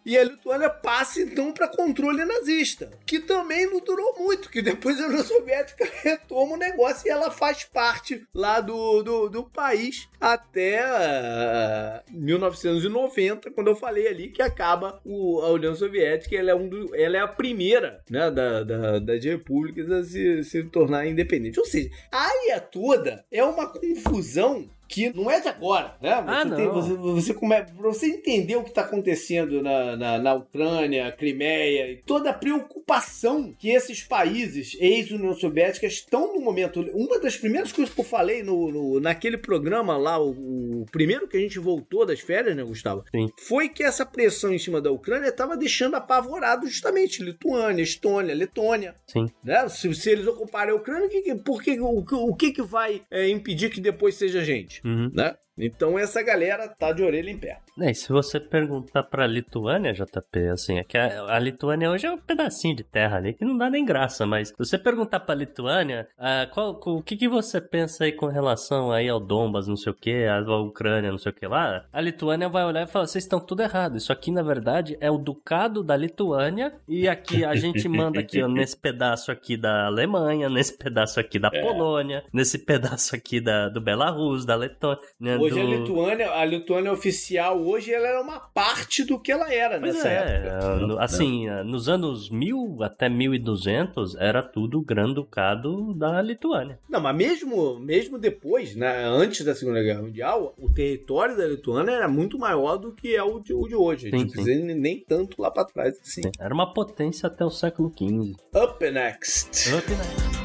[0.04, 5.00] E a Lituânia passa então para controle nazista, que também não durou muito, que depois
[5.00, 10.08] a União Soviética retoma o negócio e ela faz parte lá do, do, do país
[10.20, 16.54] até ah, 1990, quando eu falei ali que acaba o- a União Soviética, ela é,
[16.54, 21.58] um ela é a primeira né, da, da- das repúblicas a se, se tornar independente.
[21.58, 26.14] Ou seja, a área toda é uma confusão que não é de agora, né?
[26.16, 26.72] Você Ah, tem- não.
[26.74, 27.54] você- você come...
[27.62, 32.34] pra você entender o que está acontecendo na, na, na Ucrânia, Crimeia e toda a
[32.82, 36.80] preocupação que esses países ex-União Soviética estão no momento.
[36.94, 41.26] Uma das primeiras coisas que eu falei no, no- naquele programa lá, o, o primeiro
[41.28, 43.04] que a gente voltou das férias, né, Gustavo?
[43.14, 43.28] Sim.
[43.40, 48.94] Foi que essa pressão em cima da Ucrânia estava deixando apavorado justamente Lituânia, Estônia, Letônia
[49.06, 49.26] Sim.
[49.44, 49.68] né?
[49.68, 52.62] Se, se eles ocuparem a Ucrânia, o que, que- por que, o, o que, que
[52.62, 54.81] vai é, impedir que depois seja gente?
[54.84, 55.10] Uhum.
[55.12, 55.34] Né?
[55.56, 57.60] Então essa galera tá de orelha em pé.
[57.78, 62.06] É, e se você perguntar pra Lituânia, JP, assim, é que a, a Lituânia hoje
[62.06, 65.20] é um pedacinho de terra ali que não dá nem graça, mas se você perguntar
[65.20, 69.66] pra Lituânia, ah, qual, o que, que você pensa aí com relação aí ao Donbas,
[69.66, 72.82] não sei o que, à Ucrânia, não sei o que lá, a Lituânia vai olhar
[72.82, 76.74] e falar, vocês estão tudo errado, isso aqui na verdade é o ducado da Lituânia
[76.86, 81.38] e aqui a gente manda aqui, ó, nesse pedaço aqui da Alemanha, nesse pedaço aqui
[81.38, 84.98] da Polônia, nesse pedaço aqui da, do Belarus, da Letônia,
[85.42, 89.52] Hoje a do- Lituânia, a Lituânia oficial, hoje ela era uma parte do que ela
[89.52, 90.96] era Pois nessa é, época.
[91.02, 96.78] assim, nos anos 1000 até 1200 era tudo Grão-Ducado da Lituânia.
[96.88, 101.92] Não, mas mesmo, mesmo depois, né, antes da Segunda Guerra Mundial, o território da Lituânia
[101.92, 104.10] era muito maior do que é o de, o de hoje.
[104.10, 104.62] Sim, Tipo, sim.
[104.64, 106.22] nem- nem tanto lá pra trás assim.
[106.38, 108.34] Era uma potência até o século XV.
[108.54, 109.50] Up next.
[109.52, 110.41] Esse eu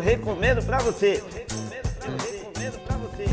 [0.00, 1.14] recomendo pra você.
[1.16, 3.24] Eu recomendo pra você.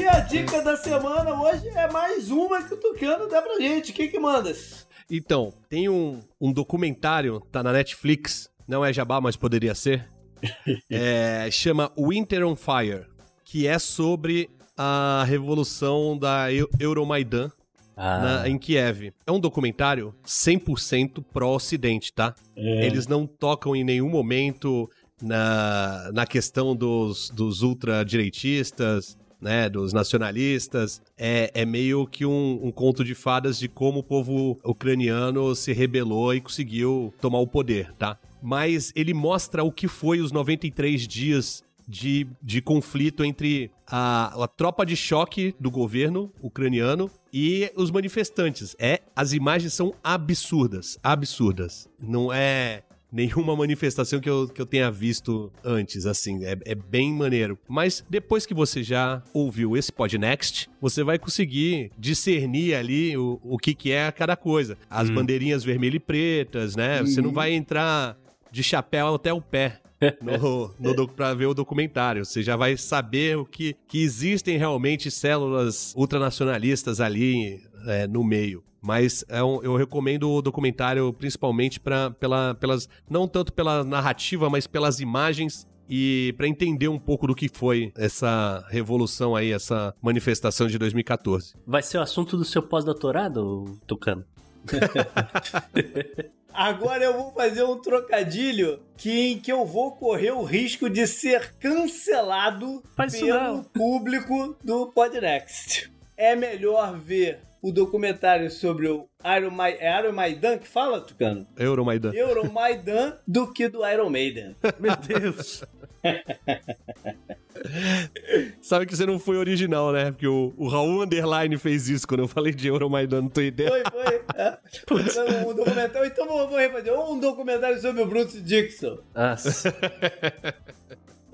[0.00, 3.90] E a dica da semana hoje é mais uma que o Tucano dá pra gente.
[3.90, 4.86] O que que mandas?
[5.10, 10.08] Então, tem um, um documentário, tá na Netflix, não é jabá, mas poderia ser.
[10.90, 13.06] É, chama Winter on Fire,
[13.44, 17.50] que é sobre a revolução da Eu- Euromaidan
[17.96, 19.12] Ah, na- em Kiev.
[19.26, 22.34] É um documentário 100% pró-Ocidente, tá?
[22.56, 24.88] Eles não tocam em nenhum momento
[25.20, 31.02] na, na questão dos, dos ultradireitistas, né, dos nacionalistas.
[31.18, 35.72] É, é meio que um, um conto de fadas de como o povo ucraniano se
[35.72, 38.16] rebelou e conseguiu tomar o poder, tá?
[38.42, 44.48] Mas ele mostra o que foi os 93 dias de, de conflito entre a, a
[44.48, 48.76] tropa de choque do governo ucraniano e os manifestantes.
[48.78, 51.88] É, as imagens são absurdas, absurdas.
[52.00, 52.82] Não é
[53.12, 57.58] nenhuma manifestação que eu, que eu tenha visto antes, assim, é, é bem maneiro.
[57.68, 63.58] Mas depois que você já ouviu esse Podnext, você vai conseguir discernir ali o, o
[63.58, 64.78] que, que é cada coisa.
[64.88, 67.02] As bandeirinhas vermelhas e pretas, né?
[67.02, 68.16] Você não vai entrar
[68.50, 69.81] de chapéu até o pé
[70.20, 72.24] no, no pra ver o documentário.
[72.24, 78.62] Você já vai saber o que, que existem realmente células ultranacionalistas ali é, no meio.
[78.80, 82.88] Mas é um- eu recomendo o documentário principalmente pra, pela, pelas.
[83.08, 87.92] Não tanto pela narrativa, mas pelas imagens e para entender um pouco do que foi
[87.96, 91.54] essa revolução aí, essa manifestação de 2014.
[91.66, 94.24] Vai ser o assunto do seu pós-doutorado, Tucano?
[96.54, 101.06] Agora eu vou fazer um trocadilho que, em que eu vou correr o risco de
[101.06, 103.64] ser cancelado Faz pelo não.
[103.64, 105.90] público do Podnext.
[106.16, 111.46] É melhor ver o documentário sobre o Iron, Ma é Iron Maidan que fala, Tucano?
[111.56, 112.12] Euromaidan.
[112.12, 114.56] Euromaidan do que do Iron Maiden.
[114.80, 115.64] Meu Deus.
[118.60, 120.10] Sabe que você não foi original, né?
[120.10, 123.70] Porque o, o Raul Underline fez isso quando eu falei de Euromaidan, não tem ideia.
[123.70, 124.22] Foi, foi.
[124.34, 124.56] É.
[124.82, 126.98] Então, um documentário, então vou, vou refazer.
[126.98, 128.98] Um documentário sobre o Bruce Dixon.
[129.14, 129.72] Nossa.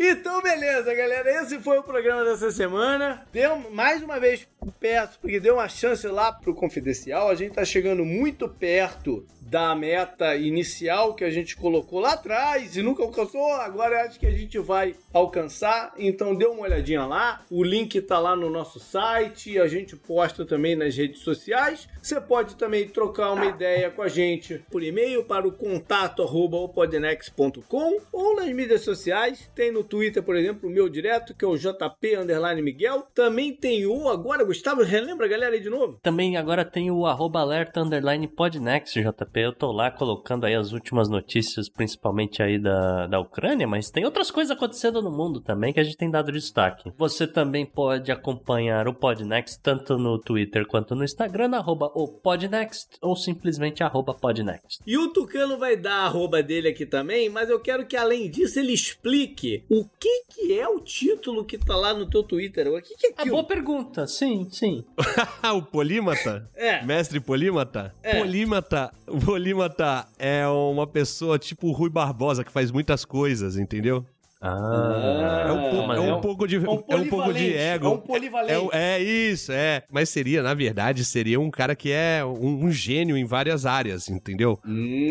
[0.00, 1.42] Então, beleza, galera.
[1.42, 3.26] Esse foi o programa dessa semana.
[3.32, 4.46] Deu, mais uma vez,
[4.78, 7.28] peço, porque deu uma chance lá pro Confidencial.
[7.28, 12.76] A gente tá chegando muito perto da meta inicial que a gente colocou lá atrás
[12.76, 13.52] e nunca alcançou.
[13.52, 15.94] Agora acho que a gente vai alcançar.
[15.98, 17.40] Então, dê uma olhadinha lá.
[17.50, 19.58] O link tá lá no nosso site.
[19.58, 21.88] A gente posta também nas redes sociais.
[22.02, 26.58] Você pode também trocar uma ideia com a gente por e-mail para o contato arroba
[26.58, 29.50] opodnex.com ou nas mídias sociais.
[29.54, 33.06] Tem no Twitter, por exemplo, o meu direto, que é o JP Underline Miguel.
[33.14, 35.98] Também tem o agora, Gustavo, relembra a galera aí de novo?
[36.02, 39.37] Também agora tem o arroba alerta underline podnext, JP.
[39.40, 44.04] Eu tô lá colocando aí as últimas notícias, principalmente aí da, da Ucrânia, mas tem
[44.04, 46.92] outras coisas acontecendo no mundo também que a gente tem dado destaque.
[46.96, 52.88] Você também pode acompanhar o Podnext tanto no Twitter quanto no Instagram, arroba o Podnext
[53.02, 54.80] ou simplesmente arroba Podnext.
[54.86, 58.30] E o Tucano vai dar a arroba dele aqui também, mas eu quero que além
[58.30, 62.68] disso ele explique o que que é o título que tá lá no teu Twitter.
[62.68, 63.36] O que que é Ah, aquilo?
[63.36, 64.84] boa pergunta, sim, sim.
[65.54, 66.48] O polímata?
[66.54, 66.84] É.
[66.84, 67.94] Mestre polímata?
[68.02, 68.18] É.
[68.18, 68.92] Polímata,
[69.32, 74.02] polímata é uma pessoa tipo Rui Barbosa que faz muitas coisas, entendeu?
[74.40, 77.08] Ah, É um, po- mas é um é um- pouco de, é um é um
[77.08, 77.86] pouco de ego.
[77.86, 78.52] é um polivalente.
[78.52, 79.82] É, um- é isso, é.
[79.90, 84.08] Mas seria, na verdade, seria um cara que é um, um gênio em várias áreas,
[84.08, 84.58] entendeu?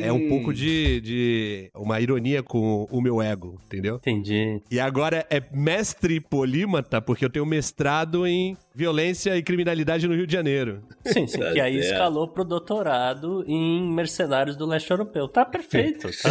[0.01, 3.97] É um pouco de, de uma ironia com o meu ego, entendeu?
[3.97, 4.61] Entendi.
[4.71, 10.27] E agora é mestre polímata, porque eu tenho mestrado em violência e criminalidade no Rio
[10.27, 10.83] de Janeiro.
[11.03, 11.93] Sim, sim, que aí certo.
[11.93, 15.27] escalou pro doutorado em mercenários do leste europeu.
[15.27, 16.29] Tá perfeito, tá?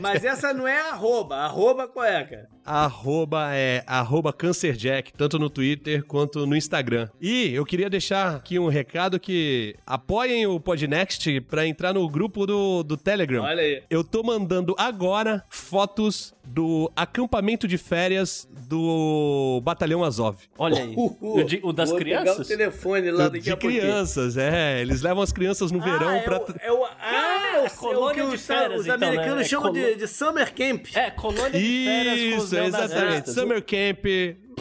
[0.00, 1.38] Mas essa não é arroba.
[1.38, 2.48] Arroba é, cara?
[2.68, 7.08] Arroba é arroba cancerjack, tanto no Twitter quanto no Instagram.
[7.20, 12.46] E eu queria deixar aqui um recado que apoiem o Podnext pra entrar no grupo
[12.46, 13.42] do, do Telegram.
[13.42, 13.82] Olha aí.
[13.88, 20.36] Eu tô mandando agora fotos do acampamento de férias do Batalhão Azov.
[20.58, 20.94] Olha aí.
[20.96, 22.48] O, de- o das Vou pegar o crianças?
[22.48, 24.80] telefone lá daqui de a crianças, é.
[24.80, 26.38] Eles levam as crianças no verão ah, é pra.
[26.38, 28.98] o, é o, ah, é o, é o colônia que de os, férias, os então,
[28.98, 29.06] né?
[29.08, 30.86] americanos É chamam de, colo- de Summer Camp.
[30.94, 32.94] É, colônia de férias com os Isso, exatamente.
[32.96, 33.34] neonazistas.
[33.34, 34.04] Summer Camp,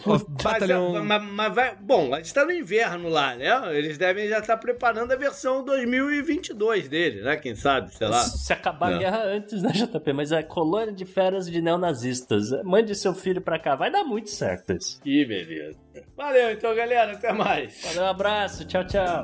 [0.06, 0.94] of Batalhão.
[0.94, 3.76] Mas, mas- mas vai, bom, a gente tá no inverno lá, né?
[3.78, 7.36] Eles devem já estar preparando a versão 2022 dele, né?
[7.38, 8.20] Quem sabe, sei lá.
[8.22, 9.00] Se acabar a Não.
[9.00, 10.14] guerra antes, né, JP?
[10.14, 12.52] Mas é colônia de férias de neonazistas.
[12.64, 13.76] Mande seu filho pra cá.
[13.76, 15.02] Vai dar muito certo isso.
[15.02, 15.78] Que beleza.
[16.16, 17.14] Valeu então, galera.
[17.14, 17.82] Até mais.
[17.84, 18.66] Valeu, um abraço.
[18.66, 19.24] Tchau, tchau.